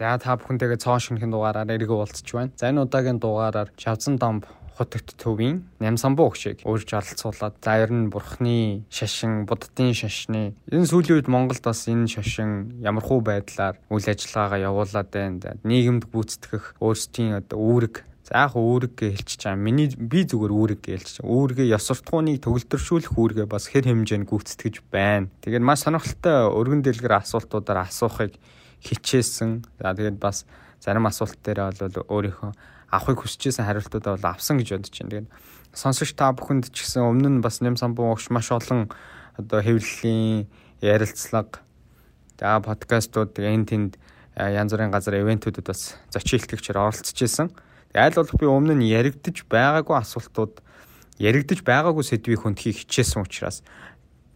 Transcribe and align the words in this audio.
За 0.00 0.16
та 0.16 0.32
бүхэнтэйгээ 0.32 0.80
цоон 0.80 0.96
шинхэн 0.96 1.28
дугаараар 1.28 1.68
эргэж 1.76 1.92
уулзч 1.92 2.32
байна. 2.32 2.56
За 2.56 2.72
энэ 2.72 2.88
удаагийн 2.88 3.20
дугаараар 3.20 3.68
Шавзан 3.76 4.16
дамб 4.16 4.48
хотогт 4.72 5.12
төвийн 5.20 5.68
Нямсанбуу 5.76 6.32
өгшийг 6.32 6.64
өөрж 6.64 6.88
оролцуулаад 6.88 7.60
за 7.60 7.84
ер 7.84 7.92
нь 7.92 8.08
бурхны 8.08 8.88
шашин, 8.88 9.44
буддын 9.44 9.92
шашны 9.92 10.56
энэ 10.72 10.88
сүүлийн 10.88 11.20
үед 11.20 11.28
Монголд 11.28 11.60
бас 11.60 11.84
энэ 11.84 12.08
шашин 12.08 12.80
ямархуу 12.80 13.20
байдлаар 13.20 13.76
үйл 13.92 14.08
ажиллагаагаа 14.08 14.72
явуулаад 14.72 15.08
байна. 15.12 15.60
Нийгэмд 15.68 16.08
гүйцэтгэх 16.08 16.80
өөрсдийн 16.80 17.44
үүрэг 17.52 18.08
За 18.24 18.48
яг 18.48 18.56
үүрэг 18.56 18.96
гэлчих 18.96 19.36
чам. 19.36 19.60
Миний 19.60 19.92
би 19.92 20.24
зүгээр 20.24 20.54
үүрэг 20.54 20.80
гэлчих. 20.80 21.26
Үүргээ 21.26 21.76
ёс 21.76 21.84
суртахууныг 21.90 22.40
төгөлдршүүлэх 22.40 23.18
үүргээ 23.18 23.46
бас 23.50 23.66
хэр 23.68 23.90
хэмжээнд 23.90 24.30
гүйцэтгэж 24.30 24.86
байна. 24.88 25.28
Тэгээд 25.42 25.66
маш 25.66 25.82
сонирхолтой 25.82 26.46
өргөн 26.46 26.86
дэлгэр 26.86 27.26
асуултуудаар 27.26 27.90
асуухыг 27.90 28.38
хичээсэн. 28.84 29.64
За 29.80 29.94
тэгээд 29.94 30.18
бас 30.18 30.44
зарим 30.80 31.06
асуулт 31.06 31.38
дээр 31.44 31.72
бол 31.76 32.04
өөрийнхөө 32.08 32.52
авахыг 32.90 33.22
хүсэжсэн 33.22 33.64
хариултуудаа 33.64 34.16
бол 34.16 34.26
авсан 34.32 34.58
гэж 34.58 34.80
бодож 34.80 34.96
байна. 34.98 35.10
Тэгээд 35.10 35.28
сонсогч 35.76 36.12
та 36.18 36.32
бүхэнд 36.34 36.74
ч 36.74 36.82
гэсэн 36.82 37.06
өмнө 37.06 37.28
нь 37.38 37.44
бас 37.44 37.62
нэм 37.62 37.78
самбуу 37.78 38.10
огш 38.10 38.32
маш 38.34 38.50
олон 38.50 38.90
одоо 39.38 39.60
хэвлэлийн 39.62 40.50
ярилцлага 40.82 41.62
за 42.40 42.58
подкастууд 42.64 43.36
энэ 43.38 43.68
тэнд 43.68 43.92
янз 44.34 44.72
бүрийн 44.72 44.90
газар 44.90 45.20
ивентүүдэд 45.20 45.66
бас 45.68 45.94
зочин 46.10 46.40
илтгэгчээр 46.40 46.80
оролцож 46.80 47.18
исэн. 47.20 47.52
Айл 47.94 48.16
болох 48.16 48.36
би 48.40 48.46
өмнө 48.46 48.74
нь 48.80 48.88
яригдж 48.88 49.44
байгаагүй 49.46 49.96
асуултууд 49.98 50.62
яригдж 51.20 51.60
байгаагүй 51.62 52.04
сэдвийг 52.06 52.40
хүндхийг 52.42 52.80
хичээсэн 52.86 53.22
учраас 53.22 53.60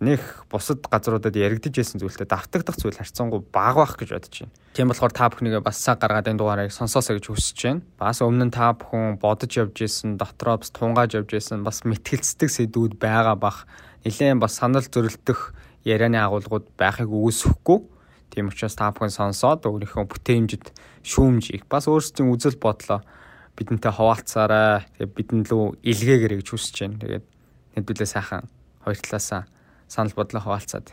нэх 0.04 0.44
бусад 0.52 0.84
газруудад 0.84 1.32
яригдж 1.32 1.72
байсан 1.72 1.98
зүйлтэй 1.98 2.28
давтагдах 2.28 2.76
зүйл 2.76 2.94
харьцангуй 2.94 3.40
бага 3.48 3.88
байх 3.88 3.96
гэж 3.96 4.10
бодож 4.12 4.34
байна. 4.44 4.54
Тийм 4.76 4.88
болохоор 4.92 5.12
та 5.16 5.32
бүхнийгээ 5.32 5.64
бас 5.64 5.80
цаг 5.80 6.04
гаргаад 6.04 6.28
энэ 6.28 6.38
дугаарыг 6.38 6.70
сонсоосоо 6.70 7.16
гэж 7.16 7.26
хүсэж 7.32 7.58
байна. 7.64 7.82
Бас 7.96 8.20
өмнө 8.20 8.46
нь 8.48 8.54
та 8.54 8.76
бүхэн 8.76 9.16
бодож 9.18 9.52
явж 9.56 9.76
исэн, 9.80 10.20
дотроо 10.20 10.60
бас 10.60 10.70
тунгааж 10.70 11.16
явж 11.16 11.30
исэн, 11.32 11.64
бас 11.64 11.82
мэтгэлцдэг 11.88 12.50
сэдвүүд 12.52 13.00
байгаа 13.00 13.36
бах. 13.40 13.64
Нилээн 14.04 14.38
бас 14.38 14.60
санал 14.60 14.84
зөрөлдөх 14.84 15.56
ярианы 15.88 16.20
агуулгууд 16.20 16.76
байхыг 16.76 17.08
үгүйсэхгүй. 17.08 17.78
Тийм 18.34 18.52
учраас 18.52 18.76
та 18.76 18.92
бүхэн 18.92 19.14
сонсоод 19.14 19.64
өөрийнхөө 19.64 20.04
бүтээмжид 20.10 20.74
шүүмжийг 21.06 21.64
бас 21.70 21.86
өөрсдийн 21.86 22.28
үзэл 22.34 22.58
бодлоо 22.58 23.00
бидэнтэй 23.54 23.92
хуваалцаарай. 23.94 24.90
Тэгээ 24.98 25.14
бидэнд 25.14 25.46
лөө 25.54 25.78
илгээгэрэй 25.86 26.38
гэж 26.42 26.48
хүсэж 26.50 26.76
байна. 26.82 26.98
Тэгээд 26.98 27.24
хэдүүлээ 27.78 28.10
сайхан 28.10 28.50
хоёр 28.82 28.98
талаасаа 28.98 29.46
санал 29.94 30.10
бодлоо 30.18 30.42
хуваалцаад 30.42 30.90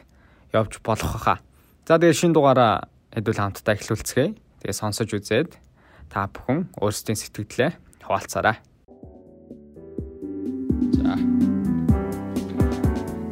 явж 0.54 0.78
болох 0.86 1.18
хаа. 1.18 1.42
За 1.90 1.98
тэгээ 1.98 2.14
шин 2.14 2.38
дугаараа 2.38 2.86
хэдүүл 3.10 3.42
хамтдаа 3.42 3.74
эхлүүлцгээе. 3.74 4.38
Тэгээ 4.62 4.78
сонсож 4.78 5.10
үзээд 5.10 5.58
та 6.14 6.30
бүхэн 6.30 6.70
өөрсдийн 6.78 7.18
сэтгэлдээ 7.18 7.72
хуваалцаарай. 8.06 8.62
За. 10.94 11.18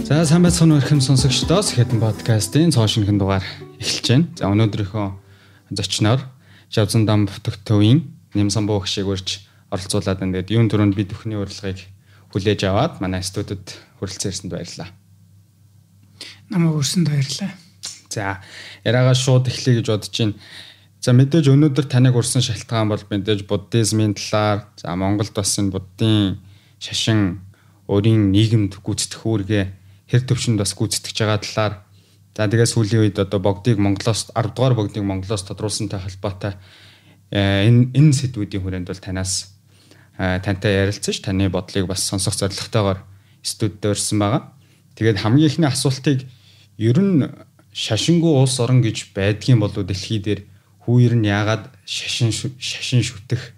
За 0.09 0.25
сайн 0.25 0.42
байцгаана 0.42 0.73
уу 0.73 0.81
ихэм 0.81 1.06
сонсогчдоо 1.06 1.62
Сэхэтэн 1.62 2.02
подкастын 2.02 2.73
цоо 2.73 2.90
шинхэн 2.90 3.22
дугаар 3.22 3.45
эхэлж 3.78 4.06
байна. 4.09 4.25
За 4.42 4.50
өнөөдрийнхөө 4.50 5.08
зочноор 5.78 6.25
Шавзан 6.73 7.06
дам 7.06 7.30
бүтгэтөвийн 7.30 8.09
Нямсан 8.34 8.66
буу 8.66 8.81
гişиг 8.81 9.06
урьж 9.06 9.45
оролцуулаад 9.70 10.17
байна. 10.17 10.42
Тэгээд 10.42 10.53
юун 10.58 10.66
дөрөнд 10.66 10.97
бид 10.97 11.14
бүхний 11.14 11.38
урилгыг 11.38 11.86
хүлээж 12.34 12.66
аваад 12.66 12.97
манай 13.06 13.22
студид 13.22 13.78
хүрэлцэн 14.02 14.34
ирсэнд 14.34 14.53
баярлалаа 14.53 14.90
намайг 16.50 16.81
өрсөнд 16.81 17.09
баярлалаа. 17.09 17.53
За 18.09 18.42
яриагаа 18.83 19.14
шууд 19.14 19.47
эхлэе 19.47 19.80
гэж 19.80 19.88
бодож 19.89 20.14
байна. 20.17 20.36
За 21.00 21.14
мэдээж 21.16 21.47
өнөөдөр 21.53 21.86
таныг 21.88 22.17
урсан 22.17 22.44
шалтгаан 22.44 22.89
бол 22.89 23.00
мэдээж 23.00 23.47
буддизмын 23.47 24.17
талаар 24.17 24.67
за 24.75 24.95
Монголд 24.97 25.31
бас 25.31 25.56
энэ 25.56 25.72
буддын 25.72 26.41
шашин 26.81 27.45
өөрийн 27.88 28.33
нийгэмд 28.36 28.81
гүйцэтгэх 28.83 29.23
үүргээ 29.23 29.63
хэр 30.12 30.23
төвшөнд 30.28 30.59
бас 30.59 30.75
гүйцэтгэж 30.75 31.18
байгаа 31.23 31.40
талаар 31.40 31.73
за 32.35 32.50
тэгээ 32.50 32.68
сүүлийн 32.68 33.02
үед 33.07 33.18
одоо 33.22 33.40
богдыг 33.40 33.78
Монголоос 33.79 34.34
10 34.35 34.57
дугаар 34.57 34.75
богдыг 34.75 35.03
Монголоос 35.06 35.44
тодруулсантай 35.47 36.03
холбоотой 36.03 36.53
э, 37.31 37.68
энэ 37.69 37.94
энэ 37.94 38.13
сэдвүүдийн 38.19 38.63
хүрээнд 38.63 38.90
бол 38.90 39.00
танаас 39.00 39.56
э, 40.18 40.41
тантай 40.44 40.84
ярилцсан 40.84 41.13
ш 41.13 41.19
таны 41.23 41.47
бодлыг 41.47 41.88
бас 41.88 42.03
сонсох 42.03 42.35
зорилготойгоор 42.35 43.00
студид 43.40 43.85
өрсөн 43.85 44.19
байгаа. 44.19 44.52
Тэгээд 45.00 45.22
хамгийн 45.23 45.47
ихний 45.47 45.69
асуултыг 45.69 46.28
ер 46.79 46.97
нь 46.97 47.28
шашингүй 47.75 48.34
улс 48.40 48.56
орон 48.63 48.79
гэж 48.81 49.12
байдгийн 49.12 49.59
болов 49.59 49.84
дэлхий 49.84 50.23
дээр 50.23 50.47
хүүер 50.88 51.13
нь 51.19 51.28
яагаад 51.28 51.69
шашин 51.84 52.31
шашин 52.31 53.03
шүтэх 53.03 53.53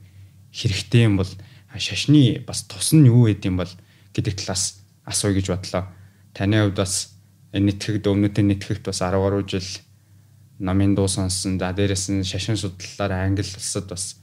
хэрэгтэй 0.51 1.05
юм 1.05 1.21
бол 1.21 1.29
шашны 1.77 2.41
бас 2.43 2.65
тус 2.65 2.91
нь 2.97 3.07
юу 3.07 3.29
гэдэм 3.29 3.55
бол 3.61 3.71
гэдэг 4.11 4.35
талаас 4.41 4.81
асууя 5.05 5.37
гэж 5.37 5.47
бодлоо. 5.53 5.87
Таны 6.33 6.65
хувьд 6.65 6.81
бас 6.81 7.15
нэтгэгд 7.53 8.09
өмнөдөө 8.09 8.43
нэтгэгт 8.43 8.83
бас 8.89 8.99
10 8.99 9.15
гаруй 9.21 9.43
жил 9.47 9.69
намын 10.59 10.95
дуу 10.95 11.07
сонссон. 11.07 11.59
За 11.61 11.71
дээрэс 11.71 12.11
нь 12.11 12.27
шашин 12.27 12.57
судлалаар 12.57 13.31
англи 13.31 13.45
улсад 13.45 13.87
бас 13.87 14.17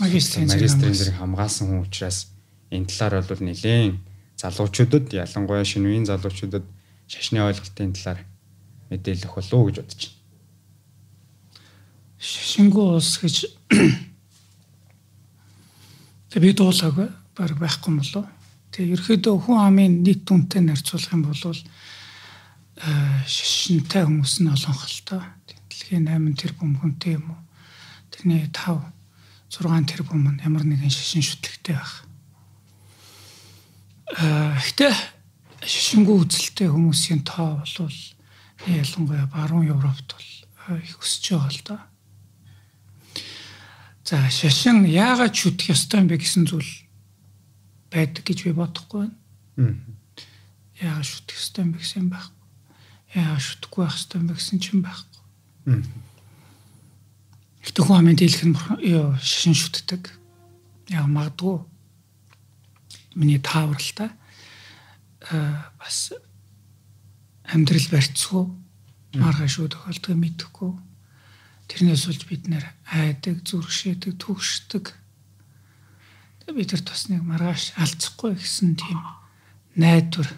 магистрийн 0.00 0.48
зэрэг 0.94 1.18
хамгаалсан 1.18 1.68
хүн 1.68 1.84
учраас 1.84 2.32
энэ 2.70 2.86
талаар 2.86 3.26
бол 3.26 3.42
нэлээд 3.42 3.98
залуучуудад 4.38 5.12
ялангуяа 5.12 5.64
шинэ 5.64 5.88
үеийн 5.88 6.06
залуучуудад 6.06 6.64
шашны 7.08 7.40
ойлголтын 7.40 7.96
талаар 7.96 8.20
мэдээлэх 8.92 9.32
болов 9.34 9.52
уу 9.52 9.66
гэж 9.68 9.76
бодож 9.80 10.02
байна. 10.04 10.16
Шашингүй 12.18 12.86
улс 12.94 13.18
гэж 13.22 13.36
тэг 16.30 16.40
би 16.44 16.52
дуулаагүй 16.52 17.08
баг 17.32 17.52
байхгүй 17.56 17.92
болов. 17.96 18.26
Тэг 18.68 18.92
ерөөдөө 18.92 19.36
хүн 19.48 19.58
амын 19.64 20.04
нийт 20.04 20.28
түнтэй 20.28 20.60
нарьцуулах 20.60 21.16
юм 21.16 21.24
бол 21.24 21.56
шашинтай 23.24 24.04
хүмүүс 24.04 24.44
нь 24.44 24.52
олон 24.52 24.76
хэл 24.76 25.00
та. 25.08 25.18
Дэлхийн 25.48 26.04
8 26.06 26.36
тэрбум 26.36 26.76
хүнтэй 26.76 27.16
юм 27.16 27.32
уу? 27.32 27.40
Тэрний 28.12 28.44
5 28.52 28.84
6 29.48 29.88
тэрбум 29.88 30.36
нь 30.36 30.44
ямар 30.44 30.68
нэгэн 30.68 30.92
шашин 30.92 31.24
шүтлэгтэй 31.24 31.74
байх. 31.74 32.04
Аа 34.20 34.60
гэтээ 34.60 35.17
шишингүй 35.68 36.24
үзэлтэй 36.24 36.68
хүмүүсийн 36.72 37.22
тоо 37.28 37.60
бол 37.60 37.92
ялангуяа 38.64 39.28
баруун 39.28 39.68
Европт 39.68 40.16
бол 40.16 40.80
их 40.80 40.96
өсөж 40.96 41.24
байгаа 41.36 41.52
л 41.52 41.60
да. 41.68 41.76
За 44.08 44.16
шашин 44.32 44.88
яагаад 44.88 45.36
шүтэх 45.36 45.76
ёстой 45.76 46.00
юм 46.00 46.08
бэ 46.08 46.16
гэсэн 46.16 46.48
зүйл 46.48 46.72
байдаг 47.92 48.24
гэж 48.24 48.48
би 48.48 48.52
бодохгүй 48.56 49.12
байна. 49.60 49.76
Яагаад 50.80 51.04
шүтэх 51.04 51.36
ёстой 51.36 51.62
юм 51.68 51.72
бэ 51.76 51.84
гэсэн 51.84 52.08
байхгүй. 52.08 52.44
Яагаад 53.12 53.44
шүтэхгүй 53.44 53.80
байх 53.84 53.96
ёстой 54.00 54.16
юм 54.24 54.26
бэ 54.32 54.34
гэсэн 54.40 54.58
чинь 54.64 54.80
байхгүй. 54.80 55.24
Хүн 57.76 57.98
амын 58.00 58.16
дийлэх 58.16 58.44
нь 58.48 58.56
шашин 59.20 59.52
шүтдэг. 59.52 60.08
Яг 60.88 61.04
магадгүй 61.04 61.60
миний 63.20 63.36
таавралтай 63.44 64.08
бас 65.30 66.12
амьдрал 67.48 67.88
барьцгүй. 67.92 68.44
Маргааш 69.18 69.52
шүү 69.56 69.68
тохиолдгийг 69.72 70.18
мэдэхгүй. 70.20 70.72
Тэрнээс 71.68 72.04
болж 72.08 72.22
бид 72.28 72.44
нэр 72.48 72.64
айдаг 72.88 73.44
зүрхшээдэг 73.44 74.16
төгшдөг 74.20 74.92
тэгээ 76.48 76.64
бид 76.64 76.88
бас 76.88 77.12
нэг 77.12 77.20
маргааш 77.28 77.76
алцахгүй 77.76 78.32
гэсэн 78.40 78.80
тийм 78.80 79.04
найдвар 79.76 80.32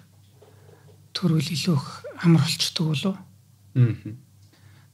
төрүүл 1.14 1.54
илүүх 1.54 1.86
амар 2.26 2.42
болчдөг 2.42 2.86
болов. 2.90 3.16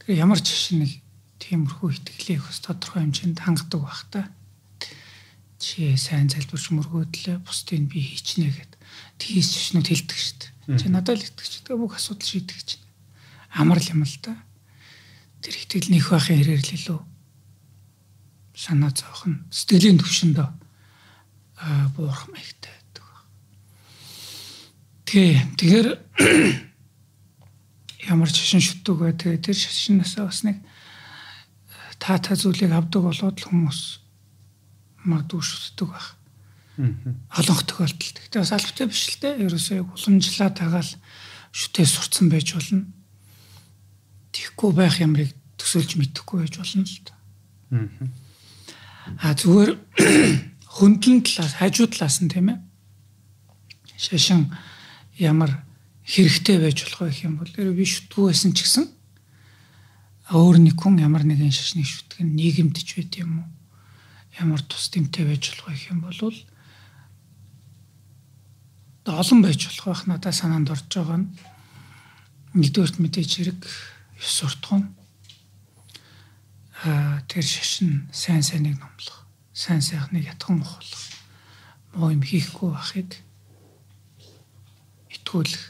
Тэгээ 0.04 0.20
ямар 0.20 0.40
ч 0.44 0.52
шин 0.52 0.84
нэг 0.84 1.00
тиймэрхүү 1.40 1.88
итгэлийг 1.96 2.44
бас 2.44 2.60
тодорхой 2.60 3.08
хэмжээнд 3.08 3.40
хангадаг 3.40 3.80
байх 3.80 4.02
та. 4.12 4.20
Чи 5.56 5.96
сайн 5.96 6.28
залбирч 6.28 6.68
мөргөөдлөө 6.76 7.40
бусдыг 7.48 7.88
би 7.88 8.04
хийчнэ 8.04 8.52
гэд 8.52 8.75
тгийс 9.18 9.48
чишнүүд 9.52 9.86
хэлдэг 9.88 10.18
шүү 10.18 10.36
дээ. 10.40 10.78
Чи 10.80 10.86
надад 10.90 11.18
л 11.20 11.26
итгэж 11.26 11.52
тэгээ 11.62 11.78
бүх 11.78 11.96
асуудал 11.96 12.26
шийдэх 12.26 12.56
гэж. 12.56 12.70
Амар 13.54 13.78
л 13.78 13.90
юм 13.92 14.02
л 14.02 14.16
да. 14.24 14.34
Тэр 15.40 15.54
итгэл 15.54 15.92
нөх 15.92 16.10
байхын 16.10 16.38
хэрээр 16.42 16.62
л 16.64 16.74
илүү 16.74 17.00
санаа 18.56 18.90
зовхон 18.90 19.44
сэтгэлийн 19.52 20.00
төвшөнд 20.00 20.40
аа 20.40 21.92
буурах 21.92 22.24
маягтай 22.32 22.72
байдаг. 22.72 23.06
Тэгээ 25.04 25.36
тэгэхээр 25.60 25.88
ямар 28.12 28.32
шашин 28.32 28.64
шүтдэг 28.64 28.96
бай 28.96 29.12
тэгээ 29.12 29.44
тэр 29.44 29.56
шашинасаа 29.60 30.32
бас 30.32 30.40
нэг 30.48 30.56
та 32.00 32.16
та 32.16 32.32
зүйлийг 32.32 32.72
авдаг 32.72 33.04
болоод 33.04 33.36
л 33.36 33.48
хүмүүс 33.52 33.80
магадгүй 35.04 35.42
шүтдэг 35.44 35.88
байх 35.92 36.15
олонх 36.76 37.62
тохиолдолд. 37.64 38.20
Гэтэ 38.20 38.40
бас 38.40 38.52
албатай 38.52 38.86
биш 38.86 39.08
л 39.08 39.20
дээ. 39.20 39.48
Ерөөсөө 39.48 39.80
уламжлаа 39.96 40.50
тагаал 40.52 40.92
шүтээ 41.56 41.86
сурцсан 41.88 42.28
байж 42.28 42.52
болно. 42.52 42.84
Тихгүй 44.32 44.70
байх 44.76 45.00
юмрыг 45.00 45.32
төсөөлж 45.56 45.96
мэдэхгүй 45.96 46.44
байж 46.44 46.54
болно 46.60 46.84
л 46.84 47.00
да. 47.08 47.14
Аа 49.24 49.32
зүгээр 49.32 49.70
хөндлөн 50.76 51.24
талаас 51.24 51.56
хажуу 51.56 51.88
талаас 51.88 52.20
нь 52.20 52.28
тийм 52.28 52.52
ээ. 52.52 52.58
Шашин 53.96 54.52
ямар 55.16 55.64
хэрэгтэй 56.04 56.60
байж 56.60 56.84
болох 56.84 57.08
вэ 57.08 57.10
гэх 57.10 57.24
юм 57.24 57.40
бол 57.40 57.50
би 57.50 57.84
шүтгүү 57.88 58.24
байсан 58.28 58.52
ч 58.52 58.68
гэсэн 58.68 58.84
өөр 60.36 60.60
нэг 60.60 60.76
хүн 60.76 61.00
ямар 61.00 61.24
нэгэн 61.24 61.54
шашныг 61.54 61.88
шүтгэх 61.88 62.20
нь 62.20 62.36
нийгэмдэж 62.36 62.88
байд 62.98 63.14
юм 63.16 63.40
уу? 63.40 63.48
Ямар 64.36 64.60
тус 64.60 64.90
тэмтэй 64.92 65.24
байж 65.24 65.54
болох 65.56 65.66
вэ 65.66 65.74
гэх 65.74 65.90
юм 65.96 66.00
бол 66.04 66.20
олон 69.06 69.42
байж 69.42 69.66
болох 69.66 69.86
байх 69.86 70.02
надад 70.06 70.34
санаанд 70.34 70.70
орж 70.70 70.90
байгаа 70.90 71.18
нь 71.22 71.30
нэгдүгээрт 72.58 72.96
мэдээж 72.98 73.30
хэрэг 73.36 73.60
ёс 74.18 74.30
суртахуун 74.38 74.90
аа 76.82 77.22
тэр 77.30 77.46
шашин 77.46 78.10
сайн 78.12 78.42
сайныг 78.42 78.76
номлох 78.82 79.26
сайн 79.54 79.80
сайхныг 79.80 80.26
ятхан 80.26 80.60
ухуулах 80.60 81.04
муу 81.94 82.10
юм 82.12 82.22
хийхгүй 82.22 82.70
байхыг 82.76 83.10
итгүүлэх. 85.08 85.64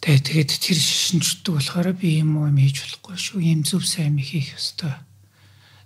Тэгээ 0.00 0.22
тэгээд 0.22 0.50
тэр 0.64 0.78
шашинчдаг 0.80 1.52
болохоор 1.60 1.92
би 1.92 2.22
юм 2.24 2.40
уу 2.40 2.48
юм 2.48 2.56
хийж 2.56 2.80
болохгүй 2.80 3.16
шүү. 3.20 3.40
Юм 3.42 3.60
зөв 3.68 3.84
сайн 3.84 4.16
юм 4.16 4.24
хийх 4.24 4.56
ёстой 4.56 4.96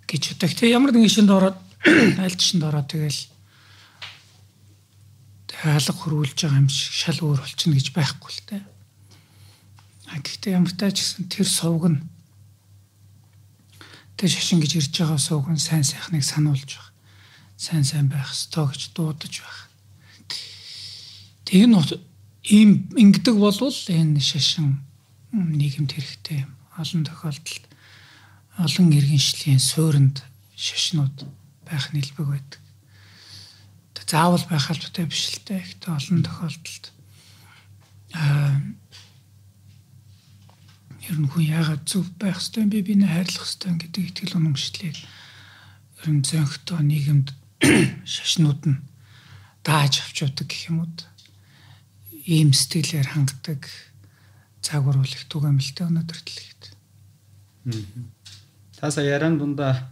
гэж 0.06 0.38
боддог. 0.38 0.54
Тэгээ 0.54 0.76
ямар 0.76 0.92
нэгэн 0.94 1.10
шинд 1.10 1.30
ороод 1.34 1.58
аль 2.22 2.38
шинд 2.38 2.62
ороод 2.62 2.86
тэгэл 2.86 3.20
хаалга 5.60 5.92
хөрвүүлж 5.92 6.40
байгаа 6.40 6.60
юм 6.64 6.72
шиг 6.72 6.92
шал 6.96 7.20
өөр 7.20 7.44
болчихно 7.44 7.76
гэж 7.76 7.88
байхгүй 7.92 8.30
л 8.32 8.40
дээ. 8.48 8.62
А 10.08 10.16
гэхдээ 10.16 10.56
ямар 10.56 10.72
тач 10.72 10.96
гэсэн 11.04 11.28
тэр 11.28 11.44
сувг 11.44 11.84
нь 11.92 12.00
тэр 14.16 14.30
шашин 14.32 14.64
гэж 14.64 14.72
ирж 14.80 14.94
байгаа 14.96 15.20
сувг 15.20 15.52
нь 15.52 15.60
сайн 15.60 15.84
сайхныг 15.84 16.24
сануулж 16.24 16.64
байгаа. 16.64 16.92
Сайн 17.60 17.84
сайн 17.84 18.08
байх 18.08 18.32
ёстой 18.32 18.72
гэж 18.72 18.96
дуудаж 18.96 19.34
байх. 19.44 19.68
Тэгээ 21.44 21.68
нь 21.68 21.76
ийм 22.48 22.88
ингэдэг 22.96 23.36
болвол 23.36 23.76
энэ 23.92 24.16
шашин 24.16 24.80
нийгэмд 25.36 25.92
хэрэгтэй 25.92 26.48
юм. 26.48 26.56
Олон 26.80 27.04
тохиолдолд 27.04 27.64
олон 28.56 28.88
иргэншлийн 28.96 29.60
суурьнд 29.60 30.24
шашнууд 30.56 31.28
байх 31.68 31.92
нэлбэг 31.92 32.24
байдаг 32.24 32.60
заавал 34.10 34.42
байх 34.50 34.66
албатай 34.70 35.06
биш 35.06 35.38
л 35.38 35.46
дээ. 35.46 35.62
Гэхдээ 35.62 35.94
олон 35.94 36.20
тохиолдолд 36.26 36.84
аа 38.18 38.58
ер 41.06 41.18
нь 41.18 41.30
хүн 41.30 41.46
яагаад 41.46 41.82
зөв 41.86 42.10
байх 42.18 42.42
ёстой 42.42 42.66
би 42.66 42.82
биний 42.82 43.06
хайрлах 43.06 43.46
ёстой 43.46 43.78
гэдэг 43.78 44.02
итгэл 44.10 44.38
үнэмшлийг 44.38 44.98
ер 46.02 46.08
нь 46.10 46.26
зөнхтөө 46.26 46.80
нийгэмд 46.82 47.28
шашнууд 48.14 48.62
нь 48.66 48.82
дааж 49.62 50.02
авч 50.02 50.26
явдаг 50.26 50.46
гэх 50.50 50.74
юм 50.74 50.82
уу. 50.82 50.90
Ийм 52.26 52.50
сэтгэлээр 52.50 53.14
хангадаг 53.14 53.70
цагвар 54.58 54.98
бол 54.98 55.14
их 55.14 55.24
түгээмэлтэй 55.30 55.86
өнөөдөр 55.86 56.20
дэлхийд. 56.26 56.62
Та 58.78 58.90
сая 58.90 59.16
яран 59.16 59.38
дундаа 59.38 59.90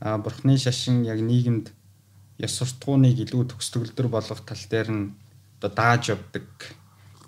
бурхны 0.00 0.58
шашин 0.58 1.04
яг 1.04 1.20
нийгэмд 1.20 1.75
яс 2.38 2.52
суртахууныг 2.58 3.16
илүү 3.24 3.42
төгсдөгөлдөр 3.52 4.08
болгох 4.12 4.42
тал 4.44 4.64
дээр 4.70 4.88
нь 4.92 5.04
одоо 5.58 5.70
дааж 5.72 6.12
явдаг 6.12 6.46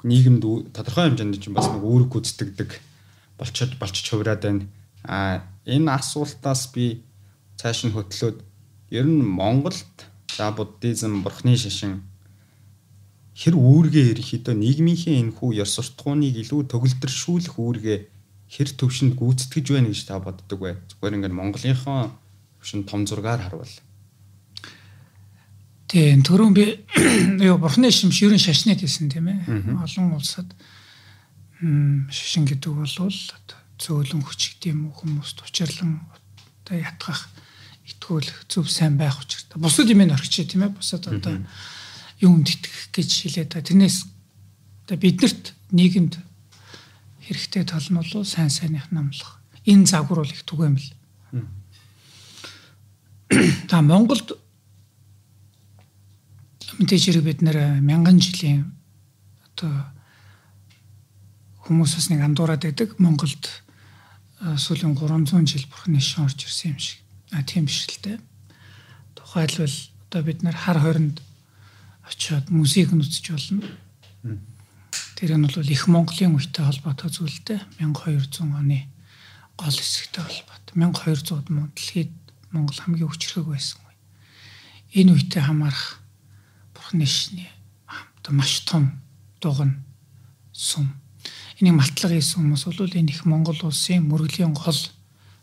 нийгэмд 0.05 0.73
тодорхой 0.77 1.09
хэмжээнд 1.09 1.41
чинь 1.41 1.57
бас 1.57 1.69
нэг 1.73 1.83
үүрэг 1.83 2.13
гүйцэтгэдэг 2.13 2.71
болчиход 3.39 3.79
болчих 3.81 4.05
хувраад 4.13 4.43
байна. 4.45 4.69
А 5.05 5.43
энэ 5.65 5.89
асуултаас 5.97 6.69
би 6.75 7.03
цааш 7.57 7.89
нь 7.89 7.95
хөтлөөд 7.97 8.39
ер 8.93 9.07
нь 9.09 9.25
Монголд 9.25 9.97
за 10.37 10.53
буддизм 10.53 11.25
бурхны 11.25 11.57
шашин 11.57 12.05
хэр 13.39 13.55
үүргээ 13.55 14.13
ерөнхийдөө 14.13 14.55
нийгмийнхээ 14.55 15.17
энэ 15.23 15.35
хүү 15.39 15.63
ёс 15.63 15.73
суртахууныг 15.79 16.35
илүү 16.43 16.69
төгөлдршүүлэх 16.69 17.55
үүргээ 17.57 17.99
хэр 18.51 18.69
төвшөнд 18.75 19.15
гүйцэтгэж 19.15 19.67
байна 19.73 19.89
гэж 19.93 20.01
та 20.09 20.19
боддог 20.19 20.59
бай. 20.59 20.75
Зүгээр 20.91 21.17
ингээд 21.17 21.39
Монголынхон 21.39 22.11
төвшин 22.59 22.83
том 22.89 23.07
зургаар 23.07 23.39
харвал. 23.45 23.75
Тийм 25.89 26.21
түрүүн 26.21 26.53
би 26.53 26.65
юу 27.49 27.57
бурхны 27.57 27.89
шимш 27.89 28.21
ерөн 28.21 28.41
шашны 28.41 28.77
гэсэн 28.77 29.09
тийм 29.09 29.33
ээ. 29.33 29.73
Олон 29.81 30.21
улсад 30.21 30.53
шашин 32.13 32.45
гэдэг 32.45 32.73
бол 32.77 32.85
зөөлөн 33.81 34.21
хүч 34.21 34.61
гэдэг 34.61 34.69
юм 34.77 34.93
хүмүүст 34.93 35.41
учирлан 35.49 36.05
одоо 36.61 36.77
ятгах 36.77 37.33
итгүүл 37.89 38.29
зөв 38.53 38.69
сайн 38.69 39.01
байх 39.01 39.17
учиртай. 39.17 39.57
Бусад 39.57 39.89
юм 39.89 40.05
орчих 40.13 40.45
тийм 40.53 40.69
ээ. 40.69 40.77
Бусад 40.77 41.09
одоо 41.09 41.41
юунд 42.21 42.53
итгэх 42.53 42.93
гэж 42.93 43.09
хэлээд 43.25 43.57
та 43.57 43.65
тэрнээс 43.65 44.05
одоо 44.85 44.97
биднэрт 45.01 45.57
нийгэмд 45.73 46.21
хэрэгтэй 47.25 47.65
тал 47.65 47.81
нь 47.81 47.97
бол 47.97 48.25
сайн 48.29 48.53
сайных 48.53 48.93
намлах. 48.93 49.41
Энэ 49.65 49.89
загвар 49.89 50.21
бол 50.21 50.33
их 50.37 50.45
түгээмэл. 50.45 50.93
Та 53.69 53.81
Монголд 53.81 54.37
мэдээж 56.79 57.03
хэрэг 57.11 57.25
бид 57.27 57.41
нэр 57.43 57.83
мянган 57.83 58.23
жилийн 58.23 58.73
одоо 59.53 59.91
хүмүүс 61.67 61.93
бас 61.99 62.09
нэг 62.09 62.23
андуураад 62.23 62.63
байдаг 62.65 62.95
Монголд 63.03 63.45
сүүлийн 64.39 64.95
300 64.95 65.45
жил 65.51 65.67
бурхны 65.67 65.99
шин 65.99 66.25
орж 66.25 66.47
ирсэн 66.47 66.73
юм 66.73 66.79
шиг. 66.79 67.03
А 67.35 67.43
тийм 67.43 67.67
биш 67.67 67.91
л 67.91 67.99
дээ. 67.99 68.19
Тухайлбал 69.19 69.77
одоо 70.09 70.23
бид 70.23 70.43
нар 70.47 70.55
хар 70.55 70.79
хоринд 70.79 71.19
очиод 72.07 72.49
музейг 72.49 72.95
нүцэж 72.95 73.27
болно. 73.35 73.67
Тэр 75.19 75.35
нь 75.35 75.43
бол 75.43 75.67
их 75.67 75.91
Монголын 75.91 76.39
үетэй 76.39 76.65
холбоотой 76.65 77.11
зүйлтэй 77.11 77.59
1200 77.83 78.47
оны 78.47 78.87
гол 79.59 79.75
хэсэгтэй 79.75 80.23
холбоотой. 80.23 80.75
1200-д 80.79 81.51
мөн 81.51 81.75
дэлхийд 81.75 82.15
Монгол 82.55 82.79
хамгийн 82.79 83.11
хүчрэг 83.11 83.45
байсан 83.45 83.83
үе. 83.83 83.99
Энэ 85.03 85.19
үетэй 85.19 85.43
хамаарах 85.43 85.99
бурхны 86.89 87.05
шний 87.05 87.51
одоо 87.87 88.33
маш 88.33 88.61
том 88.65 89.01
дугна 89.41 89.77
сум. 90.53 90.89
Энийг 91.61 91.77
малтлага 91.77 92.17
хийсэн 92.17 92.41
хүмүүс 92.41 92.65
бол 92.65 92.89
энэ 92.89 93.13
их 93.13 93.29
Монгол 93.29 93.61
улсын 93.61 94.09
мөргөлийн 94.09 94.57
гол 94.57 94.81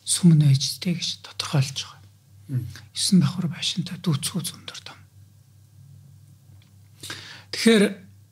сүм 0.02 0.34
нээжтэй 0.42 0.98
гэж 0.98 1.22
тодорхойлж 1.22 1.86
байгаа. 1.86 2.66
9 2.98 3.22
давхар 3.22 3.48
байшинтай 3.54 3.98
дүүцгүү 4.02 4.42
зөндөр 4.42 4.80
том. 4.82 4.98
Тэгэхээр 7.54 7.84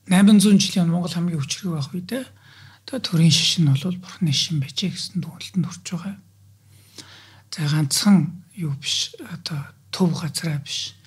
800 0.10 0.58
жилийн 0.58 0.90
Монгол 0.90 1.14
хамгийн 1.14 1.38
хүчрэг 1.38 1.70
байх 1.70 1.94
үедээ 1.94 2.26
одоо 2.26 2.98
төрийн 2.98 3.30
шишин 3.30 3.70
бол 3.70 3.98
бурхны 4.02 4.34
шин 4.34 4.58
байжээ 4.58 4.90
гэсэн 4.90 5.22
дүгнэлтэнд 5.22 5.70
хүрч 5.70 5.86
байгаа. 5.94 6.18
За 7.54 7.62
ганцхан 7.70 8.42
юу 8.58 8.74
биш 8.82 9.14
одоо 9.22 9.62
төв 9.94 10.18
газараа 10.18 10.58
биш 10.66 10.98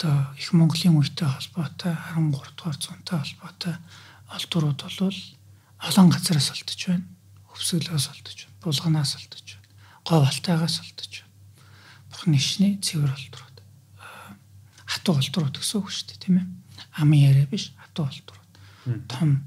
одоо 0.00 0.32
их 0.36 0.52
Монголын 0.52 0.96
үетэй 0.96 1.28
холбоотой 1.28 1.92
13 2.16 2.56
дугаар 2.56 2.76
зуунтай 2.80 3.20
холбоотой 3.20 3.74
олдурууд 4.32 4.80
бол 4.80 5.18
олон 5.76 6.08
газараас 6.08 6.50
олдож 6.50 6.80
байна. 6.88 7.04
Өвсгөлөөс 7.52 8.06
олдож 8.08 8.38
байна. 8.48 8.56
Булганаас 8.64 9.16
олдож 9.20 9.44
байна. 9.44 9.68
Говалтайгаас 10.08 10.80
олдож 10.80 11.12
байна. 11.20 11.32
Бурхны 12.08 12.38
шний 12.40 12.80
цэвэр 12.80 13.12
олдурууд. 13.12 13.58
Хатуу 14.88 15.20
олдурууд 15.20 15.56
гэсэн 15.60 15.80
үг 15.84 15.92
шүү 15.92 16.06
дээ, 16.08 16.24
тийм 16.24 16.36
ээ. 16.40 16.46
Амын 16.96 17.20
яриа 17.20 17.44
биш, 17.44 17.76
хатуу 17.76 18.08
олдурууд. 18.08 19.04
Том 19.04 19.44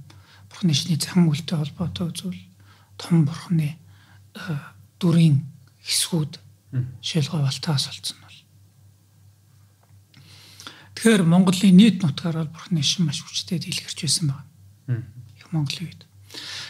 бурхны 0.54 0.74
шний 0.78 1.02
зам 1.02 1.34
үлтэй 1.34 1.58
холбоотой 1.58 2.14
зүйл 2.14 2.42
том 3.02 3.26
бурхны 3.26 3.82
дүрийн 5.02 5.50
хэсгүүд 5.82 6.38
шил 7.02 7.26
говалтаас 7.26 7.90
олдсон 7.90 8.22
Тэгэхээр 11.04 11.28
Монголын 11.28 11.76
нийт 11.76 12.00
нутгаар 12.00 12.48
бол 12.48 12.56
бурхны 12.56 12.80
шин 12.80 13.04
маш 13.04 13.20
хүчтэй 13.20 13.60
дэлгэрч 13.60 14.08
байсан 14.08 14.32
байна. 14.32 15.04
Их 15.36 15.52
Монголын 15.52 15.92
үед. 15.92 16.08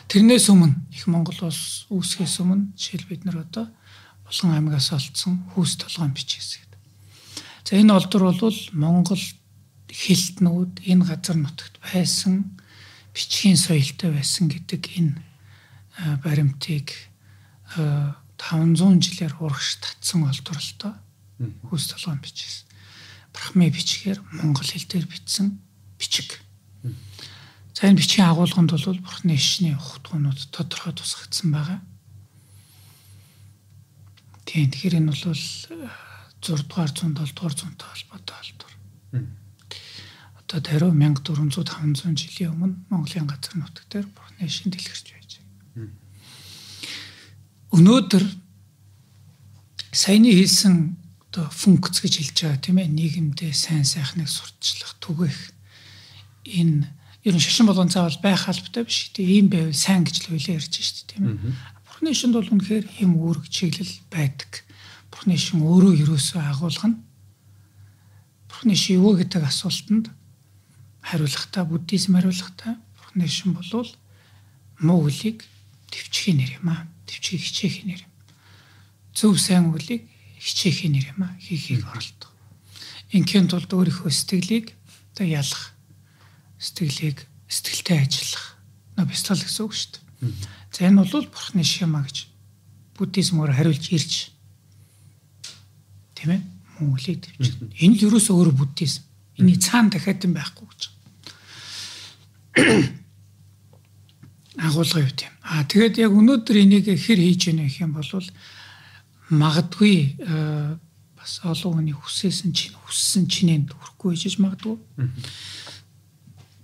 Тэрнээс 0.09 0.49
өмнө 0.49 0.73
их 0.89 1.05
Монгол 1.05 1.37
улс 1.45 1.85
үүсгээс 1.93 2.41
өмнө 2.41 2.73
жишээл 2.73 3.13
бид 3.13 3.29
нар 3.29 3.45
одоо 3.45 3.69
Булган 4.25 4.57
аймагаас 4.57 4.89
олдсон 4.89 5.37
хүүс 5.53 5.77
толгойн 5.77 6.17
бичээс 6.17 6.65
гэдэг. 6.65 6.81
За 7.61 7.77
энэ 7.77 7.93
олдор 7.93 8.33
бол 8.33 8.57
Монгол 8.73 9.21
хилтнүүд 9.93 10.81
энэ 10.81 11.05
газар 11.05 11.37
нутагт 11.37 11.77
байсан 11.93 12.57
бичгийн 13.13 13.61
соёлтой 13.61 14.17
байсан 14.17 14.49
гэдэг 14.49 14.81
энэ 14.97 15.13
баримтыг 16.25 16.89
500 17.77 18.97
жилээр 18.97 19.37
урагш 19.37 19.77
татсан 19.77 20.25
олдорлоо 20.25 20.97
хүүс 21.69 21.85
толгойн 21.93 22.17
бичээс 22.17 22.72
брахми 23.33 23.69
бичгээр 23.73 24.19
монгол 24.37 24.63
хэл 24.63 24.87
дээр 24.87 25.05
бичсэн 25.09 25.57
бичиг. 25.97 26.39
За 27.73 27.89
энэ 27.89 27.97
бичгийн 27.97 28.29
агуулганд 28.29 28.71
бол 28.71 29.01
бурхны 29.01 29.33
ишний 29.33 29.73
ухтгуунууд 29.73 30.39
тодорхой 30.53 30.93
тусгагдсан 30.93 31.49
байгаа. 31.51 31.81
Тийм 34.45 34.69
тэгэхээр 34.69 35.01
энэ 35.01 35.09
бол 35.09 35.25
6 35.33 36.69
дугаар 36.69 36.91
107 36.93 37.33
дугаар 37.33 37.53
зуунтай 37.57 37.87
холбоотой 37.89 38.35
холбоор. 38.37 38.73
Одоо 40.37 40.59
тариу 40.61 40.91
1400 40.93 41.65
500 41.65 42.13
жилийн 42.13 42.53
өмнө 42.53 42.75
Монголын 42.93 43.25
газар 43.25 43.55
нутаг 43.57 43.85
дээр 43.89 44.05
бурхны 44.13 44.45
шин 44.45 44.69
дэлгэрч 44.69 45.07
байж 45.09 45.31
байгаа. 45.41 45.89
Өнөөдөр 47.73 48.23
саяны 49.89 50.29
хэлсэн 50.35 51.02
одоо 51.33 51.49
функц 51.49 51.97
гэж 51.97 52.13
хэлж 52.21 52.37
байгаа 52.45 52.61
тийм 52.61 52.77
ээ. 52.77 52.93
Нийгэмдээ 52.93 53.57
сайн 53.57 53.81
сайхныг 53.81 54.29
сурталчлах 54.29 54.93
түгэх. 55.01 55.39
Энэ 56.45 56.85
ер 57.25 57.33
нь 57.33 57.41
шашин 57.41 57.65
болгон 57.65 57.89
заавал 57.89 58.21
байх 58.21 58.45
албатай 58.45 58.85
биш. 58.85 59.09
Тийм 59.17 59.25
ийм 59.25 59.47
байвал 59.49 59.73
сайн 59.73 60.05
гэж 60.05 60.29
л 60.29 60.37
хөлөө 60.37 60.61
ярьж 60.61 60.77
шүү 60.77 60.93
дээ 60.93 61.09
тийм 61.09 61.23
ээ. 61.25 61.37
Бурхны 61.89 62.13
шинд 62.13 62.37
бол 62.37 62.53
үнэхээр 62.53 62.85
ийм 63.01 63.17
үүрэг 63.17 63.49
чиглэл 63.49 63.95
байдаг. 64.13 64.61
Бурхны 65.09 65.33
шин 65.33 65.65
өөрөө 65.65 66.05
юусоо 66.05 66.37
агуулгана. 66.45 67.01
Бурхны 68.45 68.77
шин 68.77 69.01
юу 69.01 69.17
гэдэг 69.17 69.41
асуултанд 69.41 70.13
хариулахдаа 71.01 71.65
буддизм 71.65 72.13
хариулахдаа 72.13 72.77
бурхны 72.93 73.25
шин 73.25 73.57
болвол 73.57 73.89
муу 74.77 75.09
үлийг 75.09 75.41
төвчхийн 75.89 76.37
нэр 76.45 76.51
юм 76.61 76.69
аа 76.69 76.85
төвчгийг 77.09 77.41
хичээхийн 77.41 77.87
нэр 77.89 78.03
зөв 79.17 79.41
сайн 79.41 79.73
үлийг 79.73 80.12
хичээхийн 80.43 80.99
нэр 80.99 81.05
юм 81.15 81.23
а 81.23 81.31
хийхийг 81.39 81.87
оролдох. 81.87 82.35
Инхийн 83.15 83.47
тулд 83.47 83.71
өөрийнхөө 83.71 84.11
сэтгэлийг 84.11 84.75
одоо 85.15 85.23
ялах, 85.23 85.71
сэтгэлийг 86.59 87.23
сэтгэлтэй 87.47 88.03
ажиллах. 88.03 88.59
Нөө 88.99 89.07
бяцлал 89.07 89.39
гэсэн 89.39 89.63
үг 89.63 89.71
шүү 89.71 89.89
дээ. 89.95 90.03
За 90.75 90.83
энэ 90.83 91.07
бол 91.07 91.27
бурхны 91.31 91.63
шима 91.63 92.03
гэж 92.03 92.27
буддизмоор 92.99 93.55
хариулж 93.55 93.87
ирж 93.95 94.35
тийм 96.19 96.35
ээ 96.35 96.41
мөнгөлийг 96.83 97.23
төвч. 97.23 97.55
Энэ 97.79 97.95
л 98.03 98.05
ерөөсөө 98.11 98.35
өөр 98.35 98.51
буддизм. 98.51 99.07
Эний 99.39 99.55
цаана 99.55 99.95
дахиад 99.95 100.27
юм 100.27 100.35
байхгүй 100.35 100.67
гэж. 100.67 100.81
агуулга 104.67 104.99
юу 104.99 105.13
тийм. 105.15 105.33
Аа 105.41 105.63
тэгээд 105.65 105.97
яг 106.03 106.11
өнөөдөр 106.13 106.57
энийг 106.57 106.85
хэр 106.85 107.19
хийж 107.19 107.49
гэх 107.53 107.81
юм 107.81 107.93
бол 107.97 108.05
магадгүй 109.33 110.17
э, 110.19 110.77
бас 111.17 111.39
олон 111.43 111.81
хүний 111.81 111.95
хүссэн 111.95 112.53
чинь 112.53 112.77
хүссэн 112.85 113.27
чинээнд 113.27 113.73
хүрэхгүй 113.73 114.13
байж 114.13 114.37
магадгүй. 114.39 114.75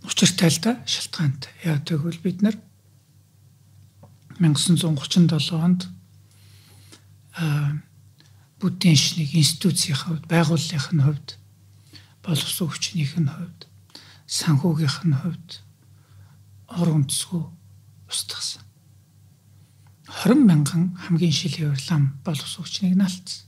Учиртай 0.06 0.50
л 0.50 0.60
да 0.64 0.72
шалтгаант. 0.86 1.50
Яа 1.64 1.80
тэгвэл 1.82 2.20
бид 2.24 2.42
нар 2.42 2.56
1937 4.40 5.56
онд 5.56 5.88
а 7.36 7.80
Буддийн 8.60 9.00
шнийг 9.00 9.32
институцийн 9.40 9.96
хувьд, 9.96 10.28
байгууллагын 10.28 11.00
хувьд, 11.00 11.40
боловсон 12.20 12.68
хүчнийх 12.68 13.16
нь 13.16 13.32
хувьд, 13.32 13.72
санхүүгийнх 14.28 15.08
нь 15.08 15.16
хувьд 15.16 15.64
орон 16.68 17.08
үндэсгүй 17.08 17.40
устгасан. 18.12 18.69
20 20.10 20.46
мянган 20.50 20.98
хамгийн 20.98 21.32
шилийн 21.32 21.72
урилам 21.72 22.18
нь 22.98 23.06
алдсан. 23.06 23.46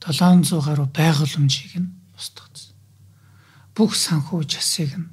700 0.00 0.62
гаруй 0.62 0.86
байгууламжийг 0.86 1.74
нь 1.82 1.90
устгацсан. 2.14 2.74
Бүх 3.74 3.92
санхүү 3.98 4.46
жасыг 4.46 4.94
нь 4.94 5.10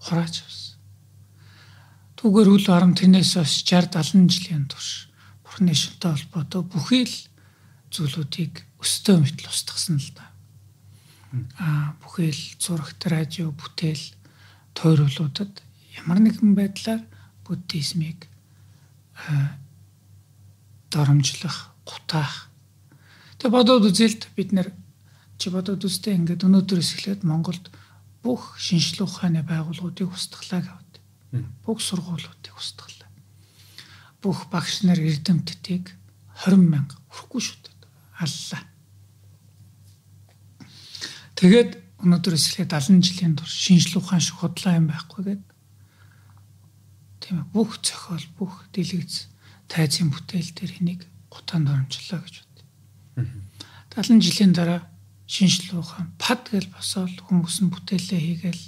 хурааж 0.00 0.40
авсан. 0.40 0.80
Түүгээр 2.16 2.48
үл 2.48 2.66
орон 2.72 2.96
тэрнээс 2.96 3.36
хойш 3.36 3.62
60 3.68 3.92
70 3.92 4.32
жилийн 4.32 4.66
турш 4.72 5.12
Бурхны 5.44 5.76
шөнтэй 5.76 6.16
холбоотой 6.16 6.62
бүхий 6.64 7.04
л 7.04 7.16
зүйлүүдийг 7.92 8.64
өстөө 8.80 9.20
мэтл 9.20 9.52
устгасан 9.52 10.00
л 10.00 10.10
да. 10.16 10.32
Аа 11.60 11.92
бүхий 12.00 12.32
л 12.32 12.42
зурагт 12.56 13.04
радио 13.04 13.52
бүтээл 13.52 14.16
тойруулуудад 14.72 15.60
ямар 16.00 16.24
нэгэн 16.24 16.56
байдлаар 16.56 17.04
буддизмыг 17.44 18.31
доромжлох, 20.92 21.72
гутаах. 21.86 22.48
Тэгээ 23.38 23.56
бодоод 23.56 23.88
үзэлт 23.88 24.28
бид 24.36 24.52
нэр 24.52 24.68
чи 25.40 25.50
бодоод 25.50 25.82
үзтээ 25.82 26.14
ингээд 26.20 26.46
өнөөдрөөс 26.46 26.90
эхлээд 26.94 27.22
Монголд 27.26 27.72
бүх 28.22 28.54
шинжлэх 28.60 29.08
ухааны 29.08 29.42
байгууллагуудыг 29.42 30.12
устгалаа 30.12 30.62
гэвд. 30.62 30.92
Бүх 31.64 31.82
сургуулиудыг 31.82 32.54
устгалаа. 32.54 33.10
Бүх 34.22 34.46
багш 34.52 34.86
нар 34.86 35.00
эрдэмтдийг 35.00 35.96
20 36.46 36.70
мянга 36.70 36.94
хүрэхгүй 37.10 37.40
шүү 37.42 37.58
дээ. 37.66 37.76
Аллаа. 38.22 38.62
Тэгээд 41.34 41.70
өнөөдрөөс 42.06 42.44
эхлээд 42.52 42.70
70 42.70 43.02
жилийн 43.02 43.34
турш 43.34 43.50
шинжлэх 43.50 44.04
ухаан 44.04 44.22
шиг 44.22 44.38
худлаа 44.38 44.78
юм 44.78 44.86
байхгүй 44.86 45.22
гэдэг 45.26 45.51
тийм 47.22 47.46
ээ 47.46 47.52
бүх 47.54 47.78
зохиол 47.78 48.26
бүх 48.36 48.66
дэлгэц 48.74 49.30
тайзын 49.70 50.10
бүтээл 50.10 50.50
дээр 50.58 50.72
энийг 50.82 51.00
гутаанд 51.30 51.70
оромжлоо 51.70 52.18
гэж 52.18 52.34
бод. 52.42 52.58
70 53.94 54.20
жилийн 54.20 54.52
дараа 54.52 54.82
шинжлэх 55.30 55.78
ухаан 55.78 56.10
пад 56.18 56.50
гэл 56.50 56.68
босоод 56.74 57.14
хүмүүс 57.22 57.62
нь 57.62 57.72
бүтээлээ 57.72 58.20
хийгээл 58.20 58.64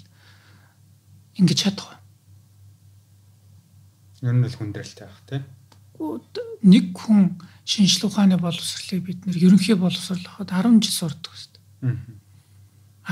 ингэж 1.43 1.59
чадах. 1.59 1.99
Ер 4.23 4.33
нь 4.33 4.47
л 4.47 4.57
хүндрэлтэй 4.57 5.05
байх 5.05 5.21
тийм. 5.29 5.45
Нэг 6.65 6.97
хүн 6.97 7.37
шинжлэх 7.69 8.09
ухааны 8.09 8.39
боловсролыг 8.41 9.03
бид 9.05 9.21
нэр 9.27 9.37
ерөнхий 9.51 9.77
боловсролоход 9.77 10.49
10 10.49 10.81
жил 10.81 10.95
сурдаг 10.95 11.35
шүү 11.37 11.53
дээ. 11.85 12.01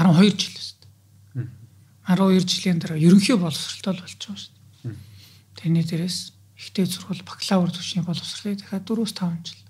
12 0.01 0.33
жил 0.41 0.57
шүү 0.57 0.79
дээ. 1.37 1.49
12 2.09 2.49
жилийн 2.49 2.79
дараа 2.81 2.97
ерөнхий 2.97 3.37
боловсролтой 3.37 4.01
болж 4.01 4.17
байгаа 4.17 4.39
шүү 4.41 4.53
дээ. 4.57 4.62
Тэрний 5.57 5.85
дээрээс 5.85 6.33
ихтэй 6.57 6.87
сургууль 6.87 7.23
бакалавр 7.27 7.71
түвшний 7.71 8.05
боловсролыг 8.05 8.61
дахиад 8.61 8.87
4-5 8.87 9.47
жил. 9.47 9.63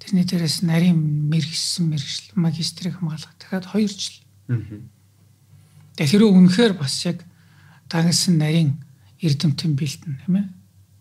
Тэрний 0.00 0.26
дээрээс 0.26 0.62
нарийн 0.66 0.98
мэрэгсэн 1.30 1.88
мэрэгжил 1.88 2.36
магистрийг 2.36 2.98
хамгаалах 2.98 3.34
дахиад 3.38 3.70
2 3.70 3.88
жил. 3.88 4.18
Тэгэхээр 5.94 6.10
хэрэг 6.10 6.32
үнэхээр 6.34 6.72
бас 6.74 6.94
яг 7.06 7.22
дагнсан 7.88 8.36
нарийн 8.36 8.76
эрдэмтэн 9.22 9.72
бэлтэн 9.78 10.20
тийм 10.26 10.34
ээ 10.42 10.46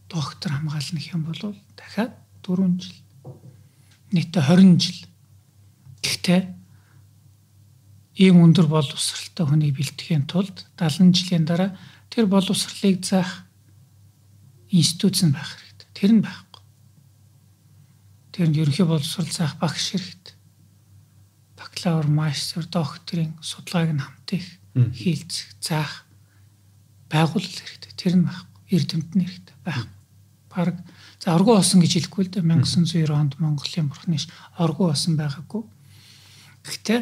доктор 0.08 0.52
хамгаална 0.54 1.00
гэх 1.02 1.14
юм 1.18 1.24
бол 1.26 1.42
дахиад 1.76 2.14
4 2.46 2.80
жил. 2.80 2.98
Нийтдээ 4.14 4.44
20 4.46 4.78
жил. 4.78 5.00
Гэхдээ 6.06 6.42
ийм 8.22 8.46
өндөр 8.46 8.70
боловсралтай 8.70 9.46
хүнийг 9.50 9.74
бэлтгэхийн 9.74 10.30
тулд 10.30 10.70
70 10.78 11.18
жилийн 11.18 11.46
дараа 11.50 11.74
тэр 12.14 12.30
боловсролыг 12.30 13.02
заах 13.02 13.42
институт 14.70 15.18
нь 15.26 15.34
байх 15.34 15.58
хэрэгтэй. 15.58 15.90
Тэр 15.98 16.12
нь 16.14 16.22
байхгүй. 16.22 16.62
Тэр 18.30 18.48
нь 18.54 18.58
ерөнхий 18.62 18.86
боловсрол 18.86 19.34
заах 19.34 19.58
багш 19.58 19.98
хэрэгтэй. 19.98 20.38
Бакалавр, 21.58 22.06
мастер, 22.14 22.70
докторийн 22.70 23.34
судалгааг 23.42 23.98
нь 23.98 24.06
хамтыг 24.06 24.46
хийлцэх, 24.94 25.58
заах 25.58 26.06
байгууллал 27.10 27.50
хэрэгтэй. 27.50 27.94
Тэр 27.98 28.14
нь 28.22 28.26
байхгүй. 28.30 28.62
Эрдэмтэн 28.78 29.22
хэрэгтэй 29.26 29.58
байх. 29.66 29.90
Бараг 30.54 30.78
за 31.18 31.34
оргуу 31.34 31.58
осон 31.58 31.82
гэж 31.82 31.98
хэлэхгүй 31.98 32.30
л 32.30 32.34
дээ 32.38 32.46
1990 32.46 33.10
онд 33.10 33.42
Монголын 33.42 33.90
бурхны 33.90 34.22
оргуу 34.62 34.94
осон 34.94 35.18
байгаагүй. 35.18 35.66
Гэхдээ 36.62 37.02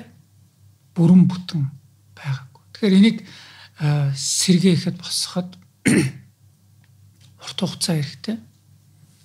бүрэн 0.95 1.27
бүтэн 1.27 1.67
байгаагүй. 2.15 2.63
Тэгэхээр 2.71 2.95
энийг 2.95 3.17
сэргээхэд 3.81 4.97
босоход 5.01 5.57
урт 7.41 7.59
хугацаа 7.59 7.97
хэрэгтэй. 7.97 8.37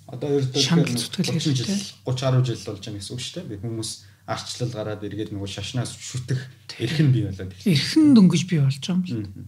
Одоо 0.09 0.29
ердөө 0.41 0.61
30 0.65 0.97
жил 0.97 1.09
30 1.13 2.01
10 2.01 2.41
жил 2.41 2.63
болж 2.65 2.81
байгаа 2.81 2.97
гэсэн 2.97 3.13
үг 3.13 3.21
шүү 3.21 3.35
дээ. 3.37 3.49
Би 3.53 3.55
хүмүүс 3.61 3.91
арчлал 4.27 4.71
гараад 4.73 5.05
эргээд 5.05 5.31
нөгөө 5.31 5.47
шашнаас 5.47 5.93
шүтэх 5.93 6.41
эрхэн 6.79 7.13
бий 7.13 7.23
болоод 7.29 7.53
эрхэн 7.63 8.11
дөнгөж 8.17 8.43
бий 8.49 8.59
болж 8.59 8.81
байгаа 8.81 9.07
юм 9.07 9.23
дээ. 9.23 9.45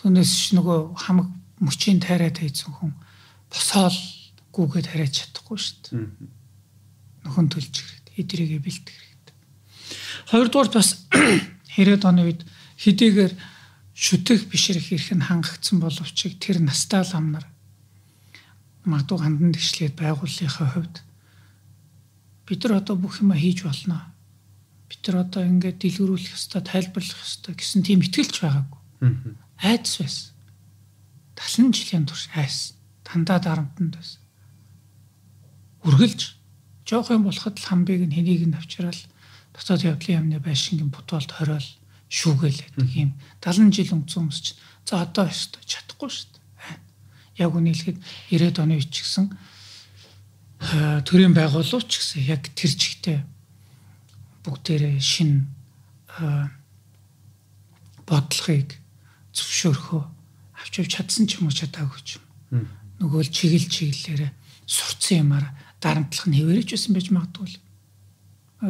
Түүнээс 0.00 0.56
нөгөө 0.58 0.78
хамаг 0.96 1.28
мөчийн 1.62 2.00
тайраад 2.02 2.38
хийсэн 2.38 2.72
хүн 2.72 2.94
босоол 3.52 3.98
гүгээд 4.54 4.90
хараач 4.90 5.14
чадахгүй 5.22 5.58
шүү 5.58 5.76
дээ. 5.86 6.06
Нөхөн 7.26 7.46
төлж 7.46 7.74
ирээд 7.78 8.06
эдрийгээ 8.18 8.60
бэлтгэх 8.62 8.98
хэрэгтэй. 8.98 9.36
Хоёрдугаар 10.34 10.70
бас 10.74 11.06
90-ад 11.78 12.04
оны 12.10 12.22
үед 12.26 12.42
хэдийгээр 12.82 13.32
шүтэх 13.98 14.46
бишрэх 14.46 14.94
эрх 14.94 15.10
нь 15.10 15.26
хангагдсан 15.26 15.82
боловч 15.82 16.18
тэр 16.38 16.62
настаа 16.62 17.02
ламнар 17.02 17.46
магадгүй 18.86 19.18
хандан 19.18 19.52
тэгшлээд 19.52 19.94
байгууллагынхаа 19.98 20.68
хувьд 20.72 20.96
бид 22.48 22.64
нар 22.64 22.80
одоо 22.80 22.96
бүх 22.96 23.20
юма 23.20 23.36
хийж 23.36 23.62
болно. 23.68 24.14
Бид 24.88 25.04
нар 25.04 25.28
одоо 25.28 25.44
ингээд 25.44 25.84
дэлгэрүүлэх 25.84 26.32
ёстой, 26.32 26.64
тайлбарлах 26.64 27.20
ёстой 27.20 27.52
гэсэн 27.52 27.84
тийм 27.84 28.00
итгэлч 28.00 28.40
байгаагүй. 28.40 28.80
Айдас 29.60 29.94
байсан. 30.00 30.32
70 31.36 31.76
жилийн 31.76 32.06
турш 32.08 32.32
айс. 32.32 32.72
Дандаа 33.04 33.38
дарамтанд 33.38 34.00
байсан. 34.00 34.20
Үргэлж 35.84 36.20
жоох 36.88 37.12
юм 37.12 37.28
болоход 37.28 37.60
л 37.60 37.68
хамбыг 37.68 38.08
нь 38.08 38.16
хэнийг 38.16 38.48
нь 38.48 38.56
авчирал 38.56 38.96
дотоод 39.52 39.84
явдлын 39.84 40.16
яамны 40.24 40.38
байшингийн 40.40 40.88
бутуулд 40.88 41.28
хориол 41.28 41.68
шүүгээлээд 42.08 42.74
ийм 42.96 43.12
70 43.44 43.72
жил 43.72 43.92
өнгөцөн 43.94 44.20
хүмүүс 44.24 44.40
чинь 44.40 44.60
за 44.88 45.04
одоо 45.04 45.28
өстө 45.28 45.60
чадахгүй 45.68 46.08
шүү 46.08 46.28
дээ. 46.32 47.44
Яг 47.44 47.52
үнийг 47.52 47.76
хэлэхэд 47.76 47.98
90-ад 48.32 48.58
оны 48.64 48.74
үеч 48.80 48.94
гэсэн 48.96 49.26
төрийн 51.04 51.34
байгууллагч 51.36 51.92
гэсэн 51.92 52.24
яг 52.26 52.48
тэр 52.56 52.72
чигтээ 52.72 53.18
бүгдээрээ 54.42 54.96
шин 54.98 55.46
бодлогыг 58.08 58.80
зөвшөөрөхөө 59.36 60.02
авч 60.58 60.72
явж 60.80 60.90
чадсан 60.96 61.28
ч 61.28 61.38
юм 61.38 61.46
уу 61.46 61.54
чадаагүй 61.54 62.00
ч 62.02 62.18
юм. 62.18 62.66
Нөгөө 62.98 63.20
л 63.22 63.30
чиглэл 63.30 63.68
чиглэлээрээ 63.68 64.32
сурцсан 64.66 65.28
юмар 65.28 65.44
дарамтлах 65.78 66.26
нь 66.26 66.36
хэвээрэж 66.40 66.68
байсан 66.74 66.92
байж 66.96 67.08
магадгүй 67.12 67.46
л. 67.46 67.60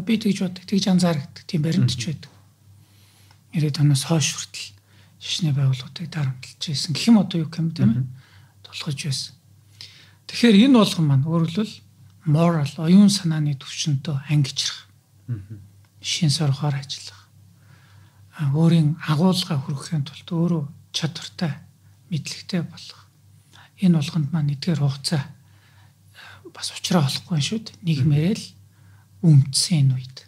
Би 0.04 0.14
тэгж 0.20 0.38
боддог, 0.44 0.64
тэгж 0.68 0.84
анзаардаг, 0.92 1.44
тийм 1.48 1.64
баримтч 1.64 2.02
байдаг. 2.04 2.30
90-ад 3.52 3.80
оноос 3.80 4.04
хойш 4.04 4.28
хүртэл 4.36 4.68
шишний 5.18 5.52
байгууллагуудыг 5.52 6.08
дарамтлаж 6.10 6.62
байсан 6.62 6.92
гэх 6.94 7.08
юм 7.08 7.18
одоо 7.18 7.42
юу 7.42 7.50
юм 7.50 7.70
тийм 7.72 7.90
ээ 7.90 8.06
тулгаж 8.62 8.98
байсан. 9.04 9.34
Тэгэхээр 10.28 10.56
энэ 10.68 10.78
болгон 10.78 11.06
маань 11.08 11.24
өөрөлдөл 11.24 11.72
moral 12.28 12.72
оюун 12.76 13.08
санааны 13.08 13.56
төвчөнтөө 13.56 14.28
ангижрах. 14.28 14.86
Шин 16.04 16.30
соргоор 16.30 16.76
ажиллах. 16.76 17.24
Өөрийн 18.52 19.00
агуулга 19.08 19.56
хүргэхийн 19.58 20.04
тулд 20.04 20.28
өөрөө 20.28 20.62
чадвартай, 20.92 21.58
мэдлэгтэй 22.12 22.62
болох. 22.62 23.08
Энэ 23.80 23.98
болгонд 23.98 24.28
маань 24.30 24.52
эдгээр 24.54 24.84
хугацаа 24.84 25.24
бас 26.52 26.70
уучраа 26.70 27.02
болохгүй 27.08 27.40
шүү 27.40 27.58
дээ. 27.64 27.76
Нийгмээрээ 27.82 28.36
л 28.36 28.46
өмдсөн 29.24 29.96
үед. 29.96 30.27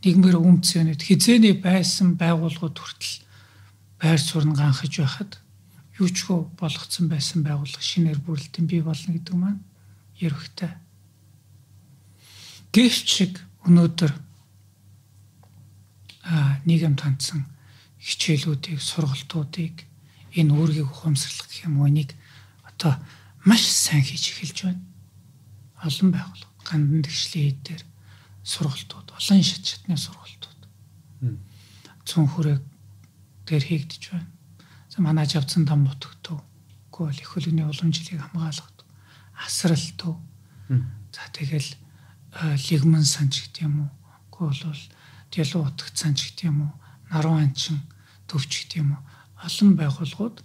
Нийгмээр 0.00 0.40
өмдсөн 0.40 0.88
үед 0.88 1.04
хизээний 1.04 1.54
байсан 1.60 2.16
байгууллагууд 2.16 2.76
хүртэл 2.80 3.16
байр 4.00 4.20
суурь 4.20 4.48
ганхаж 4.48 4.92
байхад 4.96 5.32
юу 6.00 6.08
ч 6.08 6.24
хөө 6.24 6.56
болгоцсон 6.56 7.12
байсан 7.12 7.44
байгууллага 7.44 7.84
шинээр 7.84 8.24
бүрэлдэхүүн 8.24 8.66
бий 8.70 8.80
болно 8.80 9.12
гэдэг 9.12 9.36
маань 9.36 9.60
ерөхтэй. 10.16 10.72
Гэвч 12.72 13.04
шиг 13.04 13.44
өнөөдөр 13.68 14.12
а 16.24 16.56
нийгэм 16.64 16.96
тандсан 16.96 17.44
хичээлүүдийг 18.00 18.80
сургалтуудыг 18.80 19.84
энэ 20.32 20.54
үүргийг 20.56 20.88
ухамсарлах 20.88 21.48
гэх 21.52 21.68
юм 21.68 21.84
уу 21.84 21.92
энийг 21.92 22.16
одоо 22.64 22.96
маш 23.44 23.68
сайн 23.68 24.00
хийж 24.00 24.32
эхэлж 24.32 24.58
байна 24.64 24.80
олон 25.84 26.08
байгууллага 26.12 26.64
гандан 26.64 27.02
тэгшлийн 27.04 27.46
хэд 27.52 27.60
дээр 27.66 27.82
сургалтууд 28.44 29.08
олон 29.16 29.42
шат 29.42 29.64
шатны 29.66 29.96
сургалтууд 29.96 30.60
цүн 32.08 32.26
хүрээг 32.26 32.62
дээр 33.46 33.64
хийгдэж 33.64 34.02
байна. 34.10 34.30
За 34.90 34.98
манай 35.02 35.26
авцсан 35.26 35.66
там 35.66 35.86
бутгтөө 35.86 36.38
үгүй 36.90 37.04
бол 37.06 37.20
их 37.22 37.30
хөлөний 37.30 37.66
уламжлалыг 37.66 38.20
хамгаалгадаг. 38.20 38.86
Асралтөө. 39.46 40.14
За 41.14 41.22
тэгэл 41.32 41.70
лигман 42.70 43.04
санч 43.04 43.46
гэдэг 43.46 43.62
юм 43.62 43.86
уу? 43.86 43.90
Үгүй 44.32 44.48
бол 44.48 44.82
дэлүү 45.30 45.62
утагт 45.66 45.96
санч 45.96 46.18
гэдэг 46.34 46.50
юм 46.50 46.58
уу? 46.66 46.72
Наруу 47.10 47.38
анчин 47.38 47.78
төвч 48.26 48.66
гэдэг 48.66 48.82
юм 48.82 48.98
уу? 48.98 49.02
Олон 49.46 49.70
байгууллагууд 49.78 50.36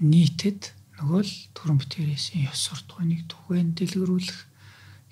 нийтэд 0.00 0.74
нөгөө 0.98 1.22
л 1.22 1.34
төрөн 1.54 1.78
бүтээрээсийн 1.78 2.48
ёс 2.50 2.60
суртахууныг 2.68 3.28
түгээн 3.30 3.76
дэлгэрүүлэх 3.78 4.40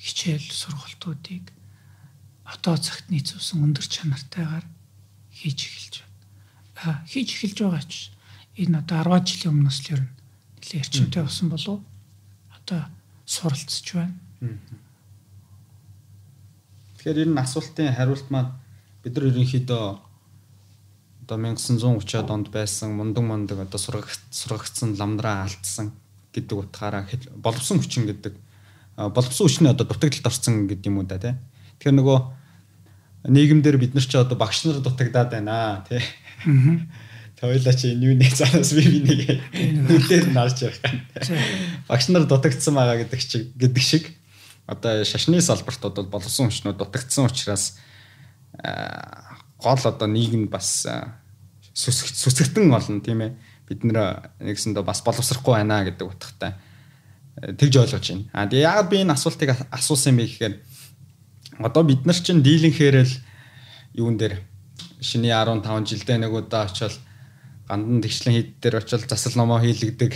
хичээл 0.00 0.48
сургалтуудыг 0.50 1.52
одоо 2.52 2.76
цагт 2.76 3.08
нийцүүлсэн 3.08 3.64
өндөр 3.64 3.86
чанартайгаар 3.88 4.66
хийж 5.32 5.58
эхэлж 5.66 5.94
байна. 6.04 7.00
А 7.00 7.04
хийж 7.08 7.28
эхэлж 7.32 7.58
байгаа 7.64 7.84
ч 7.88 8.12
энэ 8.60 8.78
одоо 8.84 9.00
10 9.16 9.24
жилийн 9.24 9.52
өмнөөс 9.56 9.78
л 9.88 9.92
ер 9.96 10.00
нь 10.04 10.12
нэлээд 10.60 10.84
эрчимтэй 10.84 11.22
болсон 11.24 11.48
болов 11.48 11.80
одоо 12.52 12.80
суралцж 13.24 13.86
байна. 13.96 14.14
Тэгэхээр 17.00 17.24
энэ 17.32 17.40
асуултын 17.40 17.96
хариулт 17.96 18.28
маань 18.28 18.52
бид 19.02 19.14
нар 19.16 19.26
ерөнхийдөө 19.32 19.84
одоо 21.24 21.36
1930-аад 21.38 22.30
онд 22.30 22.48
байсан 22.52 22.92
мундаг 22.92 23.24
мундаг 23.24 23.58
одоо 23.64 23.80
сургагдсан 23.80 24.98
ламдраа 25.00 25.48
алдсан 25.48 25.96
гэдэг 26.34 26.56
утгаараа 26.58 27.08
боловсон 27.40 27.80
хүчин 27.80 28.06
гэдэг 28.06 28.34
боловсон 28.96 29.46
хүчний 29.46 29.70
одоо 29.70 29.86
дутагдлалд 29.86 30.28
орсон 30.28 30.68
гэдэг 30.68 30.86
юм 30.86 30.98
уу 31.00 31.06
да 31.08 31.18
тий. 31.18 31.34
Тэгэхээр 31.80 31.96
нөгөө 31.98 32.18
нийгэмдэр 33.24 33.78
бид 33.78 33.94
нар 33.94 34.06
ч 34.06 34.18
одоо 34.18 34.38
багш 34.38 34.64
нар 34.66 34.82
дутагдаад 34.82 35.30
байна 35.30 35.84
тий. 35.88 36.02
Тойлоо 37.38 37.74
чи 37.74 37.94
энэ 37.94 38.06
юу 38.06 38.14
нэг 38.18 38.34
цаанаас 38.34 38.74
би 38.74 38.82
би 38.86 38.98
нэг 39.02 39.20
нүдээр 39.58 40.30
нарж 40.34 40.66
явах 40.66 40.82
юм. 40.86 40.98
Багш 41.86 42.06
нар 42.10 42.26
дутагдсан 42.26 42.74
байгаа 42.74 43.02
гэдэг 43.02 43.20
чиг 43.22 43.54
гэдэг 43.58 43.82
шиг 43.82 44.04
одоо 44.66 45.02
шашны 45.06 45.42
салбарт 45.42 45.82
бол 45.82 46.18
боловсон 46.18 46.50
хүчнүүд 46.50 46.78
дутагдсан 46.78 47.26
учраас 47.26 47.78
гол 49.58 49.82
одоо 49.82 50.06
нийгэм 50.06 50.50
бас 50.50 50.86
сүсгтэн 51.74 52.70
болно 52.70 53.02
тийм 53.02 53.22
ээ 53.22 53.32
бид 53.70 53.86
нэр 53.86 54.30
нэгсэндээ 54.42 54.82
бас 54.82 55.02
боловсрахгүй 55.02 55.62
байна 55.62 55.82
гэдэг 55.86 56.06
утгатай 56.06 56.54
тэгж 57.58 57.74
ойлгож 57.80 58.06
байна. 58.06 58.28
А 58.32 58.46
тэгээ 58.46 58.66
яагаад 58.66 58.90
би 58.90 58.96
энэ 59.02 59.14
асуултыг 59.16 59.50
асуусан 59.70 60.12
юм 60.12 60.18
бэ 60.20 60.26
гэхээр 60.28 60.54
одоо 61.58 61.82
бид 61.84 62.06
нар 62.06 62.16
чинь 62.16 62.42
дийлэнхээр 62.42 62.96
л 63.02 63.14
юун 63.94 64.16
дээр 64.16 64.40
шиний 65.00 65.34
15 65.34 65.84
жилдээ 65.84 66.18
нэг 66.22 66.32
удаа 66.32 66.64
очил 66.70 66.94
гандан 67.68 68.00
тэгшлэн 68.00 68.34
хийд 68.34 68.50
дээр 68.60 68.80
очил 68.80 69.02
засал 69.04 69.36
номоо 69.36 69.60
хийлэгдэг. 69.60 70.12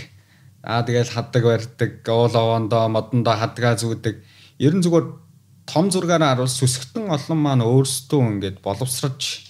Аа 0.62 0.82
тэгэл 0.82 1.12
хаддаг 1.12 1.42
барьдаг, 1.44 1.92
уул 2.08 2.34
овоондоо 2.34 2.88
модондоо 2.88 3.34
хадгаа 3.36 3.76
зүүдэг. 3.76 4.16
Ерэн 4.58 4.82
зүгээр 4.82 5.06
том 5.66 5.90
зургаараа 5.90 6.34
харуул 6.34 6.50
сүсгтэн 6.50 7.10
олон 7.10 7.38
маань 7.38 7.66
өөрсдөө 7.66 8.20
ингээд 8.38 8.58
боловсрож 8.62 9.46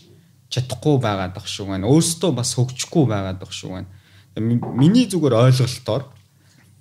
чадахгүй 0.53 0.97
байгаад 1.01 1.33
байх 1.37 1.49
шүү 1.49 1.73
байна. 1.73 1.89
Өөрсдөө 1.89 2.31
бас 2.37 2.55
хөгжихгүй 2.57 3.05
байгаад 3.09 3.39
байх 3.41 3.53
шүү 3.53 3.71
байна. 3.77 3.89
Миний 4.37 5.09
зүгээр 5.09 5.37
ойлголтоор 5.41 6.05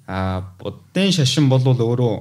а 0.07 0.43
буддын 0.59 1.11
шашин 1.11 1.49
бол 1.49 1.63
өөрөө 1.63 2.15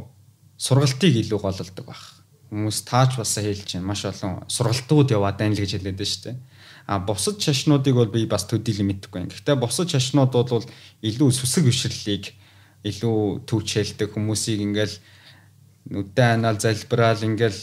сургалтыг 0.57 1.15
илүү 1.23 1.39
голлдог 1.39 1.87
байх. 1.87 2.14
Хүмүүс 2.55 2.87
таач 2.87 3.19
бас 3.19 3.35
хэлж 3.35 3.75
байна. 3.75 3.91
Маш 3.91 4.07
олон 4.07 4.47
сургалтууд 4.47 5.11
яваад 5.11 5.43
байна 5.43 5.59
л 5.59 5.63
гэж 5.67 5.75
хэлээд 5.75 5.99
байна 5.99 6.07
шүү 6.07 6.23
дээ. 6.31 6.37
А 6.87 7.03
бусад 7.03 7.43
шашнуудыг 7.43 7.99
бол 7.99 8.15
би 8.15 8.31
бас 8.31 8.47
төдийлөн 8.47 8.95
мэдэхгүй 8.95 9.27
юм. 9.27 9.31
Гэхдээ 9.35 9.59
бусад 9.59 9.91
шашнууд 9.91 10.31
бол 10.31 10.63
илүү 11.03 11.31
сүсэг 11.35 11.67
бишрлийг 11.67 12.31
илүү 12.87 13.49
төвчээлдэг 13.49 14.15
хүмүүсийг 14.15 14.61
ингээл 14.63 14.95
нүдэн 15.91 16.45
анаал 16.45 16.61
залбираал 16.61 17.21
ингээл 17.25 17.61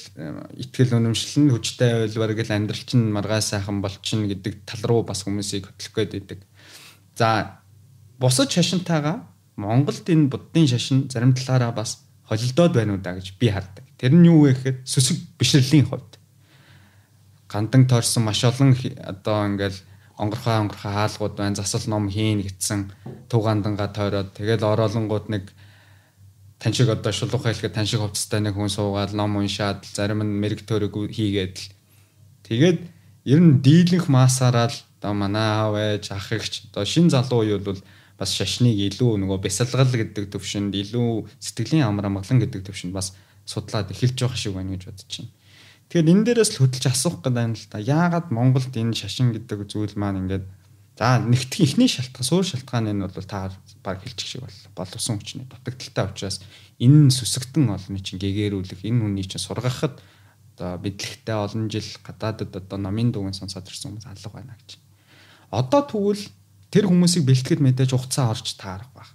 итгэл 0.57 0.97
үнэмшил 0.97 1.45
нь 1.45 1.53
хүчтэй 1.53 2.05
байлбар 2.05 2.33
гэл 2.37 2.53
амьдрал 2.53 2.83
чинь 2.85 3.13
маргаа 3.13 3.41
сайхан 3.41 3.81
болчихно 3.81 4.27
гэдэг 4.27 4.65
тал 4.65 4.81
руу 4.89 5.01
бас 5.05 5.25
хүмүүсийг 5.25 5.69
хөтлөх 5.69 5.93
гээд 5.95 6.11
байдаг. 6.17 6.39
За 7.17 7.61
бусад 8.17 8.49
шашинтайгаа 8.49 9.25
Монголд 9.57 10.05
энэ 10.09 10.29
буддын 10.29 10.67
шашин 10.69 11.09
зарим 11.09 11.33
талаараа 11.33 11.73
бас 11.73 12.01
холилдоод 12.29 12.73
байна 12.73 12.97
уу 12.97 13.01
да 13.01 13.17
гэж 13.17 13.37
би 13.37 13.49
хардаг. 13.49 13.85
Тэр 14.01 14.17
нь 14.17 14.25
юу 14.25 14.49
вэ 14.49 14.57
гэхээр 14.57 14.77
сүсэг 14.81 15.17
бишрэлийн 15.37 15.85
хувьд 15.85 16.17
гандан 17.45 17.85
тойрсон 17.85 18.25
маш 18.25 18.41
олон 18.41 18.73
одоо 18.97 19.45
ингээл 19.45 19.77
онгорхоо 20.17 20.65
онгорхоо 20.65 20.91
хаалгууд 20.91 21.35
байна 21.37 21.55
засал 21.55 21.85
ном 21.85 22.09
хийн 22.09 22.41
гэтсэн 22.41 22.89
туг 23.29 23.45
ганданга 23.45 23.87
тойроод. 23.93 24.33
Тэгэл 24.33 24.63
ороолонгууд 24.65 25.29
нэг 25.29 25.53
тань 26.57 26.73
шиг 26.73 26.89
одоо 26.89 27.11
шулуух 27.11 27.45
хэлэхэд 27.45 27.73
тань 27.77 27.85
шиг 27.85 28.01
хувцастай 28.01 28.39
нэг 28.41 28.55
хүн 28.55 28.73
суугаад 28.73 29.13
ном 29.13 29.35
уншаад 29.35 29.85
зарим 29.85 30.25
нь 30.25 30.39
мэрэг 30.41 30.65
төрөг 30.65 31.13
хийгээд. 31.13 31.57
Л 31.61 31.69
тэгээд 32.47 32.79
ер 33.25 33.39
нь 33.41 33.61
дийлэнх 33.61 34.07
маасаараа 34.09 34.69
л 34.73 34.77
одоо 34.97 35.13
манай 35.13 35.45
аав 35.45 35.75
ээж 35.77 36.13
ах 36.13 36.31
эгч 36.31 36.73
одоо 36.73 36.85
шин 36.85 37.09
залуу 37.09 37.41
үе 37.45 37.57
бол 37.57 37.81
бас 38.17 38.31
шашныг 38.37 38.77
илүү 38.77 39.17
нөгөө 39.17 39.41
бясалгал 39.41 39.89
гэдэг 39.89 40.29
төвшөнд 40.29 40.73
илүү 40.77 41.25
сэтгэлийн 41.41 41.89
амар 41.89 42.09
амгалан 42.13 42.39
гэдэг 42.45 42.61
төвшөнд 42.69 42.93
бас 42.93 43.17
судлаад 43.51 43.91
эхэлж 43.91 44.15
байгаа 44.15 44.39
шиг 44.39 44.55
байна 44.55 44.73
гэж 44.79 44.83
бодож 44.87 45.11
байна. 45.11 45.31
Тэгэхээр 45.91 46.11
энэ 46.15 46.23
дээрээс 46.23 46.51
л 46.55 46.59
хөдөлж 46.63 46.85
асуух 46.87 47.15
гэдэг 47.19 47.43
юм 47.43 47.53
л 47.59 47.67
та. 47.67 47.77
Яагаад 47.83 48.27
Монголд 48.31 48.71
энэ 48.71 48.95
шашин 48.95 49.35
гэдэг 49.35 49.67
зүйл 49.67 49.99
маань 49.99 50.23
ингээд 50.23 50.45
За 51.01 51.17
нэгтгэх 51.17 51.65
ихний 51.65 51.89
шалтгаан 51.89 52.21
суур 52.27 52.45
шалтгаан 52.45 52.93
нь 52.93 53.01
бол 53.01 53.25
та 53.25 53.49
баг 53.81 54.05
хэлчих 54.05 54.27
шиг 54.27 54.41
бол 54.45 54.59
боловсон 54.75 55.17
хүчний 55.17 55.49
дутагдaltaй 55.49 56.05
учраас 56.13 56.37
энэ 56.77 57.09
сүсгтэн 57.09 57.73
олны 57.73 57.97
чинь 58.05 58.21
гэгэрүүлэх 58.21 58.85
энэ 58.85 59.01
хүний 59.01 59.25
чинь 59.25 59.41
сургахад 59.41 59.97
одоо 60.53 60.77
бидлэгтэй 60.77 61.33
олон 61.33 61.73
жил 61.73 61.89
гадаадд 62.05 62.53
одоо 62.53 62.77
намын 62.77 63.09
дүүгийн 63.15 63.33
сонсоод 63.33 63.65
ирсэн 63.65 63.97
хүмүүс 63.97 64.07
алга 64.13 64.29
байна 64.29 64.53
гэж. 64.61 64.77
Одоо 65.49 65.81
тэгвэл 65.89 66.23
тэр 66.69 66.85
хүмүүсийг 66.85 67.25
бэлтгэхэд 67.25 67.65
мэдээж 67.65 67.97
хугацаа 67.97 68.29
орж 68.29 68.53
таарах 68.61 68.93
баг. 68.93 69.09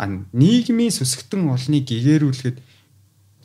А 0.00 0.08
нийгмийн 0.08 0.94
сүсгтэн 0.94 1.52
олныг 1.52 1.84
гэгэрүүлэхэд 1.84 2.56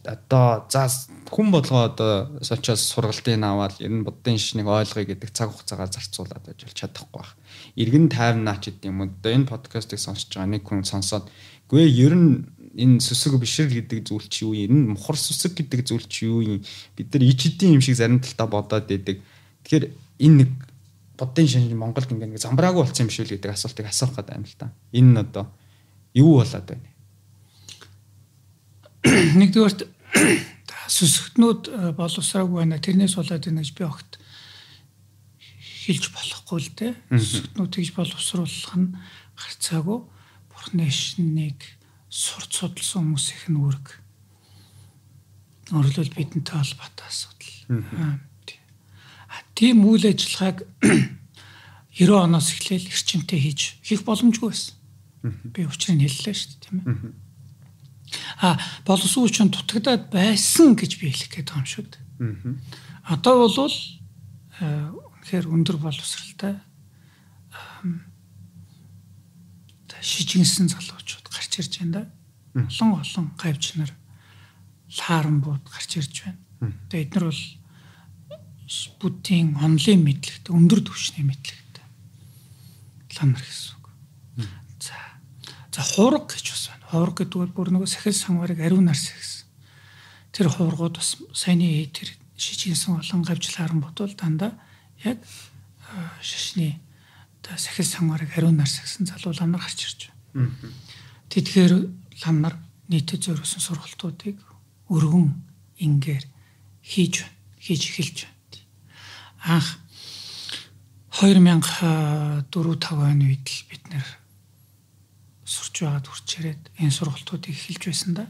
одоо 0.06 0.66
за 0.70 0.90
хүн 1.30 1.52
болгоо 1.52 1.86
одоо 1.86 2.42
сочоос 2.42 2.82
сургалтын 2.90 3.44
аваад 3.44 3.78
ер 3.80 3.92
нь 3.92 4.06
буддын 4.06 4.38
шишнийг 4.38 4.68
ойлгоё 4.68 5.06
гэдэг 5.06 5.30
цаг 5.30 5.54
хугацаагаар 5.54 5.92
зарцуулаад 5.94 6.44
байж 6.46 6.60
бол 6.66 6.80
чадахгүй 6.80 7.22
байх. 7.22 7.32
Иргэн 7.76 8.10
тайвнаа 8.10 8.58
ч 8.58 8.74
гэдэг 8.74 8.90
юм 8.90 9.02
уу. 9.02 9.10
Одоо 9.14 9.32
энэ 9.32 9.52
подкастыг 9.52 10.00
сонсож 10.02 10.34
байгаа 10.34 10.50
нэг 10.58 10.64
хүн 10.66 10.84
сонсоод 10.84 11.30
гүй 11.70 11.86
ер 11.88 12.14
нь 12.18 12.50
энэ 12.76 13.00
сүсэг 13.00 13.38
бишрэл 13.38 13.78
гэдэг 13.78 14.00
зүйл 14.08 14.28
чи 14.28 14.46
юу 14.46 14.54
юм? 14.58 14.98
Мухар 14.98 15.16
сүсэг 15.16 15.56
гэдэг 15.56 15.86
зүйл 15.86 16.08
чи 16.10 16.26
юу 16.26 16.42
юм? 16.42 16.60
Бид 16.98 17.14
нар 17.14 17.24
ичдийн 17.24 17.78
юм 17.78 17.82
шиг 17.82 17.96
зарим 17.96 18.20
талдаа 18.20 18.48
бодоод 18.48 18.92
идэг. 18.92 19.22
Тэгэхээр 19.64 19.86
энэ 20.26 20.38
нэг 20.44 20.52
буддын 21.16 21.48
шинж 21.48 21.72
Монголд 21.78 22.12
ингээ 22.12 22.32
нэг 22.36 22.42
замбраагүй 22.42 22.84
болсон 22.84 23.08
юм 23.08 23.14
шиг 23.14 23.30
л 23.30 23.34
гэдэг 23.38 23.54
асуултыг 23.56 23.88
асуух 23.88 24.18
гэдэг 24.18 24.36
юм 24.36 24.46
л 24.50 24.56
та. 24.58 24.74
Энэ 24.92 25.12
нь 25.14 25.22
одоо 25.22 25.46
юу 26.18 26.42
болоод 26.42 26.66
байна? 26.66 26.91
Нэгдүгээрт 29.36 29.82
сүсгтнүүд 30.92 31.62
э, 31.72 31.92
боловсраагүй 31.96 32.58
байна. 32.64 32.82
Тэрнээс 32.84 33.16
болоод 33.16 33.46
байна 33.48 33.64
гэж 33.64 33.72
би 33.78 33.84
огт 33.88 34.20
хэлж 35.88 36.06
болохгүй 36.12 36.60
л 36.60 36.70
дээ. 36.76 36.94
Сүсгтнүүд 37.16 37.72
тэгж 37.72 37.92
боловсруулах 37.96 38.76
нь 38.76 38.96
харцаагүй 39.40 40.00
бурхны 40.52 40.88
шинийг 40.92 41.60
сурц 42.12 42.60
судалсан 42.60 43.08
хүмүүсийнх 43.08 43.46
нь 43.48 43.60
үүрэг. 43.60 43.88
Өөрөлдөл 45.72 46.12
бидэнтэй 46.12 46.56
холбоотой 46.60 47.08
асуудал. 47.08 48.20
Тийм 49.56 49.86
үйл 49.88 50.06
ажиллагааг 50.12 50.68
90 51.96 52.20
оноос 52.20 52.52
эхлээл 52.52 52.92
эрчимтэй 52.92 53.40
хийж 53.40 53.80
хийх 53.86 54.04
боломжгүй 54.04 54.52
байсан. 54.52 54.76
Би 55.54 55.64
учрыг 55.70 56.02
хэллээ 56.02 56.36
шүү 56.36 56.50
дээ, 56.52 56.62
тийм 56.66 56.78
ээ. 56.82 57.21
А 58.42 58.60
боловсон 58.86 59.28
хүчин 59.28 59.50
дутагдаад 59.52 60.12
байсан 60.12 60.76
гэж 60.76 61.00
би 61.00 61.12
хэлэх 61.12 61.32
гээд 61.32 61.50
байгаа 61.52 61.64
юм 61.64 61.70
шүү 61.70 61.86
дээ. 61.88 62.04
Одоо 63.08 63.48
бол 63.48 63.56
үнэхээр 63.58 65.46
өндөр 65.48 65.78
боловсралтай 65.80 66.60
шижигнсэн 70.02 70.68
залуучууд 70.70 71.28
гарч 71.30 71.62
ирж 71.62 71.74
байна 71.80 71.94
да. 71.94 72.04
Олон 72.66 73.00
олон 73.00 73.26
гавьч 73.38 73.78
нар 73.78 73.92
лааранбууд 74.98 75.64
гарч 75.70 75.98
ирж 75.98 76.26
байна. 76.26 76.42
Тэгээ 76.90 77.06
эдгээр 77.06 77.26
бол 77.30 77.44
буддийн 79.00 79.56
онлын 79.62 80.02
мэдлэгтэй 80.02 80.52
өндөр 80.52 80.82
түвшний 80.82 81.26
мэдлэгтэй 81.28 81.86
лам 83.20 83.36
нар 83.36 83.44
гэсэн 83.46 83.78
үг. 83.78 83.86
За. 84.82 84.96
За 85.70 85.82
хураг 85.86 86.34
гэж 86.34 86.46
бас 86.50 86.66
байна. 86.74 86.81
Хураг 86.92 87.24
гэдэг 87.24 87.40
бол 87.40 87.56
бүр 87.56 87.70
нөгөө 87.72 87.88
сахил 87.88 88.12
сангварыг 88.12 88.60
ариунаар 88.60 89.00
сэхсэн. 89.00 89.48
Тэр 90.36 90.52
хургууд 90.52 91.00
бас 91.00 91.16
саяны 91.32 91.88
тэр 91.88 92.12
шижигнсэн 92.36 93.00
олон 93.00 93.24
гавжлааран 93.24 93.80
бодвол 93.80 94.12
дандаа 94.12 94.60
яг 95.08 95.24
шашны 96.20 96.80
та 97.42 97.56
сахил 97.56 97.88
сангварыг 97.88 98.36
ариунаар 98.36 98.68
сэхсэн 98.68 99.08
залуу 99.08 99.32
лам 99.40 99.56
нар 99.56 99.64
гарч 99.64 99.88
ирж 99.88 100.12
байна. 100.36 100.52
Тэдгээр 101.32 101.74
лам 102.28 102.38
нар 102.44 102.60
нийтэд 102.92 103.24
зориулсан 103.24 103.64
сургалтуудыг 103.64 104.36
өргөн 104.92 105.32
ингээр 105.80 106.28
хийж. 106.84 107.24
Хийж 107.56 107.88
эхэлж 107.88 108.28
байна 108.28 108.42
анх 109.44 109.80
2004 111.12 112.46
5 112.52 112.94
оны 112.94 113.26
үед 113.34 113.46
л 113.50 113.62
бид 113.70 113.84
нэр 113.90 114.06
сурч 115.52 115.76
байгаад 115.84 116.08
хурч 116.08 116.30
ирээд 116.40 116.62
энэ 116.80 116.96
сургалтуудыг 116.96 117.52
эхэлж 117.52 117.84
байсан 117.92 118.12
да. 118.16 118.26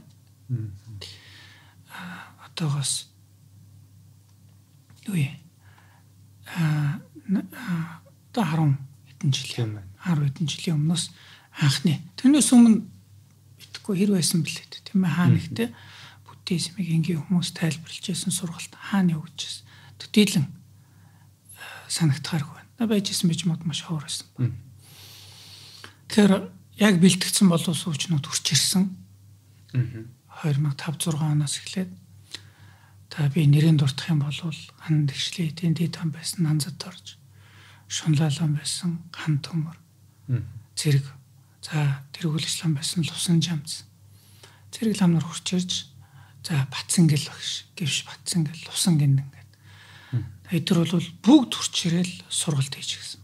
Аа 1.94 2.50
одоогоос 2.50 3.08
юм? 5.06 5.30
Аа 6.58 7.00
одоо 8.34 8.44
10 8.44 8.78
хэдэн 9.08 9.32
жил 9.32 9.54
юм 9.62 9.72
байна. 9.78 9.90
10 10.02 10.26
хэдэн 10.26 10.48
жилийн 10.50 10.78
өмнөөс 10.82 11.06
анхны. 11.62 12.02
Тэрнээс 12.18 12.50
өмнө 12.56 12.82
битггүй 13.60 13.96
хэр 14.02 14.12
байсан 14.18 14.42
бэлээ 14.42 14.82
тийм 14.92 15.06
ээ 15.08 15.16
хаа 15.16 15.30
нэгтэй 15.32 15.70
буддизмыг 16.28 16.88
ингийн 16.88 17.24
хүмүүс 17.24 17.56
тайлбарлаж 17.56 18.06
байсан 18.12 18.32
сургалт 18.36 18.74
хаана 18.76 19.16
явуулж 19.16 19.64
төдийлөн 20.00 20.48
санагдахааргүй 21.88 22.56
байна. 22.60 22.92
Байжсэн 22.92 23.32
бич 23.32 23.48
мод 23.48 23.64
маш 23.64 23.88
ховор 23.88 24.04
байсан. 24.04 24.28
Тэгэхээр 26.12 26.34
яг 26.78 27.00
бэлтгэсэн 27.00 27.48
болов 27.50 27.76
суучнууд 27.78 28.26
хүрч 28.26 28.54
ирсэн. 28.54 28.92
2005 29.74 30.76
6 30.76 31.20
оноос 31.20 31.60
эхлээд 31.60 31.92
та 33.10 33.28
би 33.30 33.48
нэрийн 33.48 33.78
дуртах 33.78 34.10
юм 34.10 34.24
бол 34.24 34.36
хан 34.36 35.08
тэгшлээ 35.08 35.52
эдийн 35.52 35.76
дэд 35.76 36.00
хам 36.00 36.12
байсан 36.12 36.48
нанзад 36.48 36.80
орж 36.88 37.18
шунлаалан 37.88 38.56
байсан 38.56 39.04
хан 39.12 39.44
төмөр. 39.44 39.78
Зэрэг 40.76 41.06
за 41.62 42.04
тэргүүл 42.16 42.48
ислам 42.48 42.76
байсан 42.80 43.04
лусан 43.04 43.44
жамц. 43.44 43.84
Зэрэг 44.72 45.00
лам 45.00 45.20
нар 45.20 45.28
хурч 45.28 45.48
ирж 45.56 45.92
за 46.44 46.68
батсангэл 46.72 47.28
багш 47.28 47.68
гэвш 47.76 48.08
батсангэл 48.08 48.64
лусан 48.72 48.96
гиндэн 48.98 49.42
Эдгээр 50.52 50.84
бол 50.84 51.08
бүгд 51.24 51.52
хурц 51.56 51.76
ирээл 51.88 52.16
сургалт 52.28 52.76
хийж 52.76 53.00
гисэн. 53.00 53.21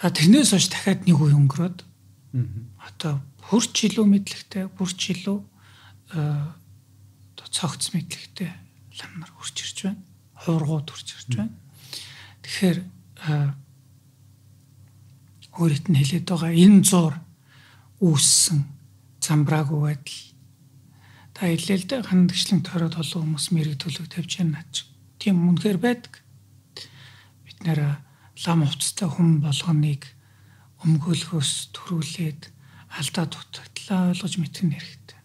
Та 0.00 0.08
тэрнээс 0.08 0.56
хойш 0.56 0.72
дахиад 0.72 1.04
нэг 1.04 1.20
үе 1.20 1.36
өнгөрөөд 1.36 1.78
одоо 2.80 3.20
хурц 3.52 3.84
илүү 3.84 4.06
мэдлэгтэй, 4.08 4.72
бүрч 4.72 5.00
илүү 5.12 5.38
одоо 6.16 7.46
цогц 7.52 7.92
мэдлэгтэй 7.92 8.48
лам 8.96 9.12
нар 9.20 9.28
хурц 9.36 9.60
ирж 9.60 9.92
байна. 9.92 10.00
Хуургууд 10.40 10.88
хурц 10.88 11.08
ирж 11.20 11.36
байна. 11.36 11.52
Тэгэхээр 12.40 12.78
өөрөд 15.60 15.84
нь 15.92 15.98
хэлээд 16.00 16.32
байгаа 16.32 16.52
энэ 16.56 16.80
зур 16.80 17.14
үүссэн 18.00 18.64
замбраагүй 19.20 19.80
байдал 19.84 20.20
та 21.36 21.52
хэлээ 21.52 21.76
л 21.76 21.88
дээ 21.92 22.08
хандгчлан 22.08 22.64
тойроод 22.64 22.96
олон 22.96 23.36
хүмүүс 23.36 23.46
мэрэг 23.52 23.76
төлөв 23.76 24.08
тавьж 24.08 24.40
яана 24.40 24.64
наач 24.64 24.88
тийм 25.20 25.44
үнэхээр 25.44 25.76
байдаг. 25.76 26.24
Бид 27.44 27.58
нэр 27.68 28.00
лам 28.46 28.64
хувцастай 28.64 29.08
хүн 29.08 29.40
болгоныг 29.44 30.02
өмгөөлөхөөс 30.84 31.76
төрүүлээд 31.76 32.42
алдаа 32.96 33.24
дутагдлаа 33.28 34.10
ойлгож 34.10 34.34
мэдэх 34.40 34.64
нь 34.64 34.74
хэрэгтэй. 34.76 35.20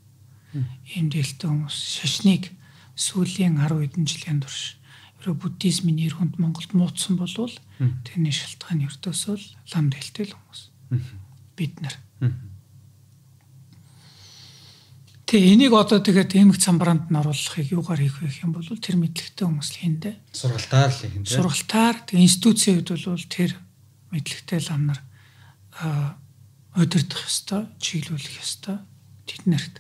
Ийм 0.96 1.08
дээлтэй 1.12 1.48
хүмүүс 1.50 1.78
шашныг 2.00 2.52
сүүлийн 2.96 3.60
10 3.60 3.72
хэдэн 3.72 4.06
жилийн 4.08 4.40
турш 4.44 4.80
ерөө 5.24 5.36
буддизмын 5.42 5.98
нэр 6.00 6.16
хүнд 6.16 6.38
Монголд 6.40 6.72
муудсан 6.76 7.16
болвол 7.18 7.56
тэрний 8.06 8.36
шалтгаан 8.36 8.86
ердөөсөө 8.86 9.36
лам 9.74 9.90
дээлтэй 9.90 10.32
л 10.32 10.36
хүмүүс. 10.36 10.62
Бид 11.58 11.74
нар. 11.82 11.96
Тэгээ 15.36 15.52
энийг 15.52 15.76
одоо 15.76 16.00
тэгээд 16.00 16.32
эмх 16.32 16.64
цамбраанд 16.64 17.12
нь 17.12 17.20
оруулахыг 17.20 17.68
юугаар 17.68 18.00
хийх 18.00 18.24
вэ 18.24 18.32
гэх 18.32 18.48
юм 18.48 18.56
бол 18.56 18.64
тэр 18.64 18.96
мэдлэгтэй 18.96 19.44
хүмүүс 19.44 19.68
л 19.68 19.80
хийндэ. 19.84 20.12
Сургалтаар 20.32 20.88
л 20.96 21.02
хийндэ. 21.12 21.28
Сургалтаар 21.28 21.96
тэгээ 22.08 22.24
институцийн 22.24 22.80
хувьд 22.80 23.04
бол 23.04 23.28
тэр 23.28 23.52
мэдлэгтэй 24.16 24.60
лам 24.72 24.96
нар 24.96 25.00
удирдах 26.80 27.20
ёстой, 27.28 27.68
чиглүүлэх 27.84 28.40
ёстой. 28.40 28.80
Тэднэрт 29.28 29.76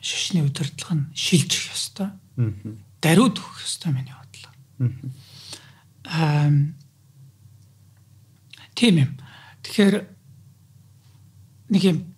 шишний 0.00 0.40
удирдлага 0.40 0.96
нь 0.96 1.12
шилжих 1.12 1.68
ёстой. 1.68 2.16
Даруйд 3.04 3.36
өгөх 3.36 3.60
ёстой 3.68 3.92
миний 3.92 4.16
бодлоор. 4.16 4.56
Аа 6.08 6.48
тийм 8.72 8.96
юм. 8.96 9.12
Тэгэхээр 9.60 10.08
нэг 11.68 11.84
юм 11.84 12.11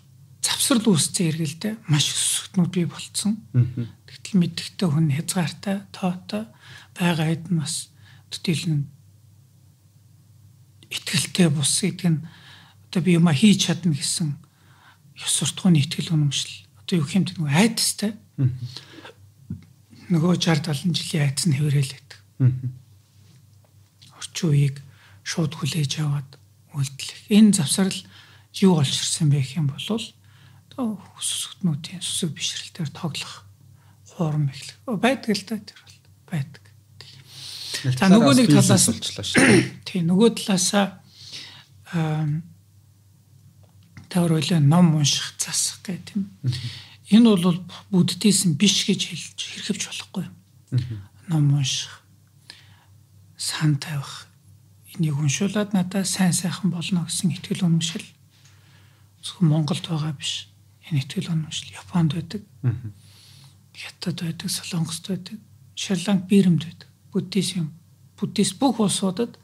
завсрал 0.64 0.96
үүсцэн 0.96 1.28
эргэлдээ 1.28 1.74
маш 1.92 2.08
өсөлтнүүд 2.08 2.70
бий 2.72 2.88
болцсон. 2.88 3.36
Тэгтэл 3.52 4.40
мэддэгтэй 4.40 4.88
хүн 4.88 5.12
хязгаартай, 5.12 5.84
тоотой 5.92 6.48
байгаа 6.96 7.28
хэд 7.28 7.52
нь 7.52 7.60
бас 7.60 7.92
төдийлөн 8.32 8.88
итгэлтэй 10.88 11.48
бус 11.52 11.68
гэдэг 11.84 12.08
нь 12.08 12.24
одоо 12.88 13.00
би 13.04 13.12
юма 13.12 13.36
хийж 13.36 13.68
чадна 13.68 13.92
гэсэн 13.92 14.40
ёс 15.20 15.32
суртахууны 15.36 15.84
итгэл 15.84 16.16
үнэмшил. 16.16 16.64
Одоо 16.80 17.04
юу 17.04 17.08
хэмт 17.12 17.36
нэг 17.36 17.44
айдастай. 17.44 18.16
Нөгөө 20.08 20.40
60 20.40 20.64
70 20.64 20.96
жилийн 20.96 21.28
айдас 21.28 21.44
нь 21.44 21.56
хэврээл 21.60 21.92
байдаг. 21.92 22.20
Орчин 24.16 24.48
үеийг 24.48 24.80
шууд 25.28 25.52
хүлээж 25.60 25.92
аваад 26.00 26.40
үйлдэлэх. 26.72 27.20
Энэ 27.28 27.52
завсрал 27.52 28.00
юу 28.64 28.80
болж 28.80 28.96
ирсэн 28.96 29.28
бэ 29.28 29.44
гэх 29.44 29.60
юм 29.60 29.68
бол 29.68 29.84
сүсгтнүүдийн 30.76 32.02
сүсэг 32.02 32.34
бишрэлтээр 32.34 32.90
тоглох 32.90 33.44
хуурм 34.14 34.50
эхлэх. 34.50 34.78
Байдаг 34.86 35.34
л 35.34 35.44
да 35.46 35.58
тэр 35.58 35.80
бол 35.80 35.98
байдаг. 36.30 36.64
За 37.84 38.08
нөгөө 38.08 38.34
нэг 38.38 38.48
талаас 38.50 38.86
болчлоо 38.90 39.24
шүү. 39.24 39.58
Тийм 39.88 40.08
нөгөө 40.10 40.28
талаасаа 40.40 41.04
тавар 44.08 44.32
ойлоо 44.38 44.60
ном 44.62 44.94
унших 44.98 45.34
засах 45.38 45.82
гэх 45.82 46.00
тийм. 46.06 46.30
Энэ 47.10 47.36
бол 47.36 47.58
буддизм 47.90 48.54
биш 48.54 48.86
гэж 48.86 49.10
хэлж 49.10 49.38
хэрхэвч 49.38 49.82
болохгүй. 49.90 50.26
Ном 51.28 51.54
унших, 51.54 52.02
сан 53.36 53.76
тавих, 53.76 54.26
энийг 54.94 55.18
уншуулад 55.18 55.74
надад 55.74 56.06
сайн 56.06 56.32
сайхан 56.32 56.70
болно 56.70 57.04
гэсэн 57.04 57.34
итгэл 57.34 57.66
үнэмшил 57.66 58.06
зөвхөн 59.22 59.48
Монголд 59.50 59.84
байгаа 59.86 60.14
биш. 60.14 60.48
Энэ 60.90 61.00
итгэл 61.00 61.32
үнэмшил 61.32 61.72
Японд 61.72 62.12
байдаг. 62.14 62.42
Хятад 63.74 64.20
байдаг, 64.20 64.50
Солонгост 64.50 65.08
байдаг, 65.08 65.38
Шри-Ланк, 65.74 66.28
Бирмд 66.28 66.64
байдаг. 66.64 66.88
Буддизм, 67.12 67.72
буддист 68.18 68.58
бүх 68.58 68.80
улсуудад 68.80 69.38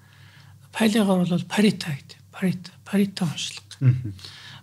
пайлигаар 0.72 1.24
бол 1.26 1.44
парита 1.48 1.90
гэдэг. 1.90 2.18
Парита, 2.30 2.70
парита 2.84 3.24
уншлага. 3.24 4.12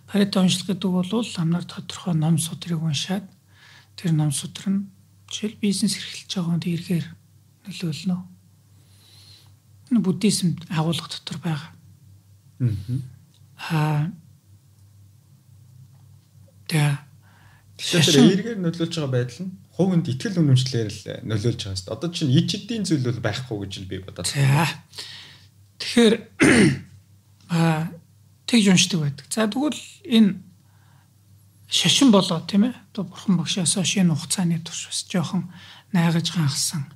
Парита 0.06 0.40
уншлах 0.40 0.66
гэдэг 0.66 0.90
бол 0.90 1.24
амнаар 1.36 1.64
тодорхой 1.64 2.14
ном 2.14 2.38
судрыг 2.38 2.82
уншаад 2.82 3.24
тэр 3.96 4.12
ном 4.12 4.32
судар 4.32 4.68
нь 4.70 4.88
жишээл 5.28 5.60
бизнес 5.60 5.96
эрхэлж 5.98 6.32
байгаа 6.32 6.48
хүнд 6.48 6.64
эргээр 6.64 7.06
нөлөөлнө. 7.66 8.16
Буддизм 10.00 10.56
агуулга 10.70 11.08
дотор 11.10 11.38
байгаа. 11.44 11.72
Аа. 13.68 14.12
Тэ. 16.68 17.00
Тэгэхээр 17.78 18.28
эргээр 18.38 18.60
нөлөөлж 18.60 18.94
байгаа 18.94 19.12
байдал 19.12 19.40
нь 19.48 19.52
хувинд 19.78 20.06
итгэл 20.10 20.42
үнэмшлэр 20.42 20.90
л 20.90 21.02
нөлөөлж 21.24 21.60
байгаа 21.64 21.78
шүү 21.78 21.86
дээ. 21.86 21.96
Одоо 21.96 22.10
чинь 22.10 22.34
ич 22.34 22.50
эдийн 22.58 22.84
зүйл 22.84 23.06
бол 23.06 23.22
байхгүй 23.22 23.56
гэж 23.62 23.72
л 23.78 23.90
би 23.90 23.96
бодоод. 24.02 24.26
За. 24.26 24.66
Тэгэхээр 25.78 26.14
аа 27.54 27.94
тэгж 28.50 28.66
уншдаг 28.74 28.98
байдаг. 29.06 29.26
За 29.30 29.46
тэгвэл 29.46 29.78
энэ 30.02 30.42
шашин 31.70 32.10
болоо 32.10 32.42
тийм 32.42 32.66
ээ. 32.66 32.74
Одоо 32.90 33.06
бурхан 33.06 33.38
багшаас 33.38 33.78
шинэ 33.78 34.10
хугацааны 34.10 34.58
турш 34.66 34.90
бас 34.90 35.06
жоохон 35.06 35.46
найгаж 35.94 36.34
ганхсан 36.34 36.90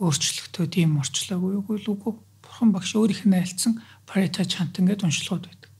өөрчлөлтүүд 0.00 0.72
ийм 0.80 0.98
орчлоогүй 0.98 1.60
юу 1.60 1.64
үгүй 1.68 2.12
бурхан 2.42 2.70
багш 2.72 2.96
өөрийнх 2.96 3.28
нь 3.28 3.36
айлцсан 3.36 3.78
парита 4.06 4.48
чант 4.48 4.78
ингээд 4.78 5.04
уншлагууд 5.06 5.46
байдаг. 5.46 5.70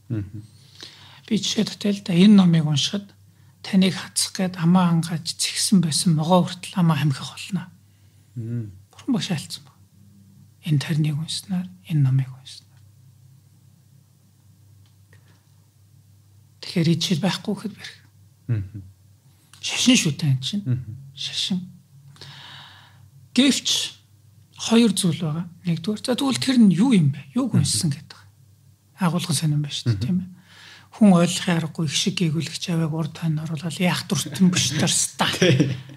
Би 1.26 1.34
жишээ 1.40 1.66
татал 1.72 1.98
да 2.04 2.12
энэ 2.14 2.36
номыг 2.36 2.66
уншихад 2.66 3.10
таныг 3.64 3.96
хацах 3.96 4.36
гээд 4.36 4.54
амаа 4.60 4.92
ангааж 4.92 5.24
зэгсэн 5.40 5.80
байсан 5.80 6.20
могоо 6.20 6.44
хүртэл 6.44 6.76
амаа 6.76 7.00
хамхих 7.00 7.32
болно. 7.32 7.72
Бурхан 8.92 9.12
багш 9.16 9.32
айлцсан 9.32 9.64
баг. 9.64 9.76
Энэ 10.68 10.78
тарныг 10.84 11.16
унснаар 11.16 11.66
энэ 11.88 12.04
номыг 12.04 12.28
унснаар 12.28 12.64
Тэгэхээр 16.64 16.90
ичил 16.96 17.20
байхгүй 17.22 17.54
гэхэд 17.54 17.74
бэрх. 17.78 17.94
Шашин 19.62 19.94
шүү 19.94 20.12
дээ 20.18 20.34
чинь. 20.42 20.64
Шашин. 21.14 21.70
Гэвч 23.30 23.94
хоёр 24.58 24.90
зүйл 24.90 25.22
байгаа. 25.22 25.46
Нэгдүгээр 25.70 26.02
за 26.02 26.18
тэгвэл 26.18 26.42
тэр 26.42 26.58
нь 26.58 26.74
юу 26.74 26.90
юм 26.90 27.14
бэ? 27.14 27.30
Юуг 27.38 27.54
унссан 27.54 27.94
гэдэг. 27.94 28.18
Агуулгын 28.98 29.38
сонирн 29.38 29.62
байна 29.62 29.70
шүү 29.70 29.94
дээ, 29.94 30.02
тийм 30.02 30.18
ээ. 30.18 30.33
Хүн 30.94 31.10
ойлгохын 31.10 31.58
аргагүй 31.58 31.90
их 31.90 31.96
шиг 31.98 32.14
гээгүүлэгч 32.22 32.70
аваад 32.70 32.94
урд 32.94 33.12
тань 33.18 33.42
оруулаад 33.42 33.82
яах 33.82 34.06
дуртан 34.06 34.54
биштар 34.54 34.86
ста. 34.86 35.26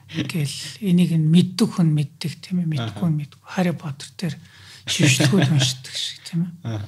Гэл 0.10 0.58
энийг 0.82 1.14
нь 1.14 1.30
мэддэг 1.30 1.70
хүн 1.70 1.94
мэддэг 1.94 2.42
тийм 2.42 2.66
ээ, 2.66 2.72
мэдгүй 2.74 2.98
хүн 2.98 3.14
мэдгүй. 3.14 3.46
Хари 3.46 3.78
Поттер 3.78 4.10
тэр 4.18 4.34
шившлгүүд 4.90 5.54
уншдаг 5.54 5.94
шиг 5.94 6.18
тийм 6.26 6.50
ээ. 6.66 6.82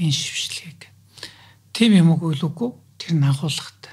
Энэ 0.00 0.16
шившлгийг. 0.16 0.88
Тим 1.76 1.92
юм 1.92 2.16
уу 2.16 2.32
үгүй 2.32 2.70
тэр 2.96 3.12
нь 3.20 3.28
агуулгатай. 3.28 3.92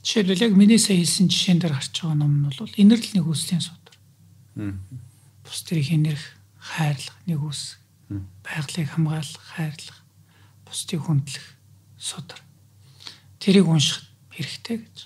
Жишээлбэл 0.00 0.44
яг 0.48 0.52
миний 0.56 0.80
сая 0.80 0.96
хэлсэн 0.96 1.28
жишээн 1.28 1.60
дээр 1.60 1.76
гарч 1.76 2.00
байгаа 2.00 2.16
ном 2.16 2.32
нь 2.40 2.48
бол 2.48 2.80
инэрл 2.80 3.08
нэг 3.12 3.28
үслийн 3.28 3.60
судар. 3.60 3.96
Бус 5.44 5.60
тэрийг 5.68 5.92
инэрх, 5.92 6.24
хайрлах, 6.56 7.20
нэг 7.28 7.44
үс. 7.44 7.76
Байгалыг 8.08 8.88
хамгаалах, 8.88 9.44
хайрлах, 9.52 9.99
бусдыг 10.70 11.02
хүндлэх 11.02 11.46
судар. 11.98 12.38
Тэрийг 13.42 13.66
унших 13.66 14.06
хэрэгтэй 14.30 14.86
гэж. 14.86 14.96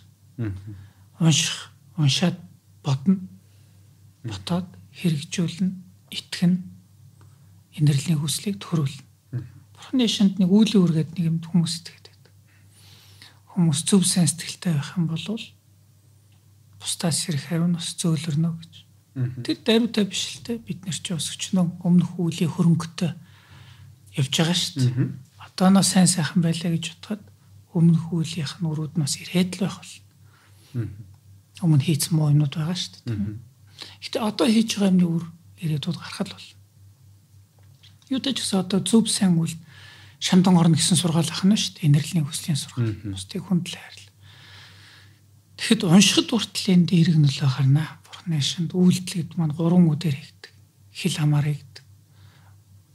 Унших, 1.19 1.73
уншаад 1.97 2.37
бодно. 2.85 3.25
Ботоод 4.29 4.69
хэрэгжүүлнэ, 4.93 5.73
итгэнэ. 6.13 6.61
Инэрлийн 7.81 8.21
хүслийг 8.21 8.61
төрүүлнэ 8.61 9.15
Бурхны 9.85 10.09
шинд 10.09 10.41
нэг 10.41 10.49
үүлийн 10.49 10.81
үргээд 10.81 11.11
нэг 11.13 11.25
юм 11.29 11.39
хүмүүс 11.45 11.85
итгэдэг. 11.85 12.17
Хүмүүс 13.53 13.85
зөв 13.85 14.01
сайн 14.09 14.25
сэтгэлтэй 14.25 14.73
байх 14.81 14.97
юм 14.97 15.13
бол 15.13 15.21
бусдаас 16.81 17.29
ирэх 17.29 17.53
хариу 17.53 17.69
нас 17.69 17.93
зөөлрнө 18.01 18.49
гэж. 18.49 18.73
Тэр 19.45 19.59
даруйтай 19.61 20.09
биш 20.09 20.41
л 20.41 20.47
те 20.49 20.57
бид 20.57 20.89
нар 20.89 20.97
ч 20.97 21.13
бас 21.13 21.29
өчнөө 21.37 21.85
өмнөх 21.85 22.17
үүлийн 22.17 22.49
хөрөнгөтэй 22.49 23.13
явж 24.17 24.33
байгаа 24.33 24.57
шүү 24.57 24.89
дээ. 24.89 24.91
Одооноос 25.55 25.89
сайн 25.95 26.11
сайхан 26.11 26.43
байлаа 26.43 26.71
гэж 26.75 26.99
бодоход 26.99 27.23
өмнөх 27.75 28.11
үүлийнх 28.11 28.59
нь 28.59 28.67
өрөөд 28.67 28.99
нас 28.99 29.15
ирээд 29.23 29.63
л 29.63 29.71
байх 29.71 29.79
бол. 29.79 29.95
Өмнө 31.63 31.87
хийц 31.87 32.11
муу 32.11 32.35
юмнууд 32.35 32.55
байгаа 32.59 32.75
шүү 32.75 33.07
дээ. 33.07 33.39
Гэтэ 34.03 34.19
одоо 34.19 34.47
хийж 34.51 34.71
байгаа 34.75 34.91
юмны 34.91 35.07
үр 35.07 35.25
ирээдүйд 35.63 35.99
гарах 35.99 36.21
л 36.27 36.35
бол. 36.35 36.49
Юу 38.11 38.19
ч 38.19 38.35
гэсэн 38.35 38.67
одоо 38.67 38.83
зөв 38.83 39.07
сайн 39.07 39.39
үйл 39.39 39.55
Шамдан 40.25 40.57
орно 40.57 40.75
гэсэн 40.75 40.97
сургаал 40.97 41.29
ахна 41.29 41.53
шүү 41.53 41.77
дээ. 41.77 41.89
Энерлийн 41.93 42.25
хүслийн 42.25 42.57
сургаал. 42.57 42.97
Бусдыг 43.13 43.45
хүндэл 43.45 43.77
хайрл. 43.77 44.09
Тэгэхэд 45.61 45.85
уншихад 45.85 46.29
хүртэл 46.33 46.73
энд 46.73 46.89
эерэг 46.97 47.21
нөлөө 47.21 47.51
гарна. 47.53 48.01
Бурхны 48.09 48.41
шинд 48.41 48.73
үйлдэлэд 48.73 49.37
маань 49.37 49.53
гурван 49.53 49.85
үдээр 49.93 50.17
хийгдэг. 50.17 50.53
Хил 50.97 51.17
хамаар 51.21 51.47
хийгдэг. 51.53 51.85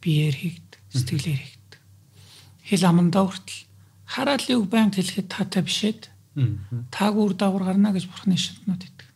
Биеэр 0.01 0.35
хийгдэг. 0.41 0.81
Сэтгэлээр 0.89 1.37
хийгдэг. 1.37 1.58
Хил 2.69 2.85
амандаа 2.85 3.25
хүртэл 3.25 3.65
хараалыг 4.05 4.69
байнг 4.69 4.93
хэлэхэд 4.93 5.27
таатай 5.33 5.65
бишээд 5.65 6.13
таагүй 6.93 7.23
үр 7.25 7.33
дагавар 7.33 7.73
гарна 7.73 7.89
гэж 7.89 8.05
Бурхны 8.05 8.37
шинднүүд 8.37 8.83
хийдэг. 8.85 9.09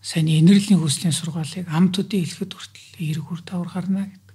Сайн 0.00 0.32
энерлийн 0.32 0.80
хүслийн 0.80 1.12
сургаалыг 1.12 1.68
амтуудын 1.68 2.24
хэлэхэд 2.24 2.52
хүртэл 2.56 2.88
эерэг 3.04 3.26
үр 3.28 3.40
дагавар 3.44 3.68
гарна 3.68 4.08
гэдэг 4.08 4.32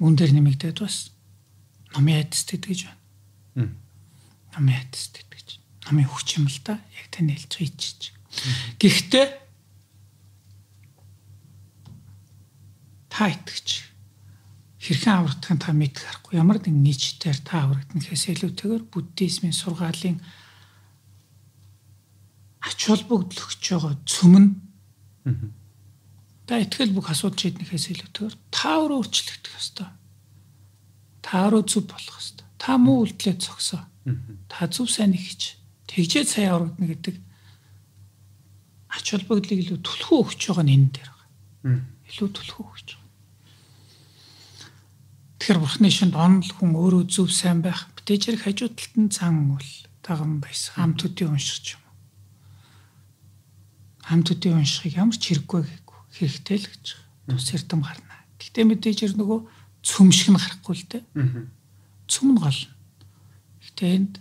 үн 0.00 0.14
дээр 0.16 0.32
нэмэгдээд 0.32 0.80
бас 0.80 1.12
номын 1.92 2.24
айдастэд 2.24 2.64
гэж 2.64 2.88
байна. 2.88 3.76
Номын 4.56 4.80
айдастэд 4.80 5.28
гэж. 5.28 5.60
Номын 5.84 6.08
хүч 6.08 6.40
юм 6.40 6.48
л 6.48 6.60
да. 6.64 6.80
Яг 6.96 7.12
тань 7.12 7.28
хэлж 7.28 7.52
хийчих. 7.60 8.16
Гэхдээ 8.80 9.26
та 13.12 13.28
итгэж 13.28 13.89
хэрхэн 14.80 15.14
аврагдахын 15.20 15.60
та 15.60 15.70
мэдэх 15.76 16.04
аргагүй 16.08 16.40
ямар 16.40 16.58
нэгэн 16.58 16.80
нийчтээр 16.80 17.38
та 17.44 17.68
аврагднахээс 17.68 18.24
илүүтэйгээр 18.32 18.84
буддизмын 18.88 19.52
сургаалын 19.52 20.18
ач 22.64 22.78
холбогдлогч 22.88 23.60
байгаа 23.60 23.94
цөм 24.08 24.34
нь 24.40 24.50
Та 26.50 26.58
итгэл 26.58 26.90
бүх 26.90 27.14
асуудал 27.14 27.38
шийднэхээс 27.38 27.94
илүүтэйгээр 27.94 28.34
та 28.50 28.82
өөрөө 28.82 28.98
өөрчлөгдөх 29.06 29.54
ёстой. 29.54 29.86
Та 31.22 31.46
өөрөө 31.46 31.62
зөв 31.62 31.86
болох 31.86 32.18
ёстой. 32.18 32.46
Та 32.58 32.74
муу 32.74 33.06
үйлдэлээ 33.06 33.38
зогсоо. 33.38 33.86
Та 34.50 34.66
зөв 34.66 34.90
сайн 34.90 35.14
хийж 35.14 35.62
тэгжээ 35.86 36.26
сайн 36.26 36.50
аврагдана 36.50 36.90
гэдэг 36.90 37.16
ач 38.90 39.04
холбогдлыг 39.14 39.62
илүү 39.62 39.78
түлхүү 39.78 40.18
өгч 40.26 40.40
байгаа 40.50 40.66
нь 40.66 40.74
энэ 40.74 40.90
дээр 40.90 41.10
байгаа. 41.14 41.28
Илүү 42.10 42.28
түлхүү 42.34 42.64
өгч. 42.66 42.88
Тэгэхээр 45.40 45.56
бурхны 45.64 45.88
шинд 45.88 46.12
онол 46.20 46.52
хүн 46.52 46.76
өөрөө 46.76 47.08
зөв 47.08 47.32
сайн 47.32 47.64
байх. 47.64 47.88
Бүтээжэр 47.96 48.44
хажуу 48.44 48.76
талд 48.76 48.94
нь 49.00 49.08
цан 49.08 49.56
үл 49.56 49.68
даган 50.04 50.36
байсан. 50.36 50.92
Хамт 50.92 51.00
төдий 51.00 51.24
уншиж 51.24 51.80
юм. 51.80 51.84
Хамт 54.04 54.28
төдий 54.28 54.52
уншихыг 54.52 55.00
ямар 55.00 55.16
ч 55.16 55.32
хэрэггүй 55.32 55.64
хэрэгтэй 56.20 56.58
л 56.60 56.68
гэж 56.68 56.84
тус 57.24 57.56
эрдэм 57.56 57.80
гарна. 57.80 58.20
Гэтэ 58.36 58.68
мэдээж 58.68 58.98
ер 59.08 59.16
нөгөө 59.16 59.40
цөмшиг 59.80 60.28
нь 60.28 60.36
гарахгүй 60.36 60.76
л 60.76 60.84
дээ. 60.92 61.02
Цөм 62.04 62.36
нь 62.36 62.40
гол. 62.44 62.60
Гэтэ 63.64 63.84
энд 63.96 64.20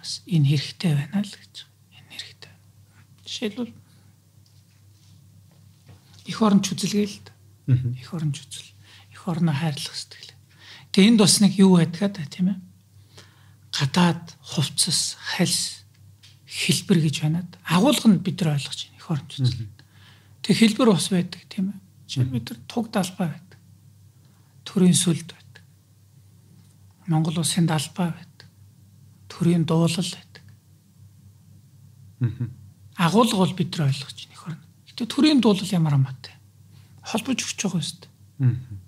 бас 0.00 0.24
энэ 0.24 0.48
хэрэгтэй 0.48 0.92
байна 0.96 1.20
л 1.20 1.28
гэж. 1.28 1.54
Энэ 1.92 2.08
хэрэгтэй. 2.16 2.52
Жишээлбэл 3.28 3.72
их 6.24 6.38
оронч 6.40 6.72
үзэлгээл 6.72 7.16
л 7.68 8.00
их 8.00 8.08
оронч 8.16 8.40
үзэл. 8.40 8.75
Их 9.26 9.34
орноо 9.34 9.54
хайрлах 9.54 9.90
сэтгэл. 9.90 10.38
Тэгээ 10.94 11.10
энд 11.10 11.18
бас 11.18 11.42
нэг 11.42 11.58
юу 11.58 11.82
байдгаа 11.82 12.14
та 12.14 12.22
тийм 12.30 12.54
ээ. 12.54 12.58
Гадаад 13.74 14.22
хувцас, 14.38 15.18
хальс, 15.18 15.82
хэлбэр 16.46 17.02
гэж 17.02 17.26
банаад 17.26 17.50
агуулга 17.66 18.06
нь 18.06 18.22
бид 18.22 18.38
нар 18.38 18.54
ойлгож 18.54 18.86
байна 18.86 18.98
их 19.02 19.10
оронч 19.10 19.32
үзэл. 19.42 19.66
Тэг 20.46 20.54
хэлбэр 20.62 20.94
ус 20.94 21.10
байдаг 21.10 21.42
тийм 21.50 21.74
ээ. 21.74 21.78
Жишээ 22.06 22.30
бид 22.30 22.46
нар 22.54 22.60
туг 22.70 22.86
далбай 22.94 23.34
байдаг. 23.34 23.58
Төрийн 24.62 24.94
сүлд 24.94 25.26
байдаг. 25.34 25.62
Монгол 27.10 27.42
улсын 27.42 27.66
далбай 27.66 28.14
байдаг. 28.14 28.46
төрийн 29.26 29.66
дуулал 29.66 29.90
байдаг. 29.90 30.42
Агуулга 32.94 33.36
бол 33.42 33.54
бид 33.58 33.74
нар 33.74 33.90
ойлгож 33.90 34.14
байна 34.14 34.32
их 34.32 34.46
орно. 34.46 34.64
Гэтэ 34.86 35.04
төрийн 35.10 35.40
дуулал 35.42 35.74
ямар 35.74 35.98
амаатай. 35.98 36.32
Холбож 37.02 37.42
өгч 37.42 37.58
байгаа 37.58 37.82
юм 37.82 37.82
шүү 37.82 37.98
дээ. 38.00 38.85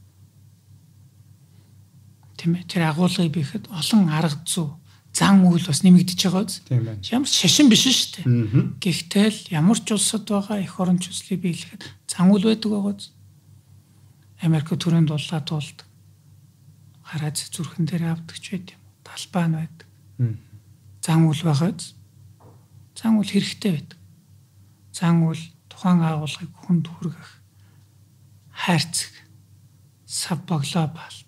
Тийм 2.38 2.55
ээ. 2.55 2.70
Тэр 2.70 2.87
агуулгыг 2.87 3.35
бихэд 3.35 3.66
олон 3.68 4.07
арга 4.09 4.38
зүй 4.46 4.70
зан 5.18 5.42
үйл 5.42 5.66
бас 5.66 5.83
нэмэгдэж 5.83 6.20
байгаа 6.31 6.46
үз. 6.46 6.62
Ямар 7.11 7.27
ч 7.27 7.35
шашин 7.42 7.66
биш 7.66 7.83
шүү 7.90 8.22
дээ. 8.22 8.79
Гэхдээ 8.79 9.27
л 9.27 9.40
ямар 9.51 9.79
ч 9.83 9.90
улсад 9.90 10.22
байгаа 10.31 10.62
эх 10.62 10.79
орон 10.79 11.03
төслийг 11.03 11.42
биелэхэд 11.42 11.83
зан 12.07 12.31
үйл 12.31 12.46
байдаг 12.46 12.70
байгаа 12.70 12.94
үз. 12.94 13.11
Америк 14.38 14.70
төрийн 14.70 15.11
дуллаа 15.11 15.42
туулд 15.42 15.83
гараад 17.03 17.35
зүрхэн 17.35 17.85
дээр 17.90 18.14
авдагч 18.14 18.44
байд 18.55 18.68
юм. 18.79 18.83
Талбай 19.03 19.44
нь 19.51 19.59
байдаг. 19.59 19.87
Зан 21.03 21.27
үйл 21.27 21.42
байгаа 21.42 21.74
үз. 21.74 21.98
Зан 22.94 23.18
үйл 23.18 23.33
хэрэгтэй 23.35 23.72
байдаг. 23.74 23.98
Зан 24.94 25.27
үйл 25.27 25.42
тухайн 25.66 25.98
агуулгыг 26.07 26.53
хүнд 26.62 26.87
хүргэх 26.87 27.31
хайрцаг 28.55 29.14
сав 30.07 30.38
баглобалт 30.46 31.27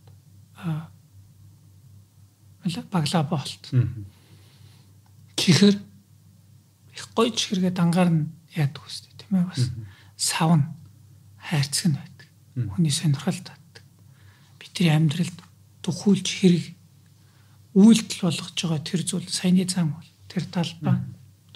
а 2.64 2.83
баглоболт 2.92 3.64
чихэр 5.37 5.77
их 6.94 7.05
гоё 7.16 7.31
чихэргээ 7.33 7.73
дангаар 7.73 8.11
нь 8.12 8.29
яадаг 8.55 8.85
үстэй 8.85 9.12
тийм 9.16 9.40
ээ 9.40 9.49
бас. 9.49 9.70
Сав 10.16 10.51
нь 10.57 10.66
хайрцаг 11.40 11.87
нь 11.92 11.96
байдаг. 11.96 12.29
Хүний 12.77 12.92
сонирхол 12.92 13.40
татдаг 13.40 13.85
бидний 14.61 14.92
амьдралд 14.92 15.38
тухүүлж 15.81 16.29
хэрэг 16.29 16.66
үйлдэл 17.73 18.20
болгож 18.29 18.57
байгаа 18.61 18.81
тэр 18.85 19.01
зүйл 19.09 19.29
саяны 19.31 19.64
зам 19.64 19.96
бол. 19.96 20.09
Тэр 20.29 20.44
талбай 20.53 21.01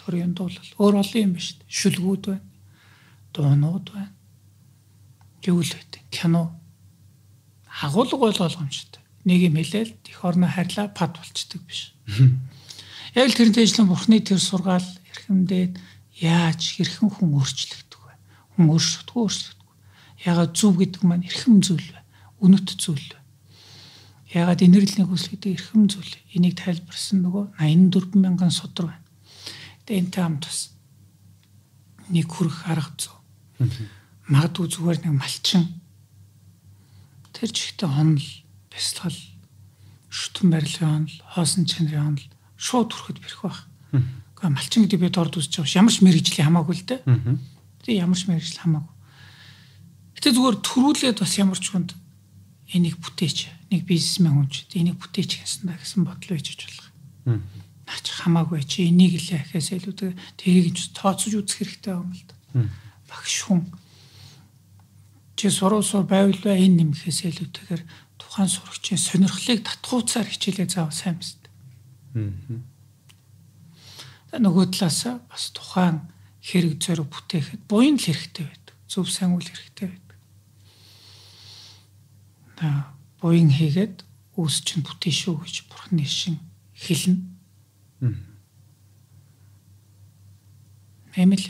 төрийн 0.01 0.33
дуулал. 0.33 0.71
Өөр 0.81 1.05
олон 1.05 1.21
юм 1.21 1.33
биш 1.37 1.61
шүлгүүд 1.69 2.25
байна 2.33 2.45
дуунууд 3.35 3.91
байна. 3.91 4.15
Гэвэл 5.43 5.75
байт 5.75 5.99
кино. 6.11 6.55
Агуулга 7.83 8.17
бол 8.17 8.31
ойлгомжтой 8.33 9.04
нэг 9.25 9.41
юм 9.49 9.57
хэлээл 9.57 9.93
их 9.93 10.21
орно 10.25 10.49
харьлаа 10.49 10.89
пад 10.89 11.17
болчдөг 11.17 11.61
биш. 11.65 11.93
Яг 13.15 13.31
л 13.31 13.39
тэрнтэй 13.39 13.65
ажиллан 13.65 13.89
бурхны 13.89 14.21
тэр 14.21 14.41
сургаал 14.43 14.85
эрхэмдээд 14.85 15.79
яаж 16.21 16.61
хэрхэн 16.77 17.11
хүн 17.11 17.31
өөрчлөгдөг 17.39 18.01
вэ? 18.03 18.15
Хүн 18.59 18.67
өөрчлөгдөг 18.75 19.15
өөрчлөгдөг 19.15 19.65
ягаад 20.25 20.53
зүв 20.57 20.81
гэдэг 20.81 21.03
маань 21.05 21.27
эрхэм 21.29 21.61
зүйл 21.61 21.89
вэ? 21.93 22.01
Үнэт 22.41 22.69
зүйл 22.81 23.09
вэ? 23.13 23.21
Ягаад 24.35 24.65
инэрлийн 24.65 25.07
хүсэл 25.07 25.37
гэдэг 25.37 25.51
эрхэм 25.53 25.83
зүйл 25.87 26.13
энийг 26.33 26.57
тайлбарсан 26.59 27.23
нөгөө 27.23 27.45
84 27.61 28.19
мянган 28.19 28.51
судар 28.51 28.91
байна. 28.91 29.07
Тэгээ 29.85 30.01
энтэй 30.01 30.23
хамт 30.25 30.49
бас 30.49 30.75
нэг 32.09 32.27
хүрх 32.33 32.67
арга 32.67 32.91
зүй. 32.97 33.15
Магадгүй 34.33 34.67
зүгээр 34.73 34.99
нэг 35.05 35.15
малчин. 35.15 35.69
Тэр 37.37 37.51
чихтэй 37.53 37.87
хонол, 37.87 38.25
бясалгал, 38.75 39.21
шүтэн 40.11 40.51
барилгын 40.51 41.07
хонол, 41.07 41.19
хоосон 41.33 41.65
чанарын 41.65 42.19
хонол 42.19 42.27
шууд 42.59 42.91
хүрэхэд 42.91 43.19
бэрх 43.23 43.41
байх. 43.47 43.61
Гэхдээ 43.95 44.51
малчин 44.51 44.83
гэдэг 44.85 45.01
би 45.01 45.09
дорд 45.15 45.39
үзэж 45.39 45.63
байгаа 45.63 45.71
ш. 45.71 45.79
Ямар 45.79 45.95
ч 45.95 46.03
мэрэгжлийн 46.03 46.49
хамаагүй 46.51 46.75
л 46.75 46.87
дээ. 46.91 47.01
Тэгээ 47.87 48.03
ямар 48.03 48.19
ч 48.19 48.27
мэрэгжил 48.27 48.63
хамаагүй. 48.67 48.95
Гэтэ 50.19 50.35
зүгээр 50.35 50.57
төрүүлээд 50.61 51.19
бас 51.23 51.35
ямар 51.39 51.59
ч 51.59 51.67
хүнд 51.71 51.91
энийг 52.75 52.99
бүтээч, 52.99 53.39
нэг 53.71 53.87
бизнесмен 53.87 54.35
хүн 54.35 54.49
ч 54.51 54.67
энийг 54.75 54.99
бүтээч 54.99 55.31
гэсэн 55.47 55.71
гэсэн 55.71 56.03
бодлоо 56.03 56.35
хийж 56.35 56.59
болох 56.59 56.89
наач 57.87 58.07
хамаагүй 58.09 58.65
чи 58.65 58.89
энийг 58.89 59.21
л 59.21 59.37
ахаас 59.37 59.73
илүү 59.73 60.17
тэрийг 60.41 60.75
ч 60.77 60.93
тооцож 60.97 61.33
үзэх 61.37 61.61
хэрэгтэй 61.61 61.95
юм 61.95 62.11
л 62.13 62.25
да. 62.25 62.35
Багш 63.09 63.37
хүн 63.45 63.69
чи 65.37 65.51
суруусаар 65.51 66.09
байвал 66.09 66.41
энэ 66.41 66.81
нэмэхээс 66.81 67.21
илүүтэйгээр 67.29 67.83
тухайн 68.35 68.51
сурагчийн 68.51 68.99
сонирхлыг 68.99 69.63
татгууцаар 69.63 70.27
хичээлээ 70.27 70.67
заавал 70.67 70.91
сайн 70.91 71.23
мэт. 71.23 71.39
Аа. 74.35 74.43
Нөгөө 74.43 74.75
талаас 74.75 75.23
бас 75.31 75.55
тухайн 75.55 76.11
хэрэг 76.43 76.83
зориг 76.83 77.07
бүтээхэд 77.15 77.63
буян 77.71 77.95
л 77.95 78.03
хэрэгтэй 78.03 78.43
байдаг. 78.43 78.75
Зөв 78.91 79.07
сайн 79.07 79.39
үйл 79.39 79.47
хэрэгтэй 79.47 79.87
байдаг. 79.87 80.19
Аа 82.59 82.91
буян 83.23 83.55
хийгээд 83.55 84.03
үүс 84.35 84.67
чинь 84.67 84.83
бүтээ 84.83 85.15
шүү 85.15 85.39
гэж 85.47 85.71
бурхны 85.71 86.03
шин 86.03 86.43
хэлнэ 86.75 87.23
Эмэл. 91.15 91.47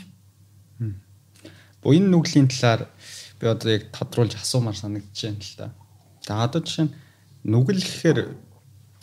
Буян 1.81 2.13
нүглийн 2.13 2.45
талаар 2.45 2.85
би 3.41 3.49
одоо 3.49 3.73
яг 3.73 3.89
тодруулж 3.89 4.37
асуумаар 4.37 4.77
санагдаж 4.77 5.17
байна 5.17 5.41
л 5.41 5.57
да. 5.57 5.73
За 6.25 6.43
одоо 6.43 6.61
жишээ 6.65 6.89
нь 6.89 6.95
нүгэл 7.45 7.81
гэхээр 7.85 8.19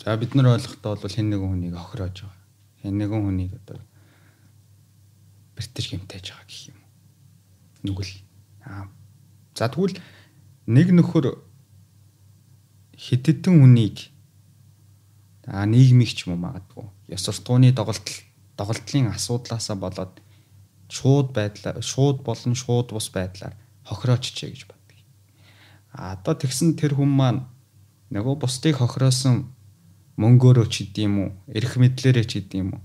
за 0.03 0.17
бид 0.19 0.35
нар 0.35 0.59
ойлгохдоо 0.59 0.99
бол 0.99 1.15
хэн 1.15 1.31
нэгэн 1.31 1.49
хүнийг 1.49 1.75
охироож 1.79 2.27
байгаа. 2.27 2.43
Хэн 2.83 2.95
нэгэн 2.99 3.23
хүнийг 3.23 3.51
одоо 3.63 3.79
бэртэж 5.55 5.85
хэмтэж 5.87 6.25
байгаа 6.35 6.47
гэх 6.51 6.61
юм. 6.75 6.79
Нүгэл. 7.87 8.13
Аа. 8.67 8.91
За 9.55 9.71
тэгвэл 9.71 9.95
нэг 10.67 10.87
нөхөр 10.91 11.39
хитэдэн 12.99 13.55
хүнийг 13.63 14.11
аа 15.47 15.63
нийгмиг 15.63 16.11
ч 16.11 16.27
юм 16.27 16.43
магадгүй 16.43 16.87
ёс 17.15 17.23
суртахууны 17.23 17.71
доголдол 17.71 18.19
доголдлын 18.59 19.11
асуудлаасаа 19.15 19.75
болоод 19.75 20.13
шууд 20.87 21.31
байдлаар 21.35 21.79
шууд 21.79 22.23
болон 22.27 22.55
шууд 22.55 22.91
бус 22.95 23.07
байдлаар 23.11 23.55
хохирооччээ 23.87 24.49
гэж 24.51 24.61
боддог. 24.67 24.82
Одоо 25.93 26.33
тэгсэн 26.33 26.73
тэр 26.73 26.97
хүн 26.97 27.09
маань 27.13 27.45
нөгөө 28.09 28.41
бусдыг 28.41 28.81
хохироосон 28.81 29.53
мөнгөөрөө 30.17 30.67
ч 30.69 30.89
идэм 30.89 31.13
үү, 31.21 31.29
эрх 31.53 31.77
мэдлэрээ 31.77 32.25
ч 32.25 32.41
идэм 32.41 32.73
үү. 32.73 32.81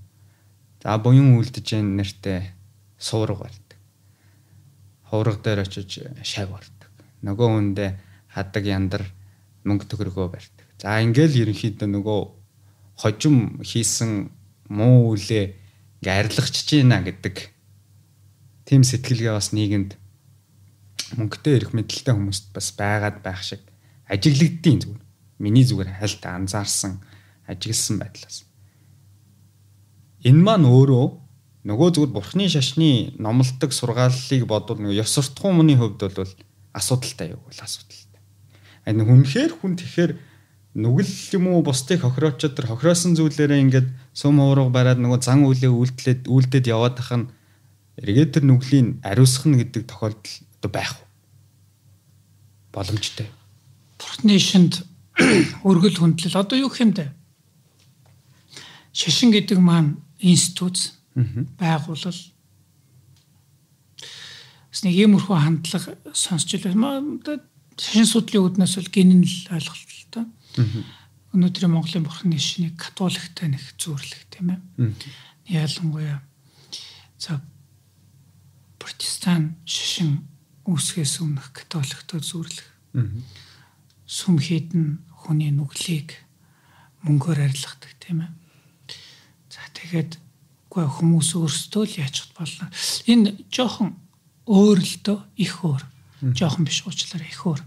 За 0.85 0.97
буян 1.01 1.40
үлдэж 1.40 1.66
яан 1.73 1.97
нэртэй 1.97 2.53
суурга 3.01 3.49
барьдаг. 3.49 3.79
Хувраг 5.09 5.40
дээр 5.40 5.64
очиж 5.64 6.05
шав 6.23 6.53
барьдаг. 6.53 6.92
Нөгөө 7.25 7.49
хүндээ 7.49 7.90
хадаг 8.29 8.64
яндар 8.64 9.05
мөнгө 9.64 9.88
төгрөгөө 9.88 10.29
барьдаг. 10.29 10.66
За 10.77 11.01
ингээл 11.01 11.49
ерөнхийдөө 11.49 11.88
нөгөө 11.88 12.21
хожим 13.01 13.64
хийсэн 13.64 14.31
муу 14.68 15.16
үлээ 15.16 15.57
ингээ 16.05 16.18
арилгачж 16.29 16.68
байна 16.77 17.03
гэдэг 17.03 17.37
тийм 18.68 18.83
сэтгэлгээ 18.85 19.33
бас 19.33 19.51
нийгэмд 19.57 19.97
мөнгөтэй 21.16 21.55
эрх 21.57 21.71
мэдэлтэй 21.73 22.12
хүмүүст 22.12 22.53
бас 22.53 22.68
байгаад 22.77 23.25
байх 23.25 23.40
шиг 23.40 23.62
ажиглагддیں۔ 24.09 24.77
зүгээр. 24.85 25.03
Миний 25.38 25.64
зүгээр 25.64 25.90
хальт 26.03 26.23
анзаарсан 26.27 27.01
ажигласан 27.49 27.97
байдлаас. 28.03 28.44
Энэ 30.27 30.42
маань 30.42 30.66
өөрөө 30.68 31.07
нөгөө 31.68 31.88
зүгээр 31.94 32.12
бурхны 32.12 32.49
шашны 32.51 33.14
номлодог 33.16 33.71
сургааллыг 33.73 34.42
бодвол 34.44 34.83
нөгөө 34.83 35.01
ёс 35.01 35.14
суртахуун 35.14 35.71
хувьд 35.79 36.01
бол 36.03 36.33
асуудалтай 36.75 37.33
юу 37.33 37.42
бол 37.47 37.61
асуудалтай. 37.62 38.21
Харин 38.85 39.07
хүнхээр 39.07 39.53
хүн 39.57 39.75
тэгэхээр 39.79 40.12
нүгэл 40.79 41.14
юм 41.38 41.44
уу 41.55 41.62
бусдыг 41.62 42.03
хохироочод 42.03 42.55
тэр 42.55 42.71
хохироосон 42.71 43.18
зүйлээрээ 43.18 43.62
ингээд 43.66 43.88
сүм 44.14 44.38
хуурга 44.38 44.71
бариад 44.71 45.01
нөгөө 45.03 45.21
зан 45.23 45.47
үйлээ 45.49 45.73
үйлдэлээд 45.73 46.23
үйлдээд 46.29 46.66
яваад 46.71 46.94
тах 46.99 47.12
нь 47.16 47.31
эргээд 47.99 48.31
тэр 48.38 48.44
нүглийн 48.47 49.03
ариусгах 49.03 49.47
нь 49.51 49.59
гэдэг 49.59 49.83
тохиолдол 49.90 50.35
байх 50.66 50.99
боломжтой. 52.75 53.31
Бурхны 53.98 54.38
шинд 54.42 54.83
өргөл 55.69 56.02
хөндлөл 56.02 56.35
одоо 56.42 56.59
юу 56.59 56.75
юм 56.75 56.90
бэ? 56.90 57.15
Шашин 58.90 59.31
гэдэг 59.31 59.59
маань 59.63 60.02
институт 60.19 60.98
байгуулал 61.59 62.19
бас 64.69 64.83
нэг 64.83 64.94
иймэрхүү 64.94 65.37
хандлага 65.38 65.94
сонсч 66.15 66.59
байлаа. 66.63 67.02
Шашин 67.79 68.06
судлалын 68.06 68.59
үүднээс 68.59 68.75
бол 68.79 68.90
гинэн 68.94 69.23
л 69.23 69.38
ойлголт 69.54 69.90
л 69.90 70.06
тоо. 70.11 70.27
Өнөөдрийн 71.35 71.73
Монголын 71.75 72.06
бурхны 72.06 72.38
шинийг 72.38 72.79
католиктай 72.79 73.50
нэг 73.50 73.63
зүйрлэх 73.79 74.23
тийм 74.31 74.54
ээ. 74.54 74.94
Ялангуяа 75.46 76.23
за 77.19 77.42
протестан 78.79 79.56
шишин 79.67 80.27
үүсгээс 80.69 81.25
өмнөх 81.25 81.56
католиктой 81.56 82.21
зүйрлэх. 82.21 82.69
Сүм 84.04 84.37
хийдэн 84.37 85.00
хүний 85.25 85.48
нүглийг 85.48 86.12
мөнгөөр 87.08 87.48
арилгадаг 87.48 87.92
тийм 87.98 88.29
ээ. 88.29 88.33
За 89.48 89.64
тэгээд 89.73 90.21
үгүй 90.69 90.85
хүмүүс 90.85 91.33
өөрсдөө 91.40 91.85
л 91.88 91.98
яачих 92.04 92.29
болно. 92.37 92.69
Энэ 93.08 93.48
жоохон 93.48 93.96
өөр 94.44 94.79
л 94.85 94.96
дөө 95.00 95.19
их 95.40 95.64
өөр. 95.64 95.83
Жоохон 96.37 96.69
биш 96.69 96.85
уучлаарай 96.85 97.33
их 97.33 97.42
өөр 97.48 97.60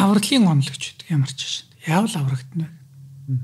авралын 0.00 0.60
гэж 0.62 0.82
байдаг 0.86 1.08
ямар 1.10 1.32
ч 1.34 1.40
шин. 1.46 1.66
Яавал 1.86 2.14
аврагдана 2.16 2.68
вэ? 2.70 3.36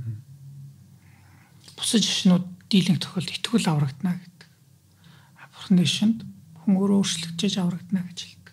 Бусад 1.76 2.04
шашнууд 2.04 2.46
дийлэнх 2.70 3.02
тохиолдолд 3.02 3.34
итгэл 3.34 3.66
аврагдана 3.66 4.20
гэдэг. 4.20 4.35
Шинд 5.74 6.22
хүн 6.62 6.78
өөрөө 6.78 6.98
өөрчлөгдөж 7.02 7.54
аврагдана 7.58 8.06
гэж 8.06 8.18
хэлдэг. 8.22 8.46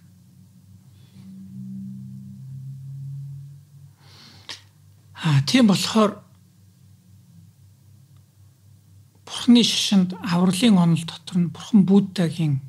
Аа 5.22 5.42
тийм 5.46 5.70
болохоор 5.70 6.22
Бурхны 9.26 9.62
шашинд 9.64 10.18
авралын 10.26 10.78
онол 10.78 11.06
дотор 11.06 11.38
нь 11.38 11.54
Бурхан 11.54 11.86
Буддагийн 11.86 12.62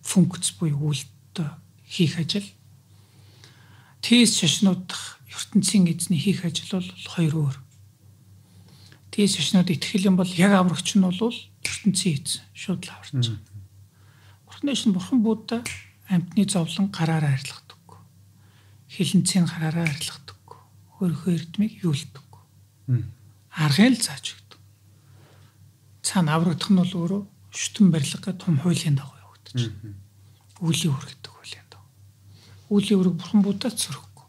функц 0.00 0.56
буюу 0.56 0.92
үйлдэл 0.92 1.56
хийх 1.84 2.16
ажил. 2.18 2.48
Тэс 4.00 4.40
шашнууд 4.40 4.88
дах 4.88 5.20
ертөнцийн 5.28 5.88
эзний 5.88 6.20
хийх 6.20 6.44
ажил 6.44 6.68
бол 6.80 6.90
хоёр 7.12 7.34
өөр. 7.36 7.56
Тэс 9.12 9.36
шашнууд 9.36 9.68
итгэл 9.72 10.08
юм 10.08 10.16
бол 10.16 10.32
яг 10.36 10.52
аврагч 10.52 10.96
нь 10.96 11.04
бол 11.04 11.20
ертөнцийн 11.82 12.22
эз 12.22 12.40
шууд 12.54 12.86
л 12.86 12.94
аварч. 12.94 13.34
Бурхны 14.46 14.74
шин 14.78 14.94
Бурхан 14.94 15.26
Будда 15.26 15.66
амьтны 16.06 16.46
зовлон 16.46 16.94
гараараа 16.94 17.34
арилгадаггүй. 17.34 17.98
Хилэнцийн 18.86 19.50
гараараа 19.50 19.90
арилгадаггүй. 19.90 20.58
Хөрхөө 21.02 21.32
эрдмийг 21.34 21.82
юулдаггүй. 21.82 23.02
Аргын 23.52 23.98
л 23.98 24.00
зааж 24.00 24.42
цаана 26.12 26.34
аврагдах 26.36 26.68
нь 26.68 26.76
бол 26.76 26.92
өөрөө 26.92 27.22
шүтэн 27.54 27.88
барилга 27.94 28.34
том 28.34 28.58
хуулийн 28.58 28.98
дагуу 28.98 29.16
явагдаж 29.22 29.70
байна. 29.70 29.96
Үлийн 30.60 30.92
үргэдэг 30.92 31.32
хуулийн 31.32 31.68
дагуу. 31.70 31.90
Үлийн 32.74 33.00
үрг 33.00 33.14
бурхан 33.16 33.40
будаад 33.46 33.76
сөрөхгүй. 33.78 34.26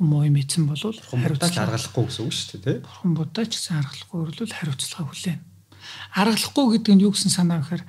Хүмүүй 0.00 0.30
мэдсэн 0.32 0.64
бол 0.66 0.80
хариуцлага 0.80 1.62
аргалахгүй 1.68 2.04
гэсэн 2.08 2.24
үг 2.24 2.32
шүү 2.32 2.48
дээ, 2.58 2.64
тий? 2.64 2.78
Бурхан 2.80 3.12
будаа 3.14 3.44
ч 3.44 3.52
гэсэн 3.54 3.76
аргалахгүй 3.76 4.18
өрлөл 4.24 4.56
хариуцлага 4.56 5.04
хүлээн. 5.12 5.40
Аргалахгүй 6.14 6.78
гэдэг 6.78 6.94
нь 6.94 7.04
юу 7.04 7.12
гэсэн 7.14 7.30
санаа 7.32 7.60
гэхээр 7.62 7.84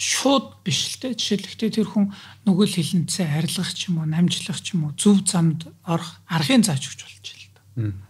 шууд 0.00 0.64
биш 0.64 0.96
л 0.96 1.00
те. 1.00 1.12
Жишээлбэл 1.12 1.60
тэр 1.60 1.88
хүн 1.88 2.08
нөгөө 2.48 2.66
л 2.66 2.76
хилэнцээ 2.80 3.28
арилгах 3.36 3.72
ч 3.76 3.92
юм 3.92 4.00
уу 4.00 4.08
намжлах 4.08 4.60
ч 4.64 4.72
юм 4.72 4.88
уу 4.88 4.96
зөв 4.96 5.20
замд 5.28 5.68
орох 5.84 6.24
аргын 6.24 6.64
зааж 6.64 6.88
өгч 6.88 7.00
болж 7.04 7.20
байна 7.20 7.44
л 7.44 7.52
да. 7.52 7.60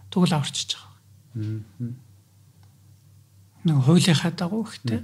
Тэгвэл 0.07 0.35
аварчиж 0.39 0.79
байгаа. 0.79 1.91
Нэг 3.67 3.75
хуулийнхаа 3.83 4.31
дагуу 4.31 4.63
ихтэй 4.63 5.03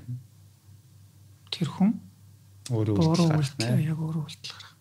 тэр 1.51 1.67
хүн 1.67 1.99
өөрөө 2.71 3.35
үйлдэл 3.35 3.83
яг 3.83 3.99
өөрөө 3.99 4.23
үйлдэл 4.23 4.55
гарах. 4.55 4.73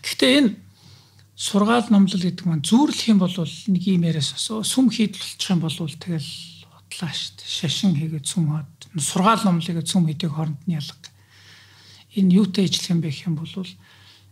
Гэхдээ 0.00 0.32
энэ 0.40 0.50
сургаал 1.36 1.88
номлол 1.92 2.24
гэдэг 2.24 2.44
маань 2.48 2.64
зүүрлэх 2.64 3.12
юм 3.12 3.20
бол 3.20 3.32
нэг 3.36 3.82
юм 3.84 4.08
яриас 4.08 4.32
сүм 4.40 4.88
хийдэл 4.88 5.20
болчих 5.20 5.52
юм 5.52 5.60
бол 5.60 5.76
тэгэл 5.76 6.32
бодлаа 6.96 7.12
шүү 7.12 7.36
дээ. 7.36 7.48
Шашин 7.48 7.92
хийгээд 7.96 8.26
сүм 8.26 8.48
хаад 8.48 8.70
сургаал 8.96 9.44
номлыг 9.44 9.84
сүм 9.84 10.08
хийдэг 10.08 10.32
хооронд 10.32 10.60
нь 10.64 10.76
ялга. 10.76 10.96
Энэ 12.16 12.32
юутай 12.40 12.64
ижлэх 12.64 12.90
юм 12.90 13.00
бэ 13.04 13.12
гэх 13.12 13.28
юм 13.28 13.36
бол 13.36 13.52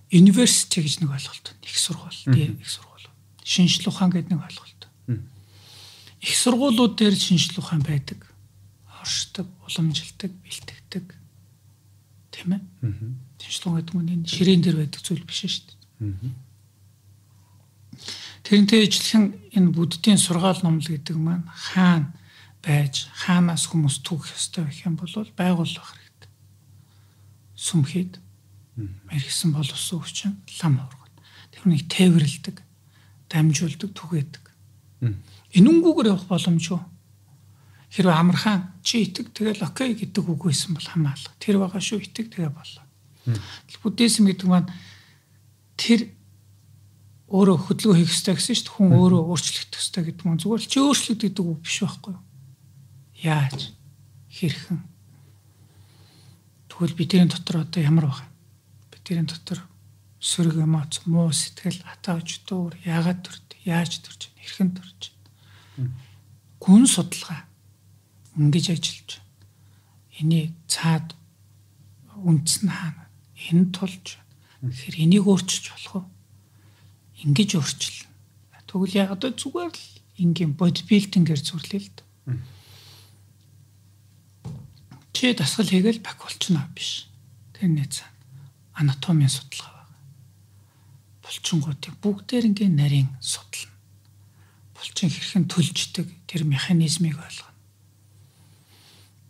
университи 0.08 0.80
гэж 0.80 1.04
нэг 1.04 1.12
ойлголт 1.12 1.44
байна. 1.44 1.68
Их 1.68 1.76
сургууль, 1.76 2.60
их 2.60 2.70
сургууль. 2.70 3.08
Шинжлэх 3.44 3.92
ухаан 3.92 4.10
гэдэг 4.10 4.32
нэг 4.32 4.40
ойлголт. 4.40 4.82
Их 6.24 6.36
сургуулиуд 6.36 6.96
дээр 6.96 7.14
шинжлэх 7.14 7.60
ухаан 7.60 7.84
байдаг 7.84 8.24
оршдог, 9.04 9.48
уламжилдаг, 9.68 10.32
бэлтгэдэг. 10.32 11.04
Тийм 12.32 12.56
ээ. 12.56 12.62
Тэнцлэн 13.36 13.76
гэдэг 13.76 13.94
нь 14.00 14.24
ширээн 14.24 14.62
дээр 14.64 14.76
байдаг 14.80 15.00
зүйл 15.04 15.28
биш 15.28 15.44
шүү 15.44 15.68
дээ. 16.00 16.32
Тэрнтэй 18.44 18.88
ижилхэн 18.88 19.24
энэ 19.52 19.72
буддийн 19.76 20.16
сургаал 20.16 20.56
номл 20.64 20.80
гэдэг 20.80 21.16
маань 21.20 21.44
хаана 21.52 22.12
байж 22.64 23.06
хаанаас 23.12 23.68
хүмүүс 23.68 24.00
түүх 24.00 24.32
ёстой 24.32 24.64
гэх 24.64 24.88
юм 24.88 24.96
бол 24.96 25.12
байгуулах 25.36 25.88
хэрэгтэй. 25.92 26.30
Сүмхэд 27.60 28.12
мэрэгсэн 28.80 29.52
боловсон 29.52 30.00
хүчин 30.00 30.32
лам 30.64 30.80
ургад. 30.80 31.14
Тэрнийг 31.52 31.84
тээвэрлдэг, 31.92 32.56
дамжуулдаг, 33.28 33.90
түгээдэг. 33.92 34.44
Энэнгүүгээр 35.54 36.10
явах 36.10 36.26
боломжгүй 36.26 36.80
хэрвээ 37.92 38.16
амархан 38.16 38.74
чи 38.82 39.06
итэг 39.06 39.30
тэгэл 39.30 39.62
окей 39.62 39.94
гэдэг 39.94 40.24
үг 40.24 40.48
байсан 40.48 40.74
бол 40.74 40.88
хамаалга. 40.88 41.30
Тэр 41.38 41.62
байгаа 41.62 41.78
шүү 41.78 42.02
итэг 42.02 42.32
тэгээ 42.32 42.50
болоо. 42.50 42.84
Буддизм 43.84 44.26
гэдэг 44.26 44.48
маань 44.50 44.72
тэр 45.78 46.10
өөрөө 47.30 47.70
хөдөлгөөн 47.70 48.00
хийх 48.02 48.10
ёстой 48.10 48.34
гэсэн 48.34 48.56
шүү 48.58 48.66
дээ. 48.66 48.74
Хүн 48.74 48.90
өөрөө 48.98 49.22
өөрчлөгдөх 49.30 49.78
ёстой 49.78 50.02
гэдэг 50.10 50.24
маань 50.26 50.42
зүгээр 50.42 50.62
л 50.64 50.70
чи 50.74 50.78
өөрчлөгдөж 50.82 51.36
үг 51.38 51.60
биш 51.62 51.78
байхгүй 51.86 52.12
юу? 52.18 52.22
Яаж? 53.25 53.72
Хэрхэн? 54.29 54.85
Тэгвэл 56.68 56.93
бидний 56.93 57.25
дотор 57.25 57.64
одоо 57.64 57.81
ямар 57.81 58.12
байна? 58.12 58.29
Бидний 58.93 59.25
дотор 59.25 59.64
сөрөг 60.20 60.61
эмоц, 60.61 61.01
муу 61.09 61.33
сэтгэл, 61.33 61.81
атааж 61.89 62.45
дуур, 62.45 62.77
яагаад 62.85 63.25
төрд, 63.25 63.49
яаж 63.64 64.05
төрж, 64.05 64.29
хэрхэн 64.37 64.77
төрж. 64.77 65.01
Гүн 66.61 66.85
судалгаа 66.85 67.49
ингэж 68.37 68.77
ажиллаж 68.77 69.11
энийг 70.20 70.53
цаад 70.68 71.16
үндс 72.20 72.61
нь 72.61 72.68
хаана? 72.68 73.09
Энэ 73.49 73.72
тулж 73.72 74.20
тэгэхээр 74.61 75.01
энийг 75.01 75.25
өөрчилж 75.25 75.72
болох 75.72 75.95
уу? 75.97 76.07
Ингэж 77.25 77.57
өөрчилнө. 77.57 78.12
Тэгвэл 78.68 78.99
яг 79.01 79.16
одоо 79.16 79.33
зүгээр 79.33 79.72
л 79.72 79.85
ингийн 80.20 80.53
бодибилдингээр 80.61 81.41
зүрлээ 81.41 81.81
л 81.81 81.89
дээ 81.89 82.05
чи 85.14 85.32
дасгал 85.32 85.70
хийгээл 85.70 86.04
бак 86.04 86.18
болчихно 86.20 86.66
биш 86.74 87.08
тэрний 87.56 87.86
цаана 87.86 88.12
анатомийн 88.74 89.32
судалгаа 89.32 89.72
байгаа 89.72 90.00
булчингуудыг 91.22 91.94
бүгдээр 92.02 92.44
ингийн 92.50 92.74
нарийн 92.76 93.08
судална 93.22 93.72
булчин 94.74 95.10
хэрхэн 95.10 95.44
төлждөг 95.48 96.06
тэр 96.28 96.42
механизмыг 96.44 97.16
ойлгоно 97.16 97.54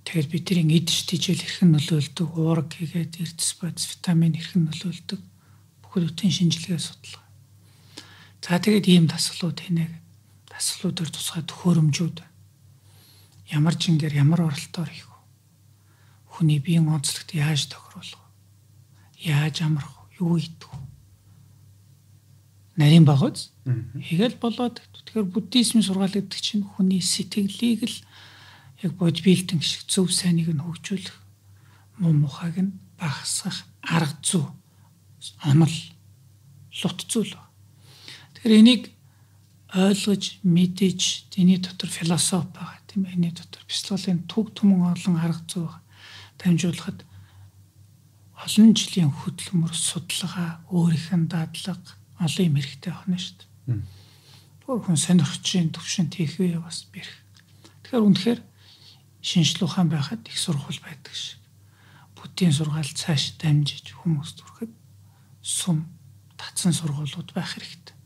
Тэгэхээр 0.05 0.29
бидний 0.29 0.79
эдж 0.79 1.09
тижэл 1.09 1.41
хэрхэн 1.41 1.75
нөлөөлдөг, 1.75 2.29
уураг 2.37 2.69
хийгээд 2.77 3.25
эрдэс 3.25 3.57
бодис 3.57 3.89
витамин 3.89 4.37
хэрхэн 4.37 4.69
нөлөөлдөг 4.69 5.21
бүхэл 5.81 6.13
бүтэн 6.13 6.29
шинжилгээ 6.29 6.77
судлаа. 6.77 7.25
За 8.45 8.61
тэгээд 8.61 8.87
ийм 8.93 9.09
дасгалууд 9.09 9.59
хийнэ. 9.65 9.89
Дасгалуудаар 10.53 11.09
тусгай 11.09 11.43
төхөөрөмжүүд 11.49 12.17
ямар 13.57 13.75
жингээр 13.81 14.21
ямар 14.21 14.45
оролтоор 14.45 14.93
хийх? 14.93 15.14
Хүний 16.35 16.59
биеийн 16.59 16.91
онцлогт 16.91 17.31
яаж 17.31 17.71
тохируулах 17.71 18.19
вэ? 18.19 19.31
Яаж 19.31 19.63
амрах 19.63 20.11
вэ? 20.11 20.19
Юу 20.19 20.35
идэх 20.43 20.67
вэ? 20.75 20.83
Нарийн 22.75 23.07
багц 23.07 23.55
хийгээл 23.63 24.43
болоод 24.43 24.83
тэгэхээр 24.83 25.31
буддизмын 25.31 25.87
сургаал 25.87 26.11
гэдэг 26.11 26.41
чинь 26.43 26.67
хүний 26.67 26.99
сэтгэлийг 26.99 27.87
л 27.87 27.99
яг 28.83 28.93
бодибилдинг 28.99 29.63
шиг 29.63 29.87
зөв 29.87 30.11
сайныг 30.11 30.51
нь 30.51 30.59
хөгжүүлэх 30.59 31.15
муу 32.03 32.11
мухайг 32.11 32.59
нь 32.59 32.75
багасгах 32.99 33.63
арга 33.87 34.19
зүй 34.27 34.43
онол 35.47 35.71
лут 36.83 36.99
зүйл. 37.07 37.39
Тэгэхээр 38.35 38.59
энийг 38.59 38.83
ойлгож 39.71 40.43
мэдэж 40.43 41.31
тэний 41.31 41.63
дотор 41.63 41.91
философи 41.91 42.51
байгаа 42.59 42.83
тийм 42.91 43.07
ээ. 43.07 43.15
Эний 43.15 43.31
дотор 43.31 43.63
психологийн 43.71 44.27
төг 44.27 44.51
түмэн 44.59 44.91
олон 44.99 45.15
арга 45.23 45.43
зүй 45.47 45.71
дамжуулахад 46.39 47.05
олон 48.45 48.75
жилийн 48.75 49.13
хөдөлмөр 49.15 49.73
судалгаа 49.73 50.61
өөрийнх 50.69 51.11
нь 51.15 51.31
дадлага 51.31 51.97
олон 52.19 52.47
юм 52.47 52.57
хэрэгтэй 52.59 52.93
байна 52.93 53.19
шүү 53.19 53.37
дээ. 53.39 53.83
Өөр 54.69 54.81
хүн 54.85 54.99
сонирхчийн 54.99 55.71
төвшөнд 55.73 56.13
хийх 56.17 56.41
үе 56.41 56.59
бас 56.59 56.85
бэрх. 56.93 57.15
Тэгэхээр 57.85 58.05
үнэхээр 58.05 58.41
шинжлэх 59.25 59.65
ухаан 59.65 59.89
байхад 59.89 60.27
их 60.29 60.37
сургууль 60.37 60.81
байдаг 60.85 61.15
шиг. 61.15 61.41
Буддийн 62.17 62.53
сургаал 62.53 62.89
цааш 62.89 63.41
дамжиж 63.41 63.97
хүмүүс 63.97 64.37
түрэхэд 64.37 64.73
сум 65.41 65.89
татсан 66.37 66.73
сургуулиуд 66.73 67.33
байх 67.33 67.57
хэрэгтэй. 67.57 67.97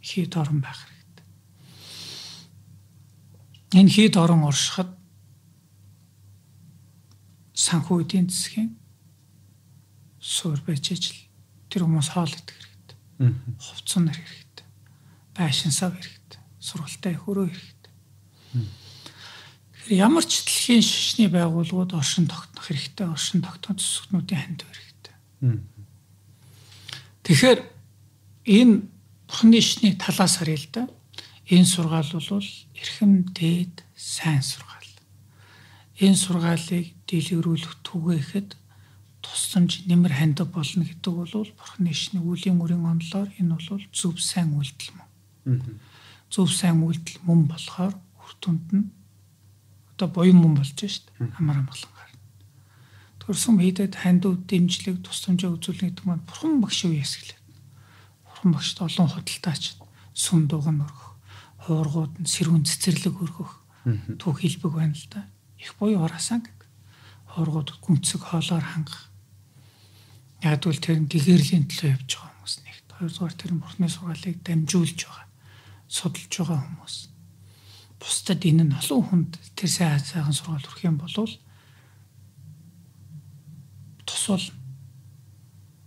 Хийд 0.00 0.32
орон 0.36 0.60
байх 0.64 0.80
хэрэгтэй. 0.84 1.26
Энэ 3.80 3.92
хийд 3.92 4.14
орон 4.16 4.44
оршихад 4.48 5.01
санхүү 7.62 8.02
эдийн 8.02 8.26
засгийн 8.26 8.70
суур 10.18 10.58
байж 10.66 10.90
ижил 10.90 11.18
тэр 11.70 11.86
хүмүүс 11.86 12.10
хоол 12.10 12.34
идэх 12.34 12.58
хэрэгтэй. 12.58 13.30
Хувцсан 13.62 14.10
нар 14.10 14.18
хэрэгтэй. 14.18 14.66
Байшин 15.38 15.70
сав 15.70 15.94
хэрэгтэй. 15.94 16.42
Сургалтай 16.58 17.14
хөрөө 17.14 17.46
хэрэгтэй. 17.50 17.92
Тэгэхээр 19.82 20.02
ямар 20.02 20.24
ч 20.26 20.42
дэлхийн 20.42 20.82
шишний 20.82 21.30
байгууллагууд 21.30 21.94
оршин 21.94 22.26
тогтнох 22.26 22.66
хэрэгтэй, 22.66 23.06
оршин 23.06 23.42
тогтнох 23.42 23.78
зүсгнүүдийн 23.78 24.42
ханд 24.42 24.62
хэрэгтэй. 24.66 25.14
Тэгэхээр 27.22 27.60
энэ 28.46 28.74
Бурхны 29.32 29.60
шний 29.64 29.96
талаас 29.96 30.36
харъя 30.36 30.60
л 30.60 30.68
да. 30.72 30.88
Энэ 31.48 31.64
сургаал 31.64 32.04
бол 32.12 32.44
эрхэм 32.76 33.32
дээд 33.32 33.82
сайн 33.96 34.42
сургаал. 34.42 34.71
Энэ 36.00 36.16
сургаалыг 36.16 36.96
дийлгэрүүлэх 37.04 37.84
түгээхэд 37.84 38.56
тусламж 39.20 39.84
нэмэр 39.86 40.12
хандив 40.16 40.48
болно 40.48 40.88
гэдэг 40.88 41.12
бол 41.12 41.52
Бурхны 41.52 41.92
шний 41.92 42.24
үлийн 42.24 42.56
мөрийн 42.56 42.84
онлоор 42.84 43.28
энэ 43.36 43.52
бол 43.54 43.84
зөв 43.92 44.16
сайн 44.16 44.56
үйлдэл 44.56 44.96
мөн. 44.96 45.78
Зөв 46.32 46.48
сайн 46.48 46.80
үйлдэл 46.80 47.20
мөн 47.28 47.46
болохоор 47.46 47.92
үр 47.92 48.32
дүнд 48.40 48.68
нь 48.72 48.90
одоо 49.94 50.08
буян 50.08 50.40
мөн 50.40 50.58
болж 50.58 50.74
шít 50.74 51.06
амар 51.38 51.60
амгалангаар. 51.60 52.12
Төрсөн 53.20 53.60
хийдэд 53.60 53.94
хандив 54.00 54.42
дэмжлэг 54.48 55.04
тусламжаа 55.06 55.54
үзүүлнэ 55.54 55.92
гэдэг 55.94 56.06
маань 56.08 56.26
Бурхан 56.26 56.58
багш 56.58 56.88
юу 56.88 56.96
ясгэлээ. 56.96 57.38
Бурхан 58.26 58.50
багшд 58.50 58.78
олон 58.82 59.08
худалдаач 59.12 59.78
сүм 60.16 60.50
дууган 60.50 60.82
өргөх, 60.82 61.14
хуургууд 61.68 62.12
нь 62.18 62.26
сэрүүн 62.26 62.66
цэцэрлэг 62.66 63.14
өргөх 63.22 63.52
түүх 64.18 64.42
хэлбэг 64.42 64.72
байна 64.74 64.96
л 64.98 65.06
да. 65.06 65.22
Их 65.62 65.78
буюу 65.78 66.02
орасан 66.02 66.42
гэдэг. 66.42 66.68
Хуургууд 67.38 67.70
гүнцэг 67.78 68.20
хоолоор 68.26 68.66
хангах 68.66 69.12
Яг 70.42 70.58
бол 70.66 70.74
тэр 70.74 71.06
гэгэрлийн 71.06 71.70
төлөө 71.70 71.94
явж 71.94 72.18
байгаа 72.18 72.34
хүмүүс 72.34 72.54
нэгт. 72.66 72.86
Хоёрдугаар 72.98 73.34
тэр 73.38 73.52
бурхны 73.62 73.86
сургаалыг 73.86 74.36
дамжуулж 74.42 74.98
байгаа. 75.06 75.26
Судалж 75.86 76.32
байгаа 76.34 76.60
хүмүүс. 76.66 76.96
Бусдад 78.02 78.42
энэ 78.42 78.66
нь 78.66 78.74
олон 78.74 79.02
хүнд 79.06 79.32
тэр 79.54 79.70
сайн 79.70 80.02
сайхан 80.02 80.34
сургаал 80.34 80.66
өрөх 80.66 80.82
юм 80.82 80.98
бол 80.98 81.14
тусвал 84.02 84.46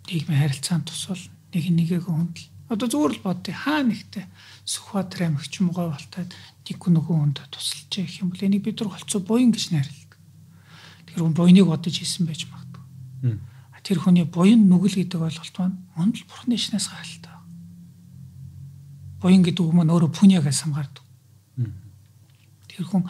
нийгмийн 0.08 0.40
харилцаанд 0.40 0.88
тусвал 0.88 1.20
нэг 1.52 1.64
нэгийг 1.76 2.08
хүндэл. 2.08 2.48
Одоо 2.70 2.88
зүгээр 2.90 3.14
л 3.18 3.26
бодъё. 3.26 3.54
Хаа 3.54 3.86
нэгтэй 3.86 4.26
Сүхбаатар 4.66 5.30
аймагч 5.30 5.54
муугаа 5.62 5.94
болтойд 5.94 6.34
нэг 6.66 6.82
нөгөө 6.82 7.16
хүнд 7.16 7.38
тусалж 7.54 7.92
гэх 7.94 8.22
юм 8.26 8.34
бол 8.34 8.42
энийг 8.42 8.66
бид 8.66 8.82
нар 8.82 8.90
голцоо 8.90 9.22
буян 9.22 9.54
гэж 9.54 9.70
найрладаг. 9.70 10.12
Тэр 11.06 11.22
хүн 11.22 11.38
буйныг 11.38 11.70
бодож 11.70 11.96
исэн 12.02 12.26
байж 12.26 12.50
магадгүй 12.50 13.46
тэр 13.86 14.02
хүний 14.02 14.26
буян 14.26 14.66
нүгэл 14.66 14.98
гэдэг 15.06 15.22
ойлголт 15.22 15.56
маань 15.62 15.78
мөн 15.94 16.10
л 16.18 16.26
бурхны 16.26 16.58
шинээс 16.58 16.90
гаралтай. 16.90 17.38
Буян 19.22 19.46
гэдэг 19.46 19.62
үг 19.62 19.74
маань 19.78 19.94
өөрөө 19.94 20.10
пүниагаас 20.10 20.66
хамгаалдаг. 20.66 21.06
Тэр 22.66 22.86
хүн 22.90 23.06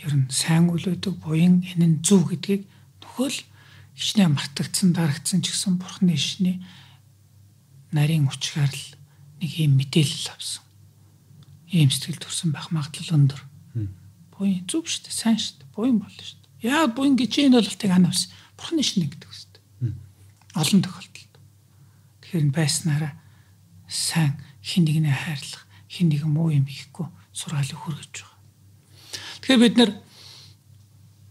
ер 0.00 0.12
нь 0.16 0.32
сайн 0.32 0.72
үл 0.72 0.80
өгдөг 0.80 1.20
буян 1.20 1.60
энэ 1.60 2.00
нь 2.00 2.00
зөв 2.00 2.24
гэдгийг 2.32 2.64
нөхөл 3.04 3.36
хичнээн 3.92 4.32
мартагдсан 4.32 4.96
дарагдсан 4.96 5.44
ч 5.44 5.52
гэсэн 5.52 5.76
бурхны 5.76 6.16
шинэ 6.16 6.64
нарийн 7.94 8.26
учгаар 8.26 8.74
л 8.74 8.86
нэг 9.38 9.52
юм 9.54 9.78
мэдээлэл 9.78 10.34
авсан. 10.34 10.66
Ийм 11.70 11.94
сэтгэл 11.94 12.18
төрсэн 12.18 12.50
байх 12.50 12.74
магадлал 12.74 13.14
өндөр. 13.14 13.42
Буян 14.34 14.66
зөв 14.66 14.90
шүү 14.90 15.06
дээ, 15.06 15.14
сайн 15.14 15.38
шүү 15.38 15.62
дээ, 15.62 15.70
буян 15.78 16.02
болно 16.02 16.18
шүү 16.18 16.38
дээ. 16.42 16.74
Яа 16.74 16.90
буян 16.90 17.14
гэж 17.14 17.32
энэ 17.38 17.62
болтыг 17.62 17.90
анавс 17.94 18.34
бурхны 18.58 18.82
шинэ 18.82 19.06
гэдэг 19.14 19.34
олон 20.54 20.82
тохиолдолд. 20.82 21.34
Тэгэхээр 22.22 22.54
байснараа 22.54 23.12
сайн 23.90 24.38
хин 24.62 24.86
нэгнээ 24.86 25.10
хайрлах, 25.12 25.66
хин 25.90 26.08
нэгэн 26.08 26.30
муу 26.30 26.54
юм 26.54 26.66
хийхгүй 26.66 27.10
сургаалыг 27.34 27.74
хүргэж 27.74 28.14
байгаа. 28.22 28.38
Тэгэхээр 29.42 29.62
бид 29.66 29.76
нар 29.76 29.90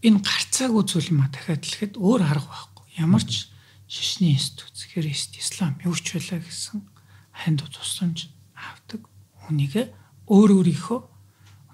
энэ 0.04 0.20
гарцааг 0.20 0.72
үзүүл 0.76 1.10
ма 1.16 1.32
дахиад 1.32 1.64
хэлэхэд 1.64 1.96
өөр 1.96 2.20
арга 2.20 2.48
байхгүй. 2.52 2.84
Ямар 3.00 3.24
ч 3.24 3.48
шишний 3.94 4.32
институт, 4.34 4.74
христ, 4.90 5.38
ислам 5.38 5.78
юу 5.86 5.94
ч 5.94 6.18
байлаа 6.18 6.42
гэсэн 6.42 6.82
ханд 7.30 7.62
тусламж 7.70 8.26
авдаг. 8.58 9.06
Хүнийг 9.46 9.94
өөр 10.26 10.50
өөрийнхөө 10.58 11.00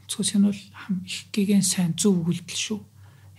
өнцгөөс 0.04 0.30
нь 0.36 0.44
бол 0.44 0.62
хам 0.76 1.00
их 1.08 1.32
гэгэн 1.32 1.64
сайн 1.64 1.96
зөв 1.96 2.20
өгүүлдэл 2.20 2.60
шүү. 2.60 2.80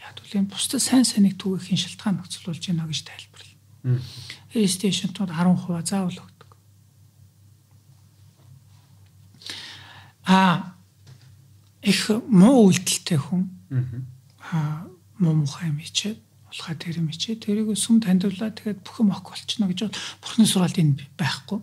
Яг 0.01 0.17
үл 0.17 0.34
энэ 0.41 0.49
бусдад 0.49 0.82
сайн 0.82 1.05
сайныг 1.05 1.38
түгээхийн 1.38 1.77
шалтгаан 1.77 2.25
нөхцөл 2.25 2.49
болж 2.49 2.63
байна 2.65 2.89
гэж 2.89 3.01
тайлбарлаа. 3.05 4.01
Рестейшнтууд 4.49 5.29
10% 5.29 5.86
заавал 5.86 6.17
өгдөг. 6.25 6.49
А 10.25 10.73
их 11.86 12.09
муу 12.25 12.65
үйлдэлтэй 12.73 13.19
хүн 13.21 13.45
аа 14.49 14.89
муу 15.21 15.45
мухай 15.45 15.69
мичээд 15.69 16.17
улхаа 16.52 16.76
тэр 16.76 16.99
мичээ 16.99 17.39
тэрийг 17.39 17.72
сүм 17.80 18.04
таньдуулаад 18.04 18.60
тэгээд 18.60 18.84
бүх 18.84 18.99
юм 18.99 19.16
ок 19.16 19.32
болчихно 19.32 19.72
гэж 19.72 19.88
бурхны 20.20 20.43
сургаалд 20.43 20.78
энэ 20.84 20.99
байхгүй. 21.16 21.60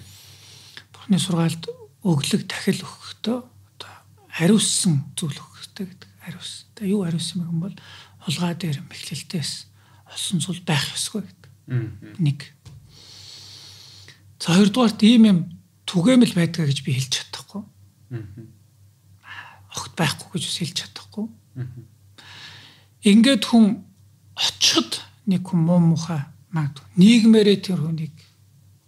Бурхны 0.96 1.20
сургаалд 1.20 1.64
өглөг 2.00 2.42
дахил 2.48 2.80
өгөхдөө 2.80 3.38
одоо 3.44 3.92
хариусан 4.32 5.12
зүйл 5.12 5.36
өгөхтэй 5.36 5.86
гэдэг 5.92 6.10
хариус. 6.24 6.64
Тэгээ 6.72 6.92
юу 6.96 7.04
хариусан 7.04 7.44
юм 7.44 7.60
бол 7.60 7.76
улгаа 8.24 8.56
дээр 8.56 8.80
мэхлэлтээс 8.88 9.52
олсон 10.08 10.40
зүйл 10.40 10.64
байх 10.64 10.88
ёсгүй 10.96 11.28
гэдэг. 11.28 11.52
Нэг. 12.16 12.40
За 14.40 14.56
хоёрдугаарт 14.56 15.04
ийм 15.04 15.24
юм 15.28 15.38
түгээмэл 15.84 16.32
байдгаа 16.32 16.64
гэж 16.64 16.80
би 16.80 16.96
хэлж 16.96 17.12
чадахгүй. 17.12 17.62
Огт 19.76 19.92
байхгүй 20.00 20.40
гэж 20.40 20.44
хэлж 20.48 20.76
чадахгүй. 20.80 21.26
Ингээд 23.04 23.44
хүн 23.44 23.87
очод 24.38 25.02
нэг 25.26 25.42
хүн 25.42 25.60
муу 25.66 25.80
муха 25.82 26.30
магадгүй 26.54 26.86
нийгмээрээ 26.96 27.58
тэр 27.58 27.82
хүнийг 27.82 28.14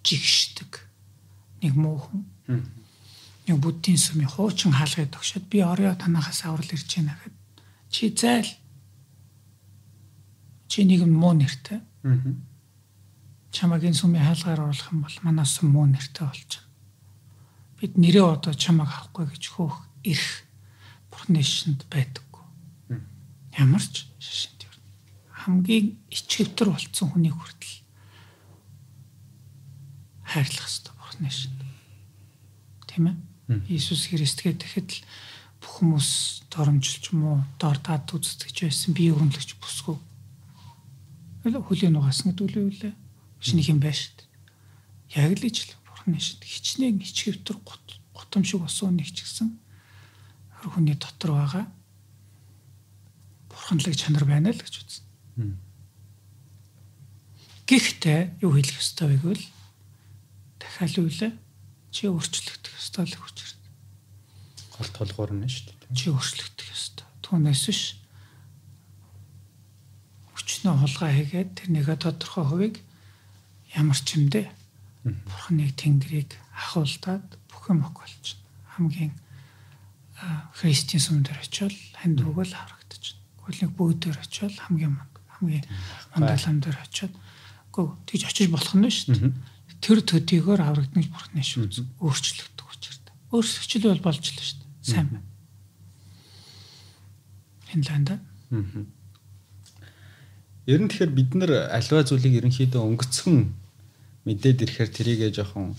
жигшдэг. 0.06 0.80
Нэг 1.62 1.74
муу 1.74 1.98
хүн. 1.98 2.22
Нэг 3.46 3.56
буддийн 3.58 3.98
сүмийн 3.98 4.30
хуучин 4.30 4.72
хаалгыг 4.72 5.10
тогшоод 5.10 5.44
би 5.50 5.60
орё 5.60 5.94
танахаас 5.98 6.46
аврал 6.46 6.70
ирж 6.70 6.88
байна 6.96 7.18
гэхэд 7.18 7.36
чи 7.90 8.14
зайл 8.14 8.50
чи 10.70 10.84
нэг 10.86 11.04
муу 11.04 11.34
нэртэй. 11.34 11.82
Аа. 12.06 12.16
Чамаг 13.50 13.82
энэ 13.82 13.98
сүмийн 13.98 14.24
хаалгаар 14.24 14.70
оруулах 14.70 14.92
юм 14.94 15.02
бол 15.02 15.18
манай 15.26 15.46
сүм 15.46 15.74
муу 15.74 15.86
нэртэй 15.90 16.24
болж 16.24 16.50
байна. 16.62 16.68
Бид 17.80 17.92
нэрээ 17.98 18.24
одоо 18.24 18.54
чамаг 18.54 18.88
авахгүй 18.88 19.26
гэж 19.34 19.44
хөөх 19.50 19.76
ирэх 20.06 20.46
бурхны 21.10 21.42
шинд 21.42 21.84
байдаггүй. 21.90 22.44
Ямар 23.58 23.82
ч 23.82 24.06
шишинд 24.22 24.59
Хамгийн 25.50 25.98
ичгэвтер 26.14 26.70
болцсон 26.70 27.10
хүний 27.10 27.34
хүртэл 27.34 27.74
хайрлах 30.22 30.70
хэрэгтэй 30.70 30.94
бурхны 30.94 31.30
шинд. 31.30 31.60
Тийм 32.86 33.04
ээ? 33.10 33.16
Иесус 33.66 34.06
Христгээ 34.06 34.54
тэгэхэд 34.54 34.90
л 34.94 35.02
бүх 35.58 35.72
хүмүүс 35.82 36.10
доромжилж 36.54 37.04
муу 37.18 37.42
дор 37.58 37.82
даад 37.82 38.06
үздэг 38.14 38.54
байсан 38.54 38.94
бие 38.94 39.10
өрнөлж 39.10 39.58
бүсгүй 39.58 39.98
хөлийн 41.42 41.96
нугасан 41.96 42.36
гэдэг 42.36 42.46
үл 42.46 42.68
үлээ. 42.68 42.94
Шинэ 43.40 43.72
юм 43.72 43.80
байна 43.80 43.96
шүү 43.96 44.12
дээ. 44.20 45.24
Яг 45.24 45.32
л 45.40 45.46
ижил 45.48 45.72
шүү 45.72 46.36
дээ. 46.36 46.52
Хичнээн 46.52 47.00
ичгэвтер 47.00 47.56
гутам 48.12 48.44
шиг 48.44 48.60
болсон 48.60 49.00
нэг 49.00 49.08
ч 49.08 49.24
гэсэн 49.24 49.56
хүний 50.76 50.94
дотор 51.00 51.32
байгаа 51.32 51.64
бурханлаг 53.48 53.96
чанар 53.96 54.24
байна 54.28 54.52
л 54.52 54.60
гэж 54.60 54.74
үзсэн. 54.84 55.09
Гэхдээ 57.70 58.20
юу 58.42 58.52
хэлэх 58.58 58.82
ёстой 58.82 59.06
вэ 59.14 59.16
гэвэл 59.22 59.46
дахиад 60.58 61.38
чи 61.90 62.06
өөрчлөгдөх 62.06 62.74
ёстой 62.74 63.06
л 63.06 63.14
хүч 63.18 63.36
ирнэ. 63.46 63.68
Гол 64.74 64.90
толгуур 64.90 65.30
нь 65.34 65.46
шүү 65.46 65.74
дээ. 65.74 65.94
Чи 65.94 66.10
өөрчлөгдөх 66.10 66.68
ёстой. 66.70 67.06
Түүнээс 67.22 67.62
биш 67.66 67.82
өчнөө 70.34 70.74
хулгай 70.82 71.10
хийгээд 71.14 71.50
тэрнийхээ 71.62 71.98
тодорхой 71.98 72.44
хувийг 72.46 72.76
ямар 73.74 73.98
ч 73.98 74.18
юмдээ 74.18 74.46
бурхныг 75.06 75.74
тэнгэрийг 75.78 76.30
ахуулдаад 76.54 77.26
бүх 77.50 77.64
юм 77.70 77.86
ок 77.86 78.02
болчихно. 78.02 78.46
Хамгийн 78.74 79.14
христийн 80.58 81.02
сүм 81.02 81.22
дээр 81.22 81.38
очивол 81.42 81.78
ханд 81.98 82.18
өгөл 82.22 82.54
байна. 82.54 82.78
Гүйлэг 83.40 83.70
бүгдээр 83.74 84.18
очивол 84.20 84.58
хамгийн 84.58 84.94
хамгийн 85.40 85.64
мандалам 86.14 86.60
дээр 86.60 86.78
очиод 86.84 87.12
үгүй 87.72 87.84
тэгж 88.06 88.22
очиж 88.28 88.48
болох 88.52 88.74
нь 88.76 88.86
шүү 88.86 89.16
дээ. 89.16 89.32
Тэр 89.80 89.98
төдийгөр 90.04 90.60
аврагдана 90.60 91.00
гэж 91.00 91.10
бурхны 91.10 91.40
шүү. 91.40 91.88
Өөрчлөгдөх 92.04 92.68
учиртай. 92.68 93.14
Өөрчлөгчл 93.32 93.88
бол 93.88 94.04
болж 94.04 94.20
л 94.20 94.36
шүү 94.36 94.60
дээ. 94.60 94.84
Сайн 94.84 95.08
байна. 95.08 95.24
Аа 95.24 95.30
Ер 100.66 100.80
нь 100.82 100.90
тэгэхээр 100.90 101.12
бид 101.14 101.30
нар 101.34 101.52
альва 101.72 102.04
зүйлийг 102.04 102.42
ерөнхийдөө 102.42 102.82
өнгөцхөн 102.82 103.38
мэдээд 104.26 104.62
ирэхээр 104.66 104.90
тэрийгэ 104.92 105.28
жоохон 105.34 105.74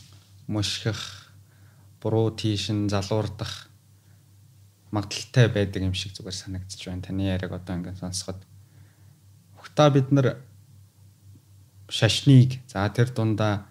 мушгих, 0.51 1.31
буруу 2.01 2.33
тийшин 2.35 2.89
залуурдах 2.89 3.69
магадaltaй 4.91 5.47
байдаг 5.47 5.81
юм 5.83 5.95
шиг 5.95 6.11
зүгээр 6.17 6.35
санагдчих 6.35 6.91
байна. 6.91 7.07
Таны 7.07 7.29
яриаг 7.29 7.55
одоо 7.55 7.79
ингээд 7.79 8.03
сонсоход. 8.03 8.43
Ухта 9.61 9.89
бид 9.93 10.11
нар 10.11 10.41
шашныг 11.89 12.57
за 12.67 12.89
тэр 12.89 13.13
дундаа 13.13 13.65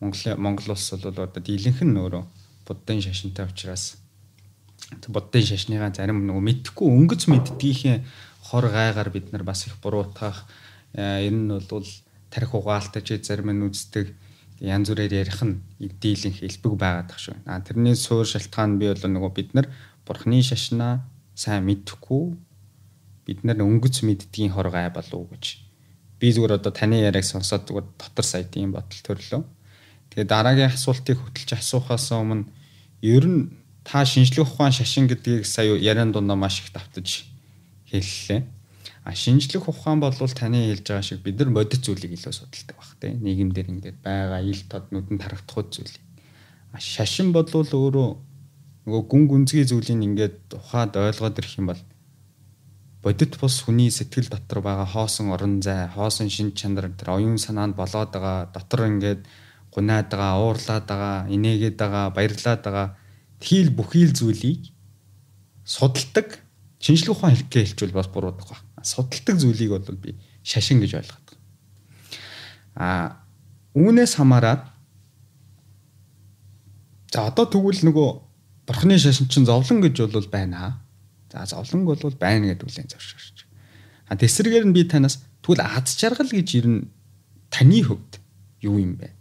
Монгол 0.00 0.36
Монгол 0.36 0.74
улс 0.74 0.90
бол 0.90 1.08
одоо 1.14 1.26
дийлэнх 1.30 1.82
нь 1.86 1.94
өөрөө 1.94 2.24
буддын 2.66 3.00
шашинтай 3.00 3.46
учраас 3.46 3.96
буддын 5.06 5.44
шашныгаа 5.46 5.94
зарим 5.94 6.26
нөгөө 6.26 6.42
мэдхгүй 6.48 6.88
өнгөц 6.90 7.22
мэддгийнхээ 7.30 7.96
хор 8.50 8.66
гайгаар 8.72 9.10
бид 9.14 9.32
нар 9.32 9.44
бас 9.44 9.66
их 9.66 9.76
буруутгах 9.82 10.48
ер 10.94 11.34
нь 11.34 11.48
бол 11.70 11.88
тарих 12.30 12.54
угаалтаж 12.54 13.06
зарим 13.22 13.52
нь 13.52 13.66
үздэг 13.68 14.14
янз 14.60 14.90
бүрээр 14.90 15.22
ярих 15.22 15.40
нь 15.44 15.60
дийлэнх 15.78 16.42
элбэг 16.42 16.74
байгаад 16.74 17.08
тах 17.14 17.20
шүү. 17.22 17.36
А 17.46 17.60
тэрний 17.60 17.94
суур 17.94 18.26
шалтгаан 18.26 18.78
би 18.78 18.90
бол 18.90 19.04
нөгөө 19.06 19.32
бид 19.36 19.54
нар 19.54 19.66
бурхны 20.06 20.42
шашнаа 20.42 21.04
сайн 21.34 21.62
мэдхгүй 21.68 22.34
бид 23.28 23.44
нар 23.44 23.60
өнгөц 23.60 24.00
мэддгийн 24.08 24.56
хор 24.56 24.72
гай 24.72 24.88
болов 24.88 25.28
гэж. 25.28 25.60
Би 26.16 26.32
зүгээр 26.32 26.56
одоо 26.56 26.72
таны 26.72 26.96
яриаг 27.04 27.28
сонсоод 27.28 27.68
зүгээр 27.68 27.86
дотор 28.00 28.24
сайтын 28.24 28.72
бодол 28.72 29.00
төрлөө. 29.04 29.44
Тэгээ 30.08 30.24
дараагийн 30.32 30.72
асуултыг 30.72 31.20
хөтлж 31.20 31.52
асуухаас 31.52 32.08
өмнө 32.16 32.48
ер 33.04 33.24
нь 33.28 33.52
та 33.84 34.00
шинжлэх 34.08 34.48
ухаан 34.48 34.72
шашин 34.72 35.12
гэдгийг 35.12 35.44
сая 35.44 35.76
яриан 35.76 36.08
дундаа 36.12 36.40
маш 36.40 36.64
их 36.64 36.72
давтаж 36.72 37.28
хэллээ. 37.92 38.40
А 39.04 39.14
шинжлэх 39.14 39.68
ухаан 39.68 40.00
бол 40.00 40.12
таны 40.12 40.72
хэлж 40.72 40.88
байгаа 40.88 41.04
шиг 41.04 41.20
бид 41.20 41.36
нар 41.36 41.52
бодит 41.52 41.84
зүйлийг 41.84 42.16
илүү 42.16 42.32
судалдаг 42.32 42.76
баг 42.80 42.96
тийм 42.96 43.20
нийгэмдэр 43.24 43.68
ингээд 43.68 43.98
байгаа 44.00 44.40
ил 44.40 44.62
тод 44.72 44.88
нүдэнд 44.88 45.20
харагдах 45.20 45.68
зүйлийг. 45.68 46.04
А 46.72 46.80
шашин 46.80 47.32
бол 47.36 47.44
өөрөө 47.44 48.08
нөгөө 48.88 49.02
гүн 49.08 49.24
гүнзгий 49.28 49.64
зүйлийг 49.68 50.00
ингээд 50.00 50.36
ухаад 50.56 50.96
ойлгоод 50.96 51.38
ирэх 51.40 51.60
юм 51.60 51.68
бол 51.72 51.80
бодит 53.02 53.38
бус 53.38 53.62
хүний 53.62 53.90
сэтгэл 53.90 54.28
дотор 54.28 54.60
байгаа 54.60 54.86
хоосон 54.86 55.30
орон 55.30 55.62
зай, 55.62 55.88
хоосон 55.88 56.28
шин 56.30 56.52
чанар 56.52 56.90
тэр 56.98 57.14
оюун 57.18 57.38
санаанд 57.38 57.76
болоод 57.76 58.10
байгаа 58.10 58.50
дотор 58.50 58.90
ингээд 58.90 59.22
гунаад 59.70 60.10
байгаа, 60.10 60.42
уурлаад 60.42 60.86
байгаа, 60.86 61.16
инээгээд 61.30 61.76
байгаа, 61.78 62.10
баярлаад 62.10 62.62
байгаа 62.66 62.86
тхийл 63.38 63.70
бүхийл 63.70 64.12
зүйлийг 64.18 64.74
судалдаг 65.62 66.42
шинжлэх 66.82 67.14
ухаан 67.14 67.36
хэлгээ 67.38 67.64
хэлчихвэл 67.64 67.98
бас 67.98 68.08
буруудах 68.10 68.48
ба 68.50 68.58
судалдаг 68.82 69.36
зүйлийг 69.38 69.70
бол 69.70 69.98
би 70.02 70.18
шашин 70.42 70.82
гэж 70.82 70.98
ойлгоод 70.98 71.26
байна. 71.28 71.42
А 72.74 72.88
үүнээс 73.78 74.18
хамаарат 74.18 74.66
за 77.14 77.30
одоо 77.30 77.46
тэгвэл 77.46 77.86
нөгөө 77.86 78.08
бурхны 78.66 78.98
шашин 78.98 79.30
чинь 79.30 79.46
зовлон 79.46 79.82
гэж 79.82 80.10
бол 80.10 80.28
байна. 80.30 80.82
За 81.38 81.62
зовлон 81.62 81.86
бол 81.86 81.98
байна 82.18 82.50
гэдэг 82.50 82.66
үлийн 82.66 82.90
зоршиж. 82.90 83.46
А 84.10 84.16
тэсрэгээр 84.18 84.66
нь 84.66 84.74
би 84.74 84.82
танаас 84.82 85.22
тэгвэл 85.44 85.62
аз 85.62 85.94
жаргал 85.94 86.26
гэж 86.26 86.48
ер 86.58 86.66
нь 86.66 86.80
таны 87.52 87.86
хөвд 87.86 88.18
юу 88.66 88.82
юм 88.82 88.98
бэ? 88.98 89.14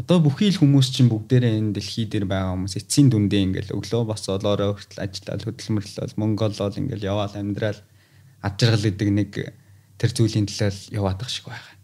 Одоо 0.00 0.24
бүхий 0.24 0.48
л 0.48 0.56
хүмүүс 0.56 0.88
чинь 0.96 1.12
бүгдээрээ 1.12 1.60
энэ 1.60 1.76
дэлхий 1.76 2.08
дээр 2.08 2.24
байгаа 2.24 2.56
хүмүүс 2.56 2.80
эцсийн 2.80 3.12
дүндээ 3.12 3.44
ингээл 3.44 3.76
өглөө 3.76 4.02
босоод 4.08 4.48
орой 4.48 4.72
хүртэл 4.72 5.04
ажиллаад 5.04 5.44
хөдөлмөрлөл 5.44 6.16
мөнгө 6.16 6.44
олоод 6.48 6.80
ингээл 6.80 7.08
яваал 7.12 7.34
амьдрал 7.36 7.80
ад 8.40 8.54
жаргал 8.56 8.88
гэдэг 8.88 9.08
нэг 9.12 9.30
тэр 10.00 10.10
зүйлийн 10.16 10.48
төлөө 10.48 10.96
яваадах 10.96 11.28
шиг 11.28 11.52
байгаа. 11.52 11.76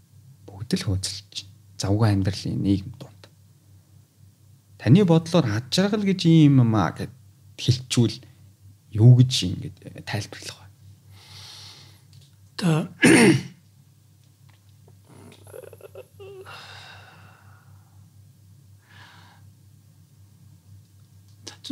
Бүгд 0.49 0.71
л 0.81 0.87
хөөцөлж 0.89 1.35
завгүй 1.77 2.09
амьдралын 2.17 2.57
нийгэм 2.65 2.97
дунд. 2.97 3.23
Таны 4.81 5.05
бодлоор 5.05 5.45
ад 5.53 5.69
жаргал 5.69 6.01
гэж 6.01 6.25
юм 6.25 6.73
аа 6.73 6.97
гэд 6.97 7.13
хэлчүүл 7.61 8.17
юу 8.97 9.13
гэж 9.21 9.33
ингэж 9.47 9.75
тайлбарлах 10.09 10.59
вэ? 10.59 10.67
Та 12.57 12.89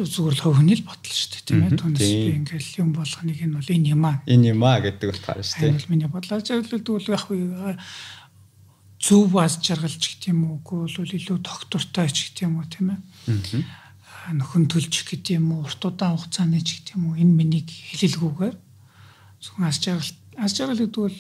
зүгээр 0.03 0.35
л 0.35 0.43
хөвгний 0.43 0.75
л 0.75 0.83
бодол 0.83 1.15
шүү 1.15 1.31
дээ 1.31 1.47
тийм 1.47 1.63
ээ. 1.63 1.79
Түүнээс 1.79 2.03
би 2.03 2.35
ингээл 2.43 2.81
юм 2.83 2.91
болгоныг 2.99 3.39
нь 3.39 3.55
бол 3.55 3.71
энэ 3.71 3.91
юм 3.95 4.03
аа. 4.03 4.19
Энэ 4.27 4.51
юм 4.51 4.63
аа 4.67 4.83
гэдэг 4.83 5.07
утгаар 5.15 5.39
шүү 5.47 5.55
дээ. 5.55 5.71
Энэ 5.71 5.79
бол 5.79 5.93
миний 5.95 6.11
бодлоо 6.11 6.41
зөвлөлдөл 6.43 7.15
яг 7.15 7.25
уу 7.31 7.79
зөв 8.99 9.23
бас 9.31 9.55
жаргалж 9.63 10.03
гэх 10.03 10.35
юм 10.35 10.41
уу 10.51 10.59
үгүй 10.59 10.99
бол 10.99 11.15
илүү 11.15 11.39
доктортой 11.39 12.09
ч 12.11 12.35
гэх 12.35 12.51
юм 12.51 12.59
уу 12.59 12.67
тийм 12.67 12.99
ээ. 12.99 13.01
Нөхөн 14.33 14.71
төлж 14.73 15.05
гэх 15.05 15.37
юм 15.37 15.53
уу 15.53 15.69
урт 15.69 15.85
удаан 15.85 16.17
хугацааны 16.17 16.65
ч 16.65 16.81
гэх 16.81 16.97
юм 16.97 17.13
уу 17.13 17.21
энэ 17.21 17.37
миний 17.37 17.65
хэлэлгүйгээр 17.69 18.57
зөвхөн 19.43 19.69
ас 19.69 19.79
жаргал 19.85 20.13
ас 20.41 20.53
жаргал 20.57 20.81
гэдэг 20.81 20.97
бол 20.97 21.19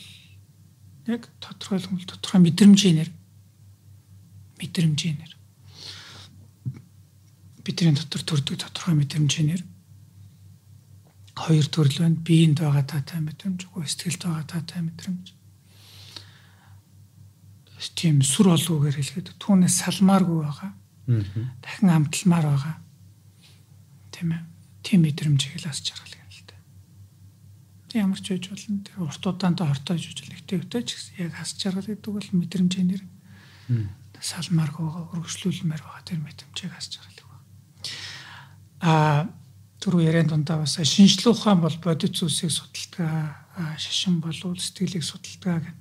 яг 1.12 1.22
тодорхой 1.42 1.80
тодорхой 2.08 2.40
мэдрэмжээр 2.40 3.10
мэдрэмжээр 4.60 5.32
бидний 7.64 7.92
дотор 7.92 8.22
төрдөг 8.24 8.56
тодорхой 8.60 8.94
мэдрэмжээр 8.96 9.62
хоёр 11.34 11.66
төрөл 11.66 11.98
байна. 11.98 12.16
Биеинд 12.22 12.60
байгаа 12.60 12.84
таатай 12.86 13.20
мэдрэмж, 13.20 13.66
үгүй 13.66 13.86
сэтгэлд 13.88 14.22
байгаа 14.22 14.46
таатай 14.46 14.80
мэдрэмж. 14.86 15.26
Тийм 17.94 18.22
сүр 18.22 18.54
олгоогоор 18.54 18.94
хэлгээд 18.96 19.34
түүнээс 19.42 19.82
салмааргүй 19.82 20.38
байгаа. 20.40 20.70
Дахин 21.60 21.90
амталмаар 21.90 22.46
байгаа. 22.48 22.76
Тийм 24.14 24.30
ээ. 24.38 24.42
Тийм 24.86 25.00
мэдрэмжийг 25.02 25.58
л 25.58 25.66
асч 25.66 25.90
харгал 25.90 26.14
гэнэ 26.14 26.30
л 26.30 26.46
дээ. 26.46 27.98
Ямар 27.98 28.20
ч 28.22 28.30
үеж 28.30 28.54
болно. 28.54 28.86
Тэр 28.86 29.02
урт 29.02 29.24
удаантай 29.26 29.66
хортойж 29.66 30.02
үжил 30.14 30.30
нэгтэй 30.30 30.62
өтөж 30.62 30.88
яг 31.18 31.34
асч 31.42 31.58
харгал 31.66 31.90
гэдэг 31.90 32.10
бол 32.14 32.30
мэдрэмжээр 32.38 33.02
салмааргүй 34.22 34.86
байгаа, 34.86 35.10
өргөжлүүлмээр 35.18 35.82
байгаа 35.82 36.06
тэр 36.06 36.20
мэдрэмжийг 36.22 36.72
асч 36.78 37.02
харгал 37.02 37.14
а 38.84 39.24
түрүү 39.80 40.04
яриан 40.04 40.28
дундаа 40.28 40.60
бас 40.60 40.76
шинжлэх 40.76 41.32
ухаан 41.32 41.60
бол 41.64 41.76
бодит 41.80 42.16
зүйлсийг 42.16 42.52
судалдаг 42.52 43.32
шашин 43.80 44.20
болвол 44.20 44.60
сэтгэлийг 44.60 45.04
судалдаг 45.04 45.64
гэх 45.64 45.74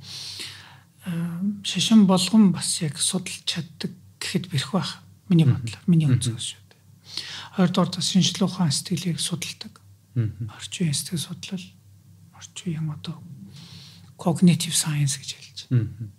шашин 1.68 2.08
болгон 2.08 2.52
бас 2.56 2.80
яг 2.80 2.96
судалж 2.98 3.44
чаддаг 3.44 3.92
гэхэд 4.24 4.48
бэрх 4.52 4.72
байх 4.72 4.92
миний 5.28 5.48
бодлоор 5.48 5.84
миний 5.88 6.08
өнцгөөс 6.08 6.48
шүү. 6.48 6.63
Хоёрдугаар 7.56 7.90
бас 7.94 8.10
шинжлэх 8.10 8.50
ухаан 8.50 8.72
сэтгэлийг 8.72 9.20
судалдаг. 9.20 9.82
Орчин 10.58 10.90
үеийн 10.90 10.98
сэтгэл 10.98 11.26
судлал 11.26 11.66
орчин 12.38 12.66
үеийн 12.70 12.90
одоо 12.90 13.18
cognitive 14.18 14.76
science 14.76 15.18
гэж 15.18 15.30
хэлж 15.34 15.60
байна. 15.70 16.12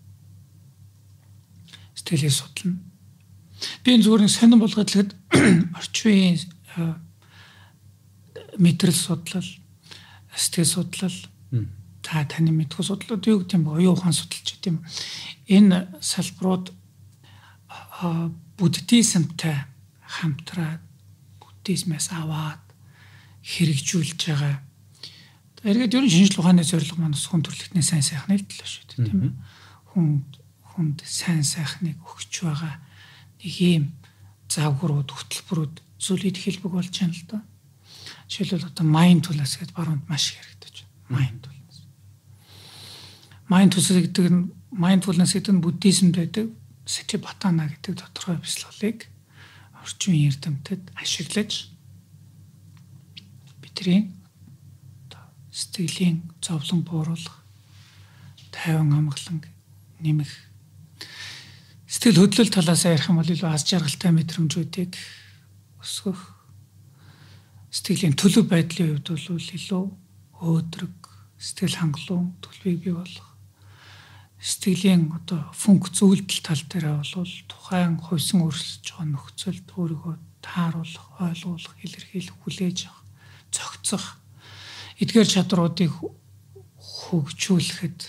Сэтгэлийг 1.94 2.32
судлана. 2.32 2.78
Би 3.82 3.94
энэ 3.94 4.04
зүгээр 4.04 4.28
сонирн 4.28 4.60
болгоод 4.60 4.88
тэгэхэд 4.90 5.10
орчин 5.78 6.10
үеийн 6.10 6.38
мэдрэл 8.58 8.94
судлал, 8.94 9.48
сэтгэл 10.34 10.66
судлал 10.66 11.16
та 12.04 12.24
таны 12.28 12.52
мэдхүү 12.52 12.84
судлууд 12.84 13.24
юу 13.24 13.40
гэдэг 13.42 13.56
юм 13.56 13.64
бэ? 13.64 13.80
Оюун 13.80 13.96
ухаан 13.96 14.12
судалж 14.12 14.44
гэдэг 14.44 14.70
юм. 14.76 14.78
Энэ 15.48 15.88
салбарууд 16.04 16.68
буддизмтай 18.58 19.64
хамтраад 20.20 20.82
буддизмээс 21.40 22.12
аваад 22.14 22.62
хэрэгжүүлж 23.42 24.20
байгаа. 24.28 24.56
Эргээд 25.64 25.96
ер 25.96 26.04
нь 26.04 26.12
шинжлэх 26.12 26.44
ухааны 26.44 26.64
зорилго 26.64 27.00
маань 27.00 27.16
хүн 27.16 27.40
төрөлхтний 27.40 27.84
сайн 27.84 28.04
сайхны 28.04 28.36
төлөө 28.36 28.68
шүү 28.68 28.84
дээ, 28.84 29.08
тийм 29.08 29.20
ээ. 29.24 29.32
Хүн 29.96 30.08
хүнд 30.76 30.98
сайн 31.08 31.40
сайхныг 31.40 31.96
өгч 32.04 32.44
байгаа 32.44 32.76
нэг 33.40 33.54
юм 33.60 33.84
завгрууд, 34.52 35.08
хөтөлбөрүүд 35.08 35.74
зүйлийг 35.96 36.36
хэлбэг 36.36 36.72
болж 36.72 36.92
байна 36.92 37.16
л 37.16 37.24
да. 37.30 37.38
Жишээлбэл 38.28 38.68
одоо 38.68 38.84
mindfulness 38.84 39.56
гэдэг 39.56 39.72
баруунд 39.72 40.04
маш 40.04 40.36
их 40.36 40.44
яригдаж 40.44 40.84
байна. 41.08 41.16
Mindfulness. 41.16 41.78
Mindfulness 43.48 44.00
гэдэг 44.04 44.26
нь 44.28 44.40
mindfulness 44.68 45.32
гэдэг 45.32 45.52
нь 45.54 45.64
буддизмд 45.64 46.14
байдаг 46.18 46.46
сатипатана 46.84 47.72
гэдэг 47.72 48.04
тодорхой 48.04 48.36
бясалгалыг 48.42 49.08
орчин 49.84 50.16
эрдэмтэд 50.16 50.82
ашиглаж 50.96 51.68
бидний 53.60 54.08
сэтгэлийн 55.52 56.24
зовлон 56.40 56.80
бууруулах, 56.88 57.44
тайван 58.50 58.90
амгалан 58.96 59.44
нэмэх. 60.00 60.32
Сэтгэл 61.86 62.24
хөдлөл 62.24 62.50
талаас 62.50 62.88
ярих 62.88 63.12
юм 63.12 63.20
бол 63.20 63.28
илүү 63.28 63.50
аз 63.52 63.68
жаргалтай 63.68 64.10
мэдрэмжүүдийг 64.16 64.96
өсгөх. 65.84 66.20
Сэтгэлийн 67.70 68.16
төлөв 68.16 68.48
байдлын 68.48 68.98
хувьд 68.98 69.08
бол 69.14 69.46
илүү 69.52 69.84
өөдрөг 70.42 70.96
сэтгэл 71.38 71.78
хангалуун 71.78 72.34
төлөвийг 72.42 72.80
бий 72.82 72.94
болгох 72.96 73.33
сэтгэлийн 74.44 75.08
одоо 75.16 75.40
функц 75.56 76.04
үйлдэл 76.04 76.44
тал 76.44 76.62
дээр 76.68 77.00
бол 77.00 77.34
тухайн 77.48 77.96
хувьсан 77.96 78.44
өөрчлөж 78.44 78.84
байгаа 78.84 79.08
нөхцөлд 79.08 79.68
өөрийгөө 79.72 80.14
тааруулах, 80.44 81.06
ойлгуулах, 81.16 81.74
илэрхийлэх, 81.80 82.36
хүлээж 82.44 82.78
авах, 82.84 83.00
цогцох 83.48 84.20
эдгээр 85.00 85.28
чадруудыг 85.32 85.92
хөгжүүлэхэд 86.76 88.00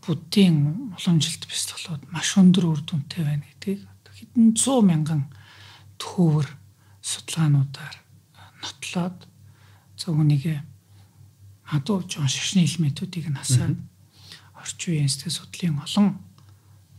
буддийн 0.00 0.90
уламжилт 0.96 1.44
бяцлаглууд 1.44 2.02
маш 2.08 2.28
өндөр 2.40 2.64
үр 2.64 2.80
дүнтэй 2.80 3.22
байна 3.24 3.44
гэдгийг 3.44 3.84
хэдэн 4.16 4.56
100 4.56 4.80
мянган 4.88 5.22
төвөр 6.00 6.48
судалгаануудаар 7.04 7.96
нотлоод 8.62 9.18
зөвхөнийг 10.00 10.44
адуу 11.68 12.04
жон 12.08 12.28
шашны 12.28 12.64
элементүүдийг 12.64 13.28
нь 13.28 13.38
хасаад 13.40 13.76
орчин 14.64 14.96
үеийн 14.96 15.12
сэтгэл 15.12 15.36
судлалын 15.36 15.84
олон 15.84 16.08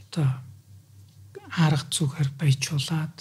одоо 0.05 0.29
арга 1.49 1.89
зүгээр 1.89 2.29
баяжуулаад 2.37 3.17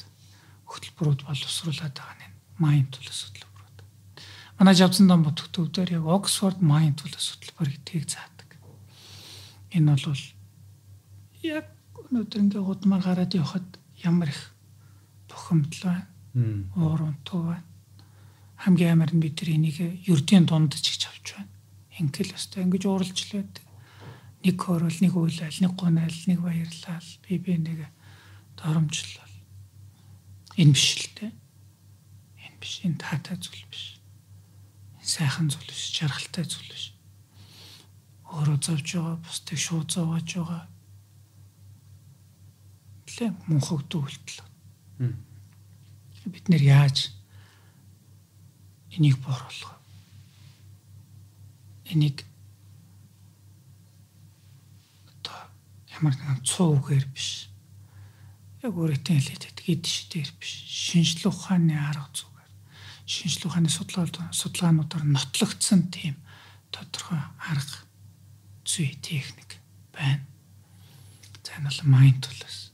хөтөлбөрүүд 0.68 1.20
боловсруулад 1.24 1.94
байгаа 1.96 2.16
нь 2.20 2.36
mindfulness 2.60 3.20
хөтөлбөрүүд. 3.24 3.78
Манай 4.58 4.74
Жавцан 4.76 5.08
дан 5.08 5.24
бүтгэгдүүдээр 5.24 5.96
яг 5.98 6.04
Oxford 6.04 6.58
mindfulness 6.60 7.26
хөтөлбөр 7.32 7.68
гэдгийг 7.72 8.04
заадаг. 8.10 8.50
Энэ 9.72 9.96
бол 9.96 10.24
яг 11.42 11.66
өнөөдөр 12.10 12.42
ингээ 12.44 12.62
гудмаар 12.62 13.02
гараад 13.02 13.32
явхад 13.34 13.68
ямар 14.04 14.28
их 14.28 14.42
бухимдал 15.28 15.82
байна. 15.88 16.06
Уур 16.76 17.00
унтуу 17.10 17.42
байна. 17.48 17.68
Хамгийн 18.62 18.92
амар 18.98 19.10
нь 19.14 19.22
бид 19.22 19.38
нар 19.40 19.50
энийг 19.54 19.78
ердийн 20.04 20.46
дунд 20.46 20.74
ч 20.74 20.94
гэж 20.94 21.02
авч 21.06 21.26
байна. 21.38 21.52
Ингээл 21.98 22.34
өстой 22.34 22.66
ингэж 22.66 22.82
ууралж 22.86 23.18
л 23.30 23.38
байдаг 23.38 23.63
нэг 24.44 24.56
хөрөл 24.60 24.98
нэг 25.00 25.14
үйлэл 25.16 25.60
нэг 25.64 25.72
гунайл 25.74 26.20
нэг 26.28 26.38
баярлал. 26.44 27.10
Би 27.24 27.38
би 27.40 27.56
нэг 27.58 27.88
доромжлол. 28.60 29.32
Энэ 30.60 30.72
биш 30.76 30.88
л 31.00 31.08
дээ. 31.16 31.32
Энэ 32.44 32.58
биш. 32.60 32.72
Энэ 32.84 33.00
таатай 33.00 33.36
зүйл 33.40 33.64
биш. 33.72 33.98
Энэ 35.00 35.08
сайхан 35.08 35.48
зүйл 35.48 35.66
биш. 35.66 35.90
Жаргалтай 35.96 36.44
зүйл 36.44 36.68
биш. 36.68 36.92
Өөрөө 38.28 38.58
зовж 38.60 38.86
байгаа 38.94 39.16
бусдыг 39.24 39.58
шууд 39.58 39.88
зовоож 39.88 40.28
байгаа. 40.28 40.64
Лээ 43.14 43.30
мөнхөгдөө 43.48 44.00
үлдэл 44.04 44.44
бид 46.30 46.48
нэр 46.48 46.62
яаж 46.62 47.12
энийг 48.96 49.20
бооруулах 49.20 49.76
энийг 51.84 52.24
нэгэн 56.12 56.44
цуу 56.44 56.76
үгээр 56.76 57.06
биш. 57.08 57.48
Яг 58.60 58.74
өөрөөр 58.76 59.00
хэлээд 59.00 59.44
байдаг 59.48 59.66
эдш 59.70 60.10
дээр 60.12 60.30
биш. 60.36 60.52
Шинжлэх 60.68 61.32
ухааны 61.32 61.78
арга 61.78 62.10
зүгээр. 62.12 62.52
Шинжлэх 63.08 63.48
ухааны 63.48 63.70
судалгаануудаар 63.70 65.04
нотлогдсон 65.08 65.88
тийм 65.88 66.16
тодорхой 66.74 67.22
арга 67.40 67.78
зүй 68.66 68.92
техник 69.00 69.56
байна. 69.92 70.24
За 71.44 71.56
энэ 71.56 71.68
бол 71.68 71.80
mindfulness. 71.88 72.72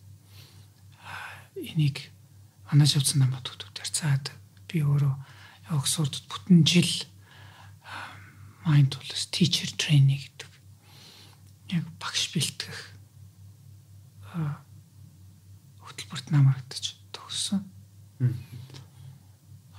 Энийг 1.59 2.11
манай 2.71 2.87
живцсан 2.87 3.21
намад 3.21 3.45
төвтөр 3.45 3.71
цаад 4.01 4.33
би 4.71 4.81
өөрөө 4.81 5.15
Оксфордд 5.77 6.25
бүтэн 6.31 6.65
жил 6.65 6.89
mindfulness 8.65 9.29
teacher 9.31 9.69
training 9.77 10.19
гэдэг 10.19 10.51
яг 11.77 11.85
багш 12.01 12.33
бэлтгэх 12.33 12.81
хөтөлбөрт 15.83 16.31
намрагдаж 16.31 16.95
төгссөн. 17.11 17.65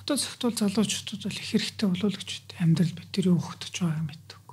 Одоо 0.01 0.15
зөвхөн 0.17 0.57
залуучуудад 0.59 1.23
бол 1.23 1.39
их 1.39 1.47
хэрэгтэй 1.51 1.87
боловлогчд 1.87 2.47
амьдрал 2.59 2.93
битэр 2.97 3.31
юу 3.31 3.39
хөтөж 3.39 3.75
байгааг 3.79 4.05
мэддэг. 4.09 4.47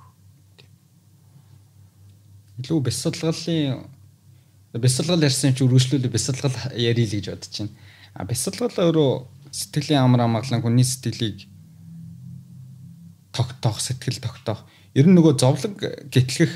Илүү 2.63 2.79
бясалгалын 2.85 3.87
бясалгал 4.77 5.25
ярьсан 5.25 5.57
чи 5.57 5.65
үргэлжлүүлээ 5.65 6.13
бясалгал 6.13 6.55
ярил 6.77 7.09
гэж 7.09 7.25
бодож 7.33 7.55
байна. 7.57 7.73
А 8.13 8.23
бясалгал 8.29 8.75
өөрөө 8.77 9.11
сэтгэлийн 9.49 10.05
амар 10.05 10.29
амгалан 10.29 10.61
хүний 10.61 10.85
сэтгэлийг 10.85 11.49
тогтоох, 13.33 13.81
сэтгэл 13.81 14.21
тогтоох. 14.21 14.61
Ер 14.93 15.09
нь 15.09 15.17
нөгөө 15.17 15.33
зовлог 15.41 15.73
гэтлэх 16.13 16.53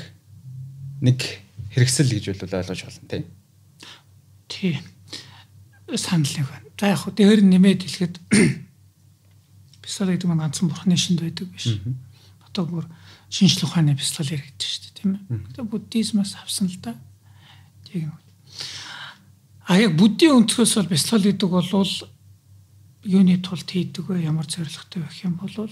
нэг 1.02 1.43
хэрэгсэл 1.74 2.10
гэж 2.14 2.24
бол 2.38 2.54
ойлгож 2.54 2.80
байна 2.86 3.10
тийм. 3.10 3.24
Тий. 4.48 4.78
Санал 5.98 6.30
нэг 6.30 6.46
байна. 6.46 6.70
За 6.78 6.86
яг 6.94 7.02
хөө 7.02 7.14
дээр 7.18 7.42
нэмээд 7.42 7.82
хэлэхэд 7.82 8.14
бясал 9.82 10.08
гэдэг 10.08 10.30
нь 10.30 10.38
ганцхан 10.38 10.70
бурхны 10.70 10.94
шинд 10.94 11.20
байдаг 11.20 11.50
биш. 11.50 11.82
Одоо 12.46 12.64
бүр 12.70 12.86
шинжлэх 13.26 13.74
ухааны 13.74 13.98
бясалгал 13.98 14.38
яригддаг 14.38 14.62
шүү 14.62 14.82
дээ, 14.86 14.94
тийм 14.94 15.10
ээ. 15.18 15.50
Одоо 15.50 15.64
буддизмаас 15.66 16.38
авсан 16.38 16.70
л 16.70 16.78
да. 16.78 16.94
Юм. 17.90 18.14
А 19.66 19.78
яг 19.78 19.98
буддийн 19.98 20.46
өнцгөөс 20.46 20.78
бол 20.78 20.92
бясалгал 20.94 21.26
гэдэг 21.26 21.50
бол 21.50 21.90
юуны 23.04 23.36
тулд 23.42 23.68
хийдэг 23.68 24.06
вэ? 24.06 24.22
Ямар 24.22 24.46
зорилготой 24.46 25.02
байх 25.02 25.18
юм 25.26 25.34
бол 25.38 25.70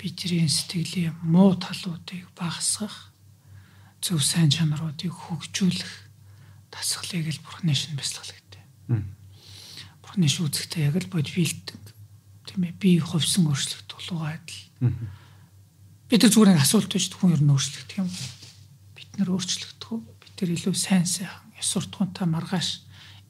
бидний 0.00 0.48
сэтгэлийн 0.48 1.14
муу 1.22 1.54
талуудыг 1.54 2.26
багасгах 2.34 3.11
зөв 4.02 4.18
сайн 4.18 4.50
чанаруудыг 4.50 5.14
хөгжүүлэх 5.14 5.92
тасгалыг 6.74 7.30
л 7.30 7.44
бурхны 7.46 7.70
шин 7.70 7.94
гэдэг. 7.94 8.62
Бурхны 10.02 10.26
шин 10.26 10.50
үзэгтэй 10.50 10.90
яг 10.90 10.98
л 10.98 11.06
бодвилдэг. 11.06 11.78
Тийм 12.50 12.66
ээ 12.66 12.74
би 12.82 12.98
хувьсан 12.98 13.46
өөрчлөлт 13.46 13.86
тулуугаа 13.86 14.42
адил. 14.42 14.66
Бид 16.10 16.18
нар 16.26 16.34
зүгээр 16.34 16.58
асуулт 16.58 16.90
байж 16.90 17.14
хүн 17.14 17.34
ер 17.38 17.42
нь 17.46 17.54
өөрчлөгдөх 17.54 17.98
юм. 18.02 18.10
Бид 18.98 19.10
нар 19.22 19.30
өөрчлөгдөх 19.38 19.88
үү? 19.94 20.02
Бид 20.18 20.34
нар 20.34 20.50
илүү 20.50 20.74
сайн 20.74 21.06
сайхан 21.06 21.46
ёс 21.54 21.68
суртахуунтай 21.70 22.26
маргааш 22.26 22.82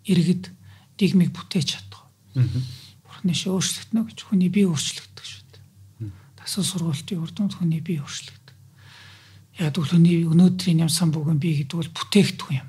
иргэд 0.09 0.57
дигмиг 0.97 1.37
бүтээж 1.37 1.68
чадах. 1.77 2.09
Бурхны 2.33 3.37
шин 3.37 3.53
өөрчлөгдөнө 3.53 4.09
гэж 4.09 4.18
хүний 4.25 4.49
бие 4.49 4.73
өөрчлөгдөх 4.73 5.20
шүү 5.20 5.45
дээ. 5.53 6.11
Дасгал 6.41 6.64
сургалтын 6.64 7.20
урд 7.20 7.37
нь 7.45 7.53
хүний 7.53 7.85
бие 7.85 8.01
өөрчлөгдөх 8.01 8.41
яг 9.63 9.75
төлөвний 9.79 10.27
өнөөдрийн 10.27 10.83
ямсан 10.83 11.15
бүхэн 11.15 11.39
би 11.39 11.63
гэдэг 11.63 11.79
бол 11.79 11.93
бүтээгдэхүүн 11.95 12.59
юм. 12.59 12.69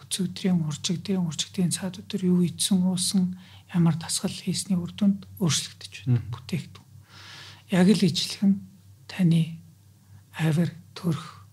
Өцөдрийн 0.00 0.64
уржигдын 0.64 1.28
уржигдын 1.28 1.72
цаад 1.72 2.00
өдөр 2.00 2.22
юу 2.24 2.40
ийдсэн 2.40 2.80
уусан 2.80 3.36
ямар 3.74 3.96
дасгал 4.00 4.32
хийсний 4.32 4.76
үр 4.76 4.92
дүнд 4.96 5.28
өөрчлөгдөж 5.40 5.92
байна. 6.08 6.24
Бүтээгдэхүүн. 6.32 6.88
Яг 7.76 7.86
л 7.88 8.00
нь 8.00 8.56
таны 9.08 9.60
авир 10.40 10.72
төрх 10.96 11.44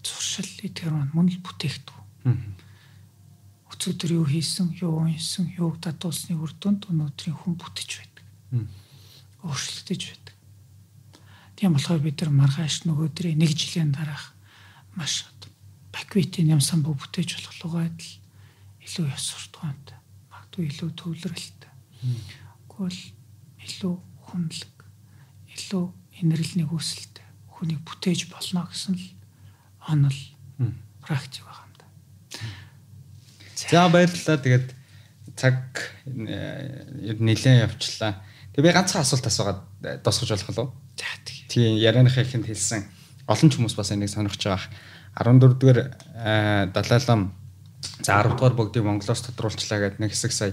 зуршил 0.00 0.48
эдгээр 0.64 0.92
маань 0.92 1.12
мөн 1.12 1.28
л 1.28 1.44
бүтээгдэхүүн. 1.44 2.56
Өцөдөр 3.68 4.10
юу 4.16 4.26
хийсэн, 4.28 4.76
юу 4.80 5.04
унсан, 5.04 5.52
юуг 5.56 5.76
дадуулсны 5.84 6.36
үр 6.40 6.52
дүнд 6.56 6.88
өнөөдрийн 6.88 7.36
хүн 7.36 7.54
бүтэж 7.60 7.90
байдаг. 8.00 8.24
Өөрчлөгдөж 9.44 10.02
байдаг. 10.08 10.27
Тийм 11.58 11.74
болохоор 11.74 11.98
бид 11.98 12.22
нар 12.22 12.30
маргааш 12.30 12.86
нөгөөдрийн 12.86 13.42
нэг 13.42 13.50
жилийн 13.50 13.90
дараах 13.90 14.30
маш 14.94 15.26
баквитийн 15.90 16.54
ямсан 16.54 16.86
бүх 16.86 17.02
бүтээж 17.02 17.34
болох 17.34 17.58
лугайд 17.66 17.98
л 17.98 18.14
илүү 18.86 19.10
ёс 19.10 19.24
суртахуунтай 19.26 19.98
магадгүй 20.30 20.70
илүү 20.70 20.90
төвлөрөлттэй. 20.94 21.72
Тэгвэл 22.70 23.02
илүү 23.66 23.94
хүнлэг 24.30 24.76
илүү 25.50 25.84
инэрлний 26.22 26.66
хүсэлтэй 26.70 27.26
хүнийг 27.50 27.82
бүтээж 27.82 28.30
болно 28.30 28.62
гэсэн 28.70 28.94
л 28.94 29.06
онол 29.90 30.18
практик 31.02 31.42
байгаа 31.42 31.66
юм 31.66 31.74
да. 31.74 31.86
За 33.58 33.90
баярлалаа. 33.90 34.38
Тэгээд 34.38 34.66
цаг 35.34 35.58
э, 36.06 37.18
нэлээд 37.18 37.66
явчлаа. 37.66 38.22
Тэгээ 38.54 38.62
би 38.62 38.74
ганцхан 38.78 39.02
асуулт 39.02 39.26
асуугаад 39.26 39.58
дуусгаж 40.06 40.46
болох 40.46 40.70
уу? 40.70 40.87
Тийм 41.48 41.76
ярианыхаа 41.80 42.24
ихэнд 42.24 42.46
хэлсэн 42.46 42.84
олон 43.26 43.48
ч 43.50 43.56
хүмүүс 43.56 43.74
бас 43.74 43.92
энийг 43.92 44.12
сонирхож 44.12 44.44
байгаа. 44.44 44.68
14 45.16 45.58
дугаар 45.58 45.80
Далай 46.72 47.00
лам 47.08 47.32
за 48.04 48.20
10 48.22 48.36
дугаар 48.36 48.54
бүгдийг 48.54 48.84
Монголоос 48.84 49.24
тодруулчлаа 49.26 49.80
гэдэг 49.80 50.00
нэг 50.00 50.12
хэсэг 50.12 50.32
сая 50.32 50.52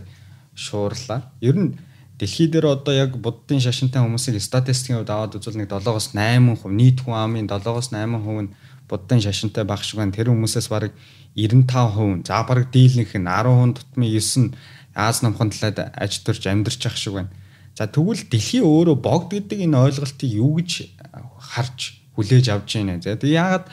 шуурлаа. 0.56 1.32
Ер 1.44 1.56
нь 1.56 1.78
дэлхий 2.18 2.48
дээр 2.48 2.80
одоо 2.80 2.94
яг 2.96 3.20
буддын 3.20 3.60
шашинтай 3.60 4.02
хүмүүсийг 4.02 4.40
статистикийн 4.40 5.04
хувьд 5.04 5.12
аваад 5.12 5.36
үзвэл 5.36 5.60
нэг 5.60 5.70
7-оос 5.70 6.16
8% 6.16 6.72
нийт 6.72 7.04
хүн 7.04 7.16
амын 7.16 7.48
7-оос 7.52 7.92
8% 7.92 8.48
нь 8.48 8.56
буддын 8.88 9.20
шашинтай 9.20 9.68
байх 9.68 9.84
шиг 9.84 10.00
байна. 10.00 10.16
Тэр 10.16 10.32
хүмүүсээс 10.32 10.72
бараг 10.72 10.96
95%, 11.36 12.24
за 12.24 12.40
бараг 12.48 12.72
дийлнх 12.72 13.12
нь 13.12 13.28
10% 13.28 13.76
тутмын 13.76 14.10
9 14.16 14.48
нь 14.48 14.56
Аз 14.96 15.20
намхан 15.22 15.52
талаад 15.52 15.92
аж 15.92 16.24
төрж 16.24 16.48
амьдарч 16.48 16.88
ах 16.88 16.96
шиг 16.96 17.20
байна. 17.20 17.30
За 17.76 17.92
тэгвэл 17.92 18.24
дэлхий 18.32 18.64
өөрөө 18.64 18.96
богд 19.04 19.36
гэдэг 19.36 19.68
энэ 19.68 19.76
ойлголтыг 19.92 20.32
юу 20.32 20.64
гэж 20.64 20.96
харж 21.44 22.00
хүлээж 22.16 22.48
авч 22.56 22.80
байна. 22.80 23.04
За 23.04 23.20
тэг 23.20 23.36
яагаад 23.36 23.68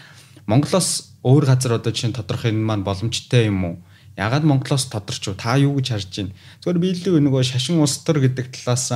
Монголоос 0.50 1.14
өөр 1.22 1.46
газар 1.46 1.78
одоо 1.78 1.94
чинь 1.94 2.11
тодорхой 2.11 2.50
энэ 2.50 2.66
маань 2.66 2.82
боломжтой 2.82 3.46
юм 3.46 3.62
уу? 3.62 3.76
Яагаад 4.18 4.42
Монголоос 4.42 4.90
тодорч 4.90 5.22
юу? 5.30 5.38
Та 5.38 5.55
юу 5.55 5.78
гэж 5.78 5.94
харж 5.94 6.11
байна? 6.18 6.34
Зүгээр 6.66 6.82
биелүү 6.82 7.22
нөгөө 7.22 7.46
шашин 7.46 7.78
устар 7.78 8.18
гэдэг 8.18 8.50
талаас 8.50 8.90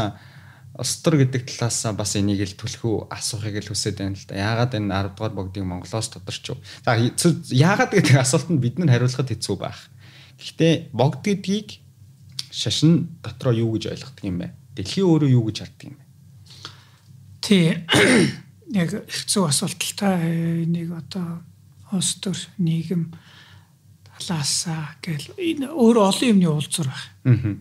устар 0.75 1.15
гэдэг 1.23 1.47
талаас 1.55 1.87
бас 1.95 2.19
энийг 2.19 2.43
л 2.43 2.59
түлхүү 2.59 3.07
асуухыг 3.15 3.63
л 3.63 3.71
хүсэж 3.71 3.95
байна 3.97 4.19
л 4.19 4.27
да. 4.27 4.35
Яагаад 4.35 4.75
энэ 4.75 4.91
10 4.91 5.15
дугаар 5.15 5.35
богдыг 5.39 5.65
Монголоос 5.65 6.11
тодорч 6.11 6.51
юу? 6.51 6.59
За 6.83 6.99
яагаад 6.99 7.95
гэдэг 7.95 8.19
асуултанд 8.19 8.59
бид 8.59 8.83
нар 8.83 8.91
хариулахад 8.91 9.31
хэцүү 9.31 9.57
байх. 9.57 9.87
Гэхдээ 10.37 10.91
богд 10.93 11.25
гэдгийг 11.25 11.79
шашин 12.51 13.17
дотроо 13.25 13.55
юу 13.55 13.79
гэж 13.79 13.95
ойлгодог 13.95 14.25
юм 14.27 14.43
бэ? 14.45 14.66
Дэлхий 14.77 15.05
өөрөө 15.05 15.31
юу 15.33 15.49
гэж 15.49 15.57
харддаг 15.65 15.89
юм 15.89 15.97
бэ? 15.97 16.05
Тий. 17.41 17.67
Яг 18.77 18.93
хэцүү 18.93 19.45
асуулталтай 19.49 20.69
нэг 20.69 20.93
одоо 20.93 21.41
улс 21.97 22.19
төр 22.21 22.37
нийгэм 22.61 23.15
талаасаа 24.19 25.01
гэл 25.01 25.33
энэ 25.39 25.73
өөр 25.73 25.97
олон 26.03 26.29
юмны 26.37 26.49
уулзуур 26.51 26.93
байна. 26.93 27.57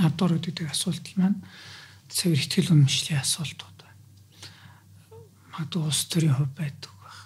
Аа. 0.00 0.08
Авдуур 0.08 0.40
гэдэг 0.40 0.72
асуулт 0.72 1.04
маань 1.20 1.42
цэвэр 2.08 2.40
ихтгэл 2.40 2.72
үнэмшлийн 2.72 3.20
асуултууд 3.20 3.78
байна. 3.82 4.00
Магадгүй 5.52 5.82
улс 5.84 6.02
төрийн 6.08 6.36
хувь 6.38 6.54
байдаг 6.56 6.92
баг. 6.96 7.18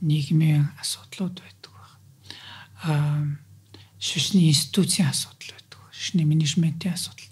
Нийгмийн 0.00 0.72
асуудлууд 0.80 1.36
байдаг 1.44 1.72
баг. 1.76 1.90
Аа 2.88 3.36
шишний 3.98 4.48
институцийн 4.48 5.08
асуудал 5.10 5.52
байдаг. 5.52 5.80
Шишний 5.92 6.24
менежментийн 6.24 6.94
асуудал. 6.94 7.27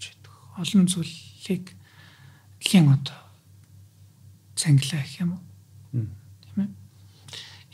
Олон 0.57 0.89
зүйлийг 0.89 1.77
дэлхийн 2.67 2.89
одоо 2.89 3.21
цанглаа 4.57 5.05
гэх 5.05 5.21
юм 5.21 5.37
уу? 5.37 5.45
Тийм 5.93 6.65
ээ. 6.65 6.71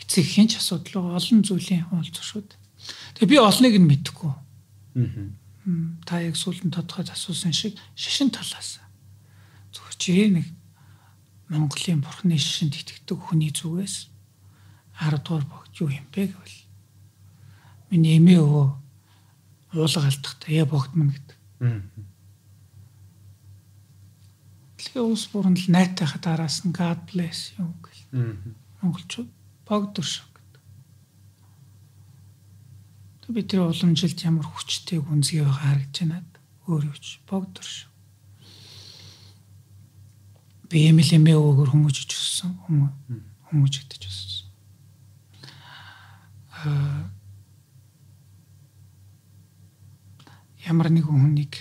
Эцэг 0.03 0.26
хинч 0.26 0.59
асуудал 0.59 1.14
олон 1.14 1.41
зүйлийн 1.47 1.87
уулзах 1.95 2.26
шүү 2.26 2.43
дээ. 2.43 2.59
Тэгээ 3.14 3.30
би 3.30 3.37
олныг 3.39 3.74
нь 3.78 3.89
мэдэхгүй. 3.89 4.33
Аа. 4.35 5.30
Та 6.03 6.18
яг 6.18 6.35
сүүлд 6.35 6.74
тодорхой 6.74 7.07
асуусан 7.07 7.55
шиг 7.55 7.78
шашин 7.95 8.35
талаас. 8.35 8.83
Зүгээр 9.70 9.97
чи 9.97 10.12
нэг 10.26 10.47
Монголын 11.47 12.03
бурхны 12.03 12.35
шашинд 12.35 12.74
итгэдэг 12.74 13.18
хүний 13.18 13.55
зүгээс 13.55 14.11
10 14.99 15.22
дугаар 15.22 15.47
богд 15.47 15.72
юу 15.78 15.89
юм 15.95 16.07
бэ 16.11 16.35
гэвэл 16.35 16.59
миний 17.95 18.18
эмээ 18.18 18.43
өвөө 18.43 18.66
уулга 19.78 20.03
алдахтаа 20.03 20.51
я 20.51 20.66
богд 20.66 20.91
мэн 20.99 21.14
гэдэг. 21.14 21.39
Аа 21.62 22.11
Тэгээ 24.93 25.09
улс 25.09 25.24
бүрэн 25.32 25.57
л 25.57 25.72
найтайхад 25.72 26.28
араас 26.28 26.68
нь 26.68 26.76
God 26.76 27.09
bless 27.09 27.57
юу 27.57 27.72
гэл. 27.80 28.05
Монголчууд 28.84 29.32
богдор 29.64 30.05
шүү 30.05 30.28
гэдэг. 30.36 30.62
Тэг 33.24 33.30
бид 33.32 33.49
тэр 33.49 33.64
уламжилт 33.72 34.20
ямар 34.20 34.45
хүчтэй 34.45 35.01
гүнзгий 35.01 35.40
байгаа 35.40 35.80
харагдаж 35.80 35.97
байна. 35.97 36.28
Өөр 36.68 36.93
юуч 36.93 37.24
богдор 37.24 37.64
шүү. 37.64 37.88
Би 40.68 40.93
эмэл 40.93 41.16
эмээ 41.16 41.40
өгөр 41.40 41.72
хүмүүжиж 41.72 42.12
өссөн 42.12 42.53
хүмүүжигдэж 43.49 44.03
өссөн. 44.05 44.53
Аа 46.53 47.09
ямар 50.68 50.93
нэгэн 50.93 51.16
хүнийг 51.16 51.57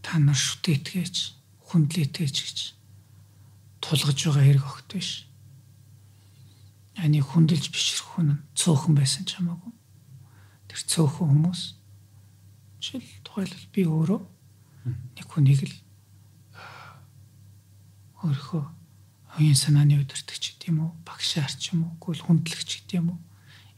та 0.00 0.16
нар 0.16 0.32
шүтээтгэж 0.32 1.43
хүндлээтэйч 1.74 2.36
гэж 2.38 2.58
тулгаж 3.82 4.18
байгаа 4.22 4.44
хэрэг 4.46 4.64
огт 4.64 4.88
биш. 4.94 5.26
Ани 6.94 7.18
хүндэлж 7.18 7.74
бишрэх 7.74 8.14
хүн 8.14 8.46
цөөхөн 8.54 8.94
байсан 8.94 9.26
ч 9.26 9.34
хамаагүй. 9.34 9.74
Тэр 10.70 10.80
цөөхөн 10.86 11.28
хүмүүс 11.34 11.62
жишээл 12.78 13.26
тухайлбал 13.26 13.66
би 13.74 13.82
өөрөө 13.90 14.20
нэг 15.18 15.26
хүнийг 15.26 15.66
л 15.66 15.74
өөрийнхөө 18.22 18.64
оюун 19.34 19.58
санааны 19.58 19.98
өдөртөгч 20.04 20.44
гэдэг 20.62 20.68
юм 20.70 20.78
уу, 20.86 20.92
багшаар 21.02 21.50
ч 21.50 21.74
юм 21.74 21.90
уу, 21.90 21.92
гүйл 21.98 22.22
хүндлэгч 22.22 22.70
гэдэг 22.86 23.02
юм 23.02 23.18
уу, 23.18 23.20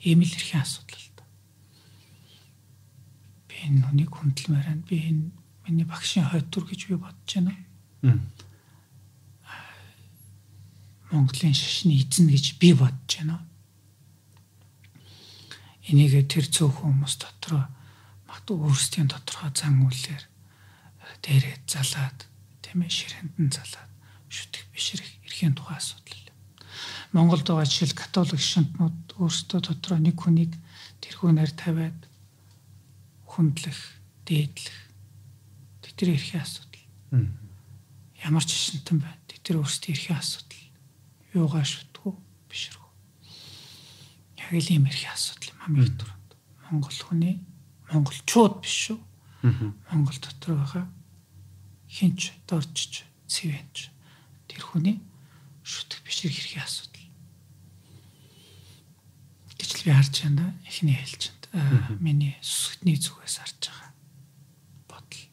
ийм 0.05 0.20
л 0.20 0.28
эрхийн 0.28 0.61
асуудал 0.61 1.01
л 1.01 1.11
да. 1.16 1.24
Би 3.49 3.55
энэ 3.64 3.88
хүнийг 3.88 4.12
хүндэлмээр 4.12 4.66
байна. 4.68 4.84
Би 4.84 4.97
энэ 5.01 5.32
миний 5.64 5.86
багшийн 5.88 6.28
хойд 6.28 6.51
тур 6.53 6.68
гэж 6.68 6.92
би 6.92 7.01
бодож 7.01 7.30
байна. 7.32 7.57
Монголын 11.11 11.55
шашны 11.55 11.97
эзэн 12.03 12.28
гэж 12.28 12.59
би 12.59 12.74
бодож 12.74 13.12
байна. 13.16 13.40
Энийг 15.86 16.26
тэр 16.26 16.47
цөөхөн 16.51 16.99
хүмүүс 16.99 17.14
дотроо 17.22 17.64
магадгүй 18.26 18.59
өөрсдийн 18.59 19.09
тодорхой 19.09 19.51
зан 19.55 19.86
үйлээр 19.86 20.24
э, 20.26 20.28
дээрээ 21.22 21.57
залаад 21.70 22.26
тийм 22.59 22.82
ээ 22.82 22.90
ширэндэн 22.90 23.49
залаад 23.55 23.90
шүтэх 24.26 24.66
бишрэх 24.74 25.07
эрхийн 25.24 25.55
тухай 25.55 25.78
асуудал. 25.78 26.26
Монголд 27.14 27.47
байгаа 27.47 27.70
жишээл 27.70 27.94
католик 27.94 28.42
шантнууд 28.42 29.14
өөрсдөө 29.14 29.61
дотроо 29.62 29.99
нэг 30.03 30.18
хүнийг 30.18 30.53
тэрхүү 31.01 31.30
нар 31.32 31.55
тавиад 31.55 31.97
хүндлэх, 33.30 33.78
дээдлэх 34.26 34.78
тэдний 35.86 36.18
эрхийн 36.18 36.42
асуудал. 36.42 36.84
Ямар 38.27 38.43
ч 38.43 38.51
шинтэн 38.59 38.99
байна. 38.99 39.22
Тэр 39.47 39.62
өөрсдийн 39.62 39.95
эрхийн 39.95 40.18
асуудал 40.18 40.64
юугаа 41.31 41.62
шүтгүү 41.62 42.12
бишрэх. 42.51 42.83
Яг 44.43 44.51
л 44.51 44.74
юм 44.74 44.91
эрхийн 44.91 45.14
асуудал 45.14 45.55
юм 45.55 45.62
хамгийн 45.62 45.95
түрүүнд. 45.95 46.31
Монгол 46.66 46.99
хүний 47.07 47.39
монголчууд 47.95 48.55
биш 48.66 48.91
шүү. 48.91 48.99
Монгол 49.95 50.18
дотор 50.18 50.59
байгаа 50.59 50.85
хинч 51.87 52.35
доржч 52.51 53.07
цэвэнч 53.31 53.95
тэр 54.51 54.62
хүний 54.66 54.99
шүтэх 55.62 56.03
бишрэх 56.03 56.35
эрхийн 56.35 56.66
асуудал. 56.66 57.07
гэж 59.57 59.70
л 59.70 59.85
би 59.87 59.91
харж 59.95 60.14
байна 60.27 60.55
эхний 60.66 60.99
хэлжинд. 60.99 61.43
Миний 62.03 62.35
сүсгтний 62.43 62.99
зүгээс 62.99 63.39
харж 63.39 63.62
байгаа 63.70 63.91
бодол. 64.91 65.24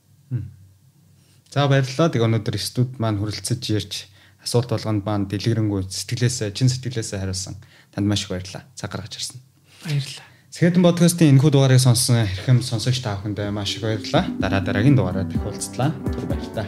За 1.53 1.67
баярлалаа. 1.69 2.09
Тэг 2.09 2.25
өнөөдөр 2.25 2.57
студ 2.57 2.97
маань 2.97 3.21
хүрэлцэж 3.21 3.61
ярьж 3.77 4.09
асуулт 4.41 4.73
болгонд 4.73 5.05
маань 5.05 5.29
дэлгэрэнгүй 5.29 5.85
сэтгэлээсээ 5.85 6.49
чин 6.49 6.65
сэтгэлээсээ 6.65 7.21
хариулсан 7.21 7.61
танд 7.93 8.09
маш 8.09 8.25
их 8.25 8.33
баярлалаа. 8.33 8.65
Цаг 8.73 8.89
гаргаж 8.89 9.21
ирсэн. 9.21 9.37
Баярлалаа. 9.85 10.25
Сэхэтэн 10.49 10.81
подкастын 10.81 11.29
энэхүү 11.37 11.53
дугаарыг 11.53 11.77
сонссон 11.77 12.25
хэрхэм 12.25 12.65
сонсогч 12.65 13.05
та 13.05 13.21
бүхэндээ 13.21 13.53
маш 13.53 13.77
их 13.77 13.85
баярлалаа. 13.85 14.25
Дараа 14.41 14.65
дараагийн 14.65 14.97
дугаараар 14.97 15.29
дахин 15.29 15.45
уулзлаа. 15.45 15.93
Түр 16.09 16.25
баярлалаа. 16.25 16.67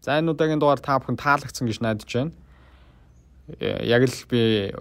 За 0.00 0.16
энэ 0.16 0.32
удаагийн 0.32 0.64
дугаар 0.64 0.80
та 0.80 0.96
бүхэн 0.96 1.20
таалагдсан 1.20 1.68
гэж 1.68 1.84
найдаж 1.84 2.08
байна. 2.08 2.32
Яг 3.60 4.02
л 4.02 4.18
би 4.26 4.74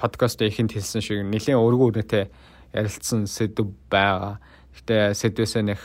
подкаст 0.00 0.40
ихэнд 0.40 0.72
хэлсэн 0.72 1.04
шиг 1.04 1.20
нэлээд 1.28 1.60
өргөн 1.60 1.92
үнэтэй 1.92 2.32
ярилцсан 2.72 3.28
сэдв 3.28 3.68
байгаа. 3.92 4.40
Гэтэ 4.80 5.12
сэдвээсээ 5.12 5.64
нэг 5.68 5.80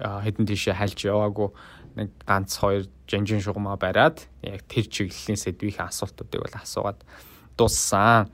хэдэн 0.00 0.48
тийшээ 0.48 0.74
хальж 0.80 1.04
яваагүй 1.04 1.52
нэг 2.00 2.08
ганц 2.24 2.56
хоёр 2.58 2.88
жанжин 3.06 3.44
шугамаа 3.44 3.76
бариад 3.76 4.24
яг 4.40 4.64
тэр 4.66 4.88
чиглэлийн 4.88 5.36
сэдвийн 5.36 5.84
асуултуудыг 5.84 6.40
бол 6.42 6.56
асуугаад 6.56 7.00
дуссан. 7.60 8.32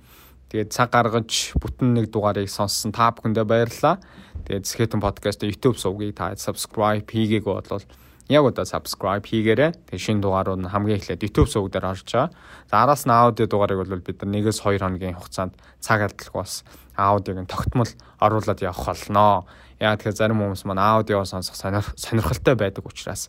Тэгээд 0.50 0.70
цаг 0.70 0.90
гаргаж 0.90 1.54
бүтэн 1.58 1.94
нэг 1.94 2.10
дугаарыг 2.10 2.50
сонссон 2.50 2.90
та 2.94 3.10
бүхэндээ 3.14 3.46
баярлалаа. 3.46 3.98
Тэгээд 4.46 4.66
Skeleton 4.66 5.02
podcast 5.02 5.42
YouTube 5.42 5.78
сувгийг 5.78 6.14
та 6.14 6.34
subscribe 6.34 7.06
хийгээгүй 7.06 7.54
бол 7.54 7.84
яг 8.30 8.46
одоо 8.46 8.62
subscribe 8.62 9.26
хийгээрэй. 9.26 9.74
Тэгээ 9.90 9.98
шинэ 9.98 10.22
дугаарууд 10.22 10.62
нь 10.62 10.70
хамгийн 10.70 11.02
эхлээд 11.02 11.26
YouTube 11.26 11.50
сувг 11.50 11.74
дээр 11.74 11.90
орж 11.90 12.06
байгаа. 12.06 12.30
За 12.70 12.86
араас 12.86 13.02
нь 13.02 13.10
аудио 13.10 13.50
дугаарыг 13.50 13.82
бол 13.82 13.98
бид 13.98 14.22
нар 14.22 14.46
1-2 14.46 14.78
хоногийн 14.78 15.18
хугацаанд 15.18 15.58
цаг 15.82 16.06
алдалгүй 16.06 16.38
бас 16.38 16.62
аудиог 16.94 17.42
нь 17.42 17.50
тогтмол 17.50 17.90
оруулаад 18.22 18.62
явах 18.62 18.86
болно. 18.86 19.50
Яа 19.82 19.98
тэгэхээр 19.98 20.14
зарим 20.14 20.38
хүмүүс 20.38 20.62
маань 20.62 20.78
аудио 20.78 21.26
сонсох 21.26 21.58
сонирхолтой 21.58 22.54
байдаг 22.54 22.86
учраас 22.86 23.26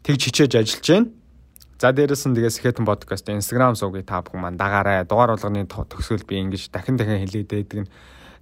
тэгж 0.00 0.32
хичээж 0.32 0.52
ажиллаж 0.56 0.88
байна. 0.88 1.12
За 1.76 1.92
дээрэс 1.92 2.24
нь 2.24 2.32
тэгээс 2.32 2.56
Skeleton 2.56 2.88
podcast 2.88 3.28
Instagram 3.28 3.76
сувгийг 3.76 4.08
та 4.08 4.24
бүхэн 4.24 4.40
маань 4.40 4.56
дагаарай. 4.56 5.04
Дугаар 5.04 5.36
болгоны 5.36 5.68
төгсгөл 5.68 6.24
би 6.24 6.40
ингэж 6.40 6.72
дахин 6.72 6.96
дахин 6.96 7.20
хэлээд 7.20 7.52
байдаг 7.52 7.78
нь 7.84 7.88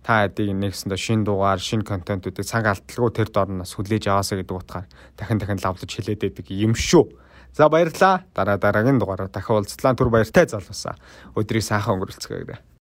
та 0.04 0.28
хэдийг 0.28 0.52
нэгсэндээ 0.60 1.00
шин 1.00 1.24
дугаар, 1.24 1.58
шин 1.58 1.80
контентуудыг 1.80 2.44
цаг 2.44 2.68
алдалгүй 2.68 3.10
тэр 3.16 3.28
дорноос 3.32 3.72
хүлээж 3.72 4.12
аваасаа 4.12 4.44
гэдэг 4.44 4.56
утгаар 4.60 4.86
дахин 5.16 5.40
дахин 5.40 5.58
лавлаж 5.64 5.88
хэлээд 5.88 6.20
байдаг 6.20 6.46
юм 6.52 6.76
шүү. 6.76 7.08
За 7.56 7.68
баярлалаа. 7.72 8.28
Дараа 8.34 8.58
дараагийн 8.58 8.98
дугаараар 9.00 9.30
дахин 9.30 9.56
уулзлаа. 9.56 9.94
Түр 9.94 10.10
баяртай 10.10 10.44
залуусаа. 10.44 10.98
Өдрийг 11.38 11.62
сайхан 11.62 11.96
өнгөрүүлцгээе. 11.96 12.58